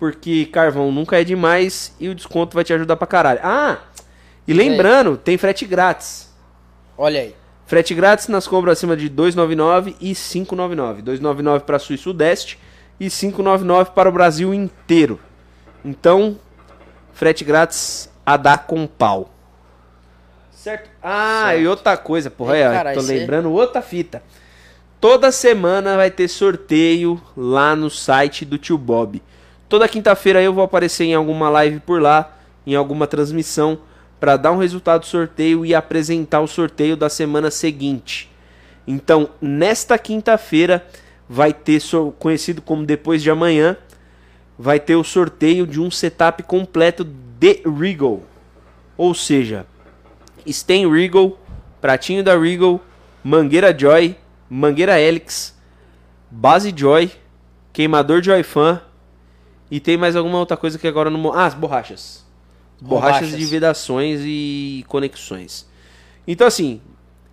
porque 0.00 0.46
carvão 0.46 0.90
nunca 0.90 1.20
é 1.20 1.24
demais 1.24 1.94
e 2.00 2.08
o 2.08 2.14
desconto 2.14 2.54
vai 2.54 2.64
te 2.64 2.72
ajudar 2.72 2.96
pra 2.96 3.06
caralho. 3.06 3.40
Ah, 3.42 3.78
e 4.48 4.54
lembrando, 4.54 5.16
tem 5.18 5.36
frete 5.36 5.66
grátis. 5.66 6.32
Olha 6.96 7.20
aí. 7.20 7.34
Frete 7.66 7.94
grátis 7.94 8.26
nas 8.26 8.48
compras 8.48 8.78
acima 8.78 8.96
de 8.96 9.10
2,99 9.10 9.94
e 10.00 10.12
5,99. 10.12 11.02
2,99 11.02 11.60
para 11.60 11.78
Sul 11.78 11.94
e 11.94 11.98
Sudeste 11.98 12.58
e 12.98 13.06
5,99 13.06 13.90
para 13.90 14.08
o 14.08 14.12
Brasil 14.12 14.54
inteiro. 14.54 15.20
Então, 15.84 16.38
frete 17.12 17.44
grátis 17.44 18.10
a 18.24 18.36
dar 18.36 18.66
com 18.66 18.86
pau. 18.86 19.29
Certo? 20.60 20.90
Ah, 21.02 21.46
Certo. 21.46 21.62
e 21.62 21.66
outra 21.66 21.96
coisa, 21.96 22.30
porra, 22.30 22.54
Ei, 22.54 22.62
aí, 22.62 22.68
ó, 22.68 22.72
cara, 22.72 22.92
tô 22.92 23.00
lembrando 23.00 23.50
outra 23.50 23.80
fita. 23.80 24.22
Toda 25.00 25.32
semana 25.32 25.96
vai 25.96 26.10
ter 26.10 26.28
sorteio 26.28 27.18
lá 27.34 27.74
no 27.74 27.88
site 27.88 28.44
do 28.44 28.58
Tio 28.58 28.76
Bob. 28.76 29.22
Toda 29.70 29.88
quinta-feira 29.88 30.42
eu 30.42 30.52
vou 30.52 30.62
aparecer 30.62 31.04
em 31.04 31.14
alguma 31.14 31.48
live 31.48 31.80
por 31.80 32.02
lá, 32.02 32.36
em 32.66 32.74
alguma 32.74 33.06
transmissão, 33.06 33.78
para 34.20 34.36
dar 34.36 34.52
um 34.52 34.58
resultado 34.58 35.00
do 35.00 35.06
sorteio 35.06 35.64
e 35.64 35.74
apresentar 35.74 36.40
o 36.42 36.46
sorteio 36.46 36.94
da 36.94 37.08
semana 37.08 37.50
seguinte. 37.50 38.30
Então, 38.86 39.30
nesta 39.40 39.96
quinta-feira 39.96 40.84
vai 41.26 41.54
ter 41.54 41.80
conhecido 42.18 42.60
como 42.60 42.84
depois 42.84 43.22
de 43.22 43.30
amanhã, 43.30 43.78
vai 44.58 44.78
ter 44.78 44.96
o 44.96 45.04
sorteio 45.04 45.66
de 45.66 45.80
um 45.80 45.90
setup 45.90 46.42
completo 46.42 47.02
de 47.02 47.62
Regal. 47.64 48.20
Ou 48.98 49.14
seja, 49.14 49.64
Stain 50.52 50.90
Regal, 50.90 51.38
pratinho 51.80 52.22
da 52.22 52.38
Regal, 52.38 52.80
mangueira 53.22 53.76
Joy, 53.76 54.16
mangueira 54.48 55.00
Helix, 55.00 55.56
base 56.30 56.72
Joy, 56.74 57.10
queimador 57.72 58.22
Joy 58.22 58.42
Fan 58.42 58.80
e 59.70 59.78
tem 59.78 59.96
mais 59.96 60.16
alguma 60.16 60.38
outra 60.38 60.56
coisa 60.56 60.78
que 60.78 60.88
agora 60.88 61.08
não. 61.08 61.32
Ah, 61.32 61.46
as 61.46 61.54
borrachas. 61.54 62.26
Borrachas, 62.80 63.20
Borrachas. 63.20 63.38
de 63.38 63.44
vedações 63.44 64.20
e 64.24 64.84
conexões. 64.88 65.68
Então 66.26 66.46
assim, 66.46 66.80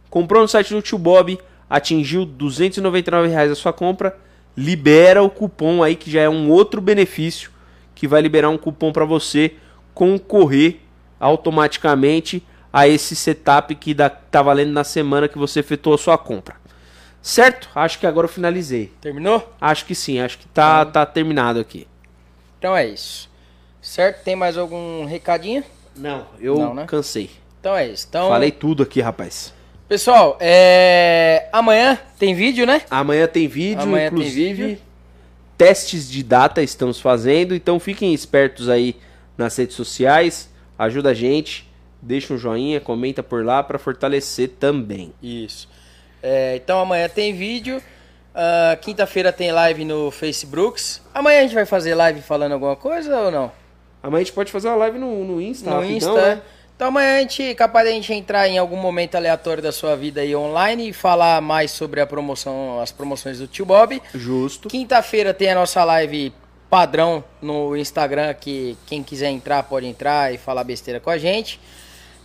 comprou 0.09 0.41
no 0.41 0.47
site 0.47 0.73
do 0.73 0.81
Tio 0.81 0.97
Bob, 0.97 1.39
atingiu 1.69 2.25
299 2.25 3.29
reais 3.29 3.51
a 3.51 3.55
sua 3.55 3.73
compra, 3.73 4.17
libera 4.55 5.23
o 5.23 5.29
cupom 5.29 5.81
aí 5.81 5.95
que 5.95 6.11
já 6.11 6.21
é 6.21 6.29
um 6.29 6.49
outro 6.49 6.81
benefício 6.81 7.51
que 7.95 8.07
vai 8.07 8.21
liberar 8.21 8.49
um 8.49 8.57
cupom 8.57 8.91
para 8.91 9.05
você 9.05 9.55
concorrer 9.93 10.81
automaticamente 11.19 12.45
a 12.77 12.87
esse 12.87 13.15
setup 13.15 13.73
que 13.73 13.91
dá, 13.91 14.07
tá 14.07 14.39
valendo 14.39 14.71
na 14.71 14.83
semana 14.83 15.27
que 15.27 15.35
você 15.35 15.61
efetuou 15.61 15.95
a 15.95 15.97
sua 15.97 16.15
compra. 16.15 16.57
Certo? 17.23 17.67
Acho 17.73 17.97
que 17.97 18.05
agora 18.05 18.25
eu 18.25 18.31
finalizei. 18.31 18.93
Terminou? 19.01 19.51
Acho 19.59 19.83
que 19.83 19.95
sim, 19.95 20.19
acho 20.19 20.37
que 20.37 20.47
tá, 20.49 20.85
tá 20.85 21.03
terminado 21.03 21.59
aqui. 21.59 21.87
Então 22.59 22.77
é 22.77 22.85
isso. 22.85 23.31
Certo? 23.81 24.23
Tem 24.23 24.35
mais 24.35 24.59
algum 24.59 25.05
recadinho? 25.05 25.63
Não, 25.95 26.27
eu 26.39 26.55
Não, 26.59 26.75
né? 26.75 26.85
cansei. 26.87 27.31
Então 27.59 27.75
é 27.75 27.87
isso. 27.87 28.05
Então, 28.07 28.29
Falei 28.29 28.51
tudo 28.51 28.83
aqui, 28.83 29.01
rapaz. 29.01 29.51
pessoal, 29.89 30.37
é... 30.39 31.49
amanhã 31.51 31.97
tem 32.19 32.35
vídeo, 32.35 32.67
né? 32.67 32.83
Amanhã 32.91 33.25
tem 33.25 33.47
vídeo, 33.47 33.81
Amanhã 33.81 34.11
tem 34.11 34.19
inclusive. 34.19 34.65
vídeo. 34.67 34.81
Testes 35.57 36.07
de 36.07 36.21
data 36.21 36.61
estamos 36.61 37.01
fazendo, 37.01 37.55
então 37.55 37.79
fiquem 37.79 38.13
espertos 38.13 38.69
aí 38.69 38.95
nas 39.35 39.57
redes 39.57 39.75
sociais. 39.75 40.47
Ajuda 40.77 41.09
a 41.09 41.13
gente, 41.15 41.66
deixa 42.01 42.33
um 42.33 42.37
joinha, 42.37 42.79
comenta 42.79 43.21
por 43.23 43.43
lá 43.45 43.63
para 43.63 43.77
fortalecer 43.79 44.49
também. 44.59 45.13
Isso. 45.21 45.67
É, 46.21 46.55
então 46.55 46.79
amanhã 46.79 47.07
tem 47.09 47.33
vídeo. 47.33 47.81
Ah, 48.39 48.77
Quinta-feira 48.79 49.33
tem 49.33 49.51
live 49.51 49.83
no 49.83 50.11
Facebooks. 50.11 51.01
Amanhã 51.11 51.39
a 51.39 51.41
gente 51.41 51.55
vai 51.55 51.65
fazer 51.65 51.95
live 51.95 52.21
falando 52.21 52.51
alguma 52.51 52.75
coisa 52.75 53.17
ou 53.19 53.31
não? 53.31 53.51
Amanhã 54.03 54.21
a 54.21 54.23
gente 54.23 54.33
pode 54.33 54.51
fazer 54.51 54.67
uma 54.67 54.75
live 54.75 54.99
no, 54.99 55.23
no 55.23 55.41
Insta, 55.41 55.67
no 55.71 55.77
rapidão, 55.77 55.97
Insta. 55.97 56.13
né? 56.13 56.41
Então 56.75 56.89
amanhã 56.89 57.17
a 57.17 57.21
gente, 57.21 57.55
capaz 57.55 57.85
de 57.87 57.91
a 57.91 57.95
gente 57.95 58.13
entrar 58.13 58.47
em 58.47 58.59
algum 58.59 58.77
momento 58.77 59.15
aleatório 59.15 59.63
da 59.63 59.71
sua 59.71 59.95
vida 59.95 60.21
aí 60.21 60.35
online 60.35 60.89
e 60.89 60.93
falar 60.93 61.41
mais 61.41 61.71
sobre 61.71 61.99
a 61.99 62.05
promoção, 62.05 62.79
as 62.79 62.91
promoções 62.91 63.39
do 63.39 63.47
Tio 63.47 63.65
Bob. 63.65 63.99
Justo. 64.13 64.69
Quinta-feira 64.69 65.33
tem 65.33 65.49
a 65.49 65.55
nossa 65.55 65.83
live 65.83 66.31
padrão 66.69 67.23
no 67.41 67.75
Instagram, 67.75 68.31
que 68.35 68.77
quem 68.85 69.01
quiser 69.01 69.29
entrar 69.29 69.63
pode 69.63 69.87
entrar 69.87 70.31
e 70.31 70.37
falar 70.37 70.63
besteira 70.63 70.99
com 70.99 71.09
a 71.09 71.17
gente. 71.17 71.59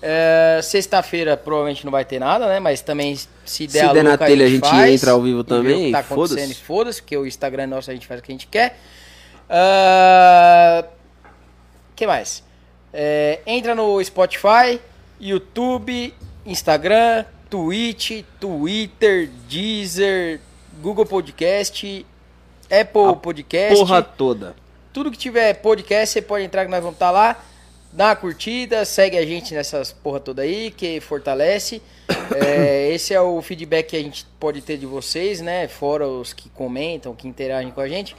É, 0.05 0.59
Sexta-feira 0.63 1.37
provavelmente 1.37 1.85
não 1.85 1.93
vai 1.93 2.05
ter 2.05 2.19
nada, 2.19 2.49
né? 2.49 2.59
Mas 2.59 2.81
também 2.81 3.15
se 3.45 3.67
der, 3.69 3.87
Se 3.87 3.95
der 3.95 4.03
na 4.03 4.19
telha, 4.19 4.45
a 4.47 4.49
gente 4.49 4.69
faz. 4.69 4.93
entra 5.01 5.13
ao 5.13 5.23
vivo 5.23 5.41
E 5.41 5.45
também, 5.45 5.83
O 5.83 5.87
que 5.87 5.93
tá 5.93 6.03
foda-se. 6.03 6.55
foda-se, 6.57 7.01
porque 7.01 7.17
o 7.17 7.25
Instagram 7.25 7.63
é 7.63 7.67
nosso, 7.67 7.89
a 7.91 7.95
gente 7.95 8.07
faz 8.07 8.19
o 8.21 8.23
que 8.23 8.33
a 8.33 8.35
gente 8.35 8.49
quer. 8.49 8.77
Ah, 9.49 10.85
que 11.95 12.07
mais? 12.07 12.43
É, 12.93 13.41
entra 13.47 13.75
no 13.75 14.03
Spotify, 14.05 14.81
YouTube, 15.21 16.13
Instagram, 16.45 17.25
Twitch, 17.49 18.25
Twitter, 18.41 19.29
Deezer, 19.49 20.41
Google 20.81 21.07
Podcast, 21.07 22.05
Apple 22.65 23.09
A 23.11 23.13
Podcast. 23.15 23.77
Porra 23.79 24.03
toda. 24.03 24.57
Tudo 24.93 25.11
que 25.11 25.17
tiver 25.19 25.55
podcast, 25.55 26.13
você 26.13 26.21
pode 26.23 26.45
entrar 26.45 26.65
que 26.65 26.71
nós 26.71 26.81
vamos 26.81 26.97
estar 26.97 27.11
lá. 27.11 27.37
Dá 27.93 28.07
uma 28.07 28.17
curtida, 28.17 28.85
segue 28.87 29.19
a 29.19 29.27
gente 29.27 29.53
nessas 29.53 29.93
porra 29.93 30.19
toda 30.19 30.43
aí, 30.43 30.71
que 30.71 31.01
fortalece. 31.01 31.83
É, 32.35 32.91
esse 32.91 33.13
é 33.13 33.21
o 33.21 33.43
feedback 33.43 33.89
que 33.91 33.97
a 33.97 34.03
gente 34.03 34.27
pode 34.41 34.63
ter 34.63 34.79
de 34.79 34.87
vocês, 34.87 35.43
né? 35.43 35.69
Fora 35.69 36.09
os 36.09 36.33
que 36.33 36.49
comentam, 36.49 37.15
que 37.15 37.29
interagem 37.29 37.71
com 37.71 37.81
a 37.81 37.89
gente. 37.89 38.17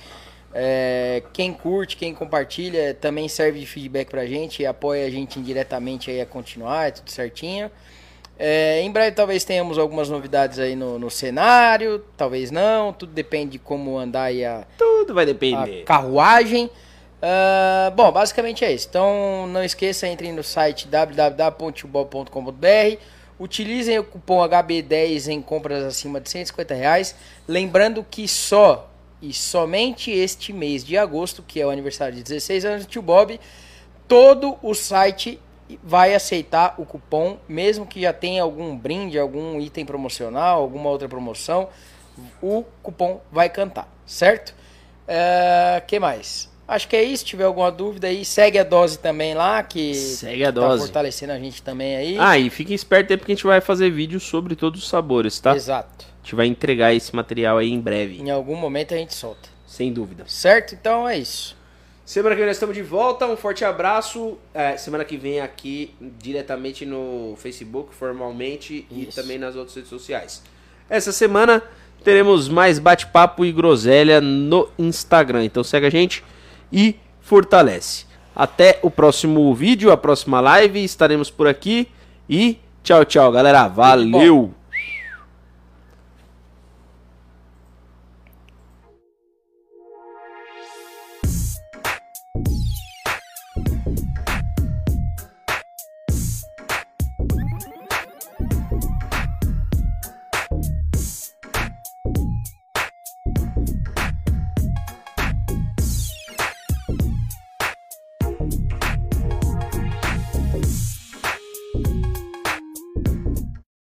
É, 0.54 1.24
quem 1.34 1.52
curte, 1.52 1.98
quem 1.98 2.14
compartilha, 2.14 2.94
também 2.94 3.28
serve 3.28 3.60
de 3.60 3.66
feedback 3.66 4.10
pra 4.10 4.28
gente 4.28 4.62
e 4.62 4.66
apoia 4.68 5.08
a 5.08 5.10
gente 5.10 5.40
indiretamente 5.40 6.12
aí 6.12 6.22
a 6.22 6.28
continuar, 6.28 6.90
é 6.90 6.92
tudo 6.92 7.10
certinho. 7.10 7.72
É, 8.38 8.82
em 8.82 8.92
breve 8.92 9.16
talvez 9.16 9.44
tenhamos 9.44 9.78
algumas 9.78 10.10
novidades 10.10 10.60
aí 10.60 10.76
no, 10.76 11.00
no 11.00 11.10
cenário, 11.10 12.04
talvez 12.16 12.52
não, 12.52 12.94
tudo 12.94 13.14
depende 13.14 13.54
de 13.54 13.60
como 13.60 13.98
andar 13.98 14.24
aí 14.24 14.46
a, 14.46 14.66
Tudo 14.78 15.14
vai 15.14 15.24
a 15.24 15.28
depender. 15.28 15.84
carruagem. 15.86 16.70
Ah, 17.26 17.90
bom, 17.96 18.12
basicamente 18.12 18.66
é 18.66 18.74
isso. 18.74 18.86
Então 18.90 19.48
não 19.48 19.64
esqueça, 19.64 20.06
entrem 20.06 20.34
no 20.34 20.44
site 20.44 20.90
www.tubol.com.br. 20.90 22.98
Utilizem 23.40 23.98
o 23.98 24.04
cupom 24.04 24.40
HB10 24.40 25.30
em 25.30 25.42
compras 25.42 25.86
acima 25.86 26.20
de 26.20 26.30
150 26.30 26.74
reais. 26.74 27.16
Lembrando 27.48 28.04
que 28.04 28.28
só 28.28 28.90
e 29.22 29.34
somente 29.34 30.12
este 30.12 30.52
mês 30.52 30.84
de 30.84 30.98
agosto, 30.98 31.42
que 31.42 31.62
é 31.62 31.66
o 31.66 31.70
aniversário 31.70 32.14
de 32.14 32.24
16 32.24 32.66
anos 32.66 32.86
do 32.86 32.90
Tio 32.90 33.02
Bob, 33.02 33.40
todo 34.06 34.58
o 34.62 34.74
site 34.74 35.40
vai 35.82 36.14
aceitar 36.14 36.76
o 36.78 36.86
cupom, 36.86 37.38
mesmo 37.48 37.86
que 37.86 38.02
já 38.02 38.12
tenha 38.12 38.44
algum 38.44 38.76
brinde, 38.76 39.18
algum 39.18 39.62
item 39.62 39.86
promocional, 39.86 40.60
alguma 40.60 40.90
outra 40.90 41.08
promoção, 41.08 41.70
o 42.42 42.66
cupom 42.84 43.22
vai 43.32 43.50
cantar, 43.50 43.88
certo? 44.06 44.54
É, 45.08 45.82
que 45.88 46.02
mais? 46.02 46.52
Acho 46.68 46.88
que 46.88 46.96
é 46.96 47.04
isso. 47.04 47.20
Se 47.20 47.26
tiver 47.26 47.44
alguma 47.44 47.72
dúvida 47.72 48.08
aí, 48.08 48.24
segue 48.24 48.58
a 48.58 48.64
dose 48.64 48.98
também 49.00 49.34
lá, 49.34 49.62
que 49.64 49.94
Segue 49.94 50.44
a 50.44 50.48
tá 50.52 50.62
dose. 50.62 50.84
fortalecendo 50.84 51.34
a 51.34 51.40
gente 51.40 51.62
também 51.62 51.96
aí. 51.96 52.18
Ah, 52.20 52.38
e 52.38 52.50
fiquem 52.50 52.74
espertos 52.76 53.12
aí 53.12 53.18
porque 53.18 53.32
a 53.32 53.36
gente 53.36 53.46
vai 53.46 53.60
fazer 53.62 53.90
vídeo 53.90 54.20
sobre 54.20 54.56
todos 54.56 54.82
os 54.84 54.88
sabores, 54.90 55.40
tá? 55.40 55.52
A 55.52 55.56
Exato. 55.56 56.06
gente 56.24 56.36
vai 56.36 56.48
entregar 56.48 56.94
esse 56.94 57.14
material 57.16 57.58
aí 57.58 57.72
em 57.72 57.80
breve, 57.80 58.20
Em 58.22 58.32
algum 58.32 58.56
momento 58.56 58.94
a 58.94 58.98
gente 58.98 59.14
solta. 59.14 59.50
sem 59.68 59.92
dúvida. 59.92 60.24
Certo? 60.28 60.74
Então 60.74 61.08
é 61.08 61.18
isso. 61.18 61.56
Semana 62.06 62.36
que 62.36 62.40
vem 62.40 62.48
nós 62.48 62.58
estamos 62.58 62.76
de 62.76 62.82
volta, 62.82 63.26
um 63.28 63.38
forte 63.38 63.64
abraço. 63.64 64.38
É, 64.54 64.76
semana 64.76 65.06
que 65.06 65.16
vem 65.16 65.40
aqui 65.40 65.94
diretamente 66.20 66.86
no 66.86 67.34
Facebook, 67.38 67.96
formalmente, 67.96 68.86
e 68.92 69.04
Isso. 69.04 69.22
também 69.22 69.38
nas 69.38 69.56
outras 69.56 69.74
redes 69.76 69.90
sociais. 69.90 70.44
Essa 70.90 71.14
semana 71.14 71.64
teremos 72.04 72.50
mais 72.50 72.78
bate-papo 72.78 73.46
e 73.46 73.54
groselha 73.54 74.20
no 74.20 74.68
Instagram. 74.78 75.46
Então 75.46 75.64
segue 75.64 75.86
a 75.86 75.90
gente 75.90 76.22
e 76.74 76.96
fortalece. 77.22 78.06
Até 78.36 78.80
o 78.82 78.90
próximo 78.90 79.54
vídeo, 79.54 79.92
a 79.92 79.98
próxima 79.98 80.42
live. 80.42 80.84
Estaremos 80.84 81.30
por 81.30 81.48
aqui. 81.48 81.88
E 82.28 82.58
tchau, 82.84 83.06
tchau, 83.06 83.32
galera. 83.32 83.68
Valeu! 83.68 84.63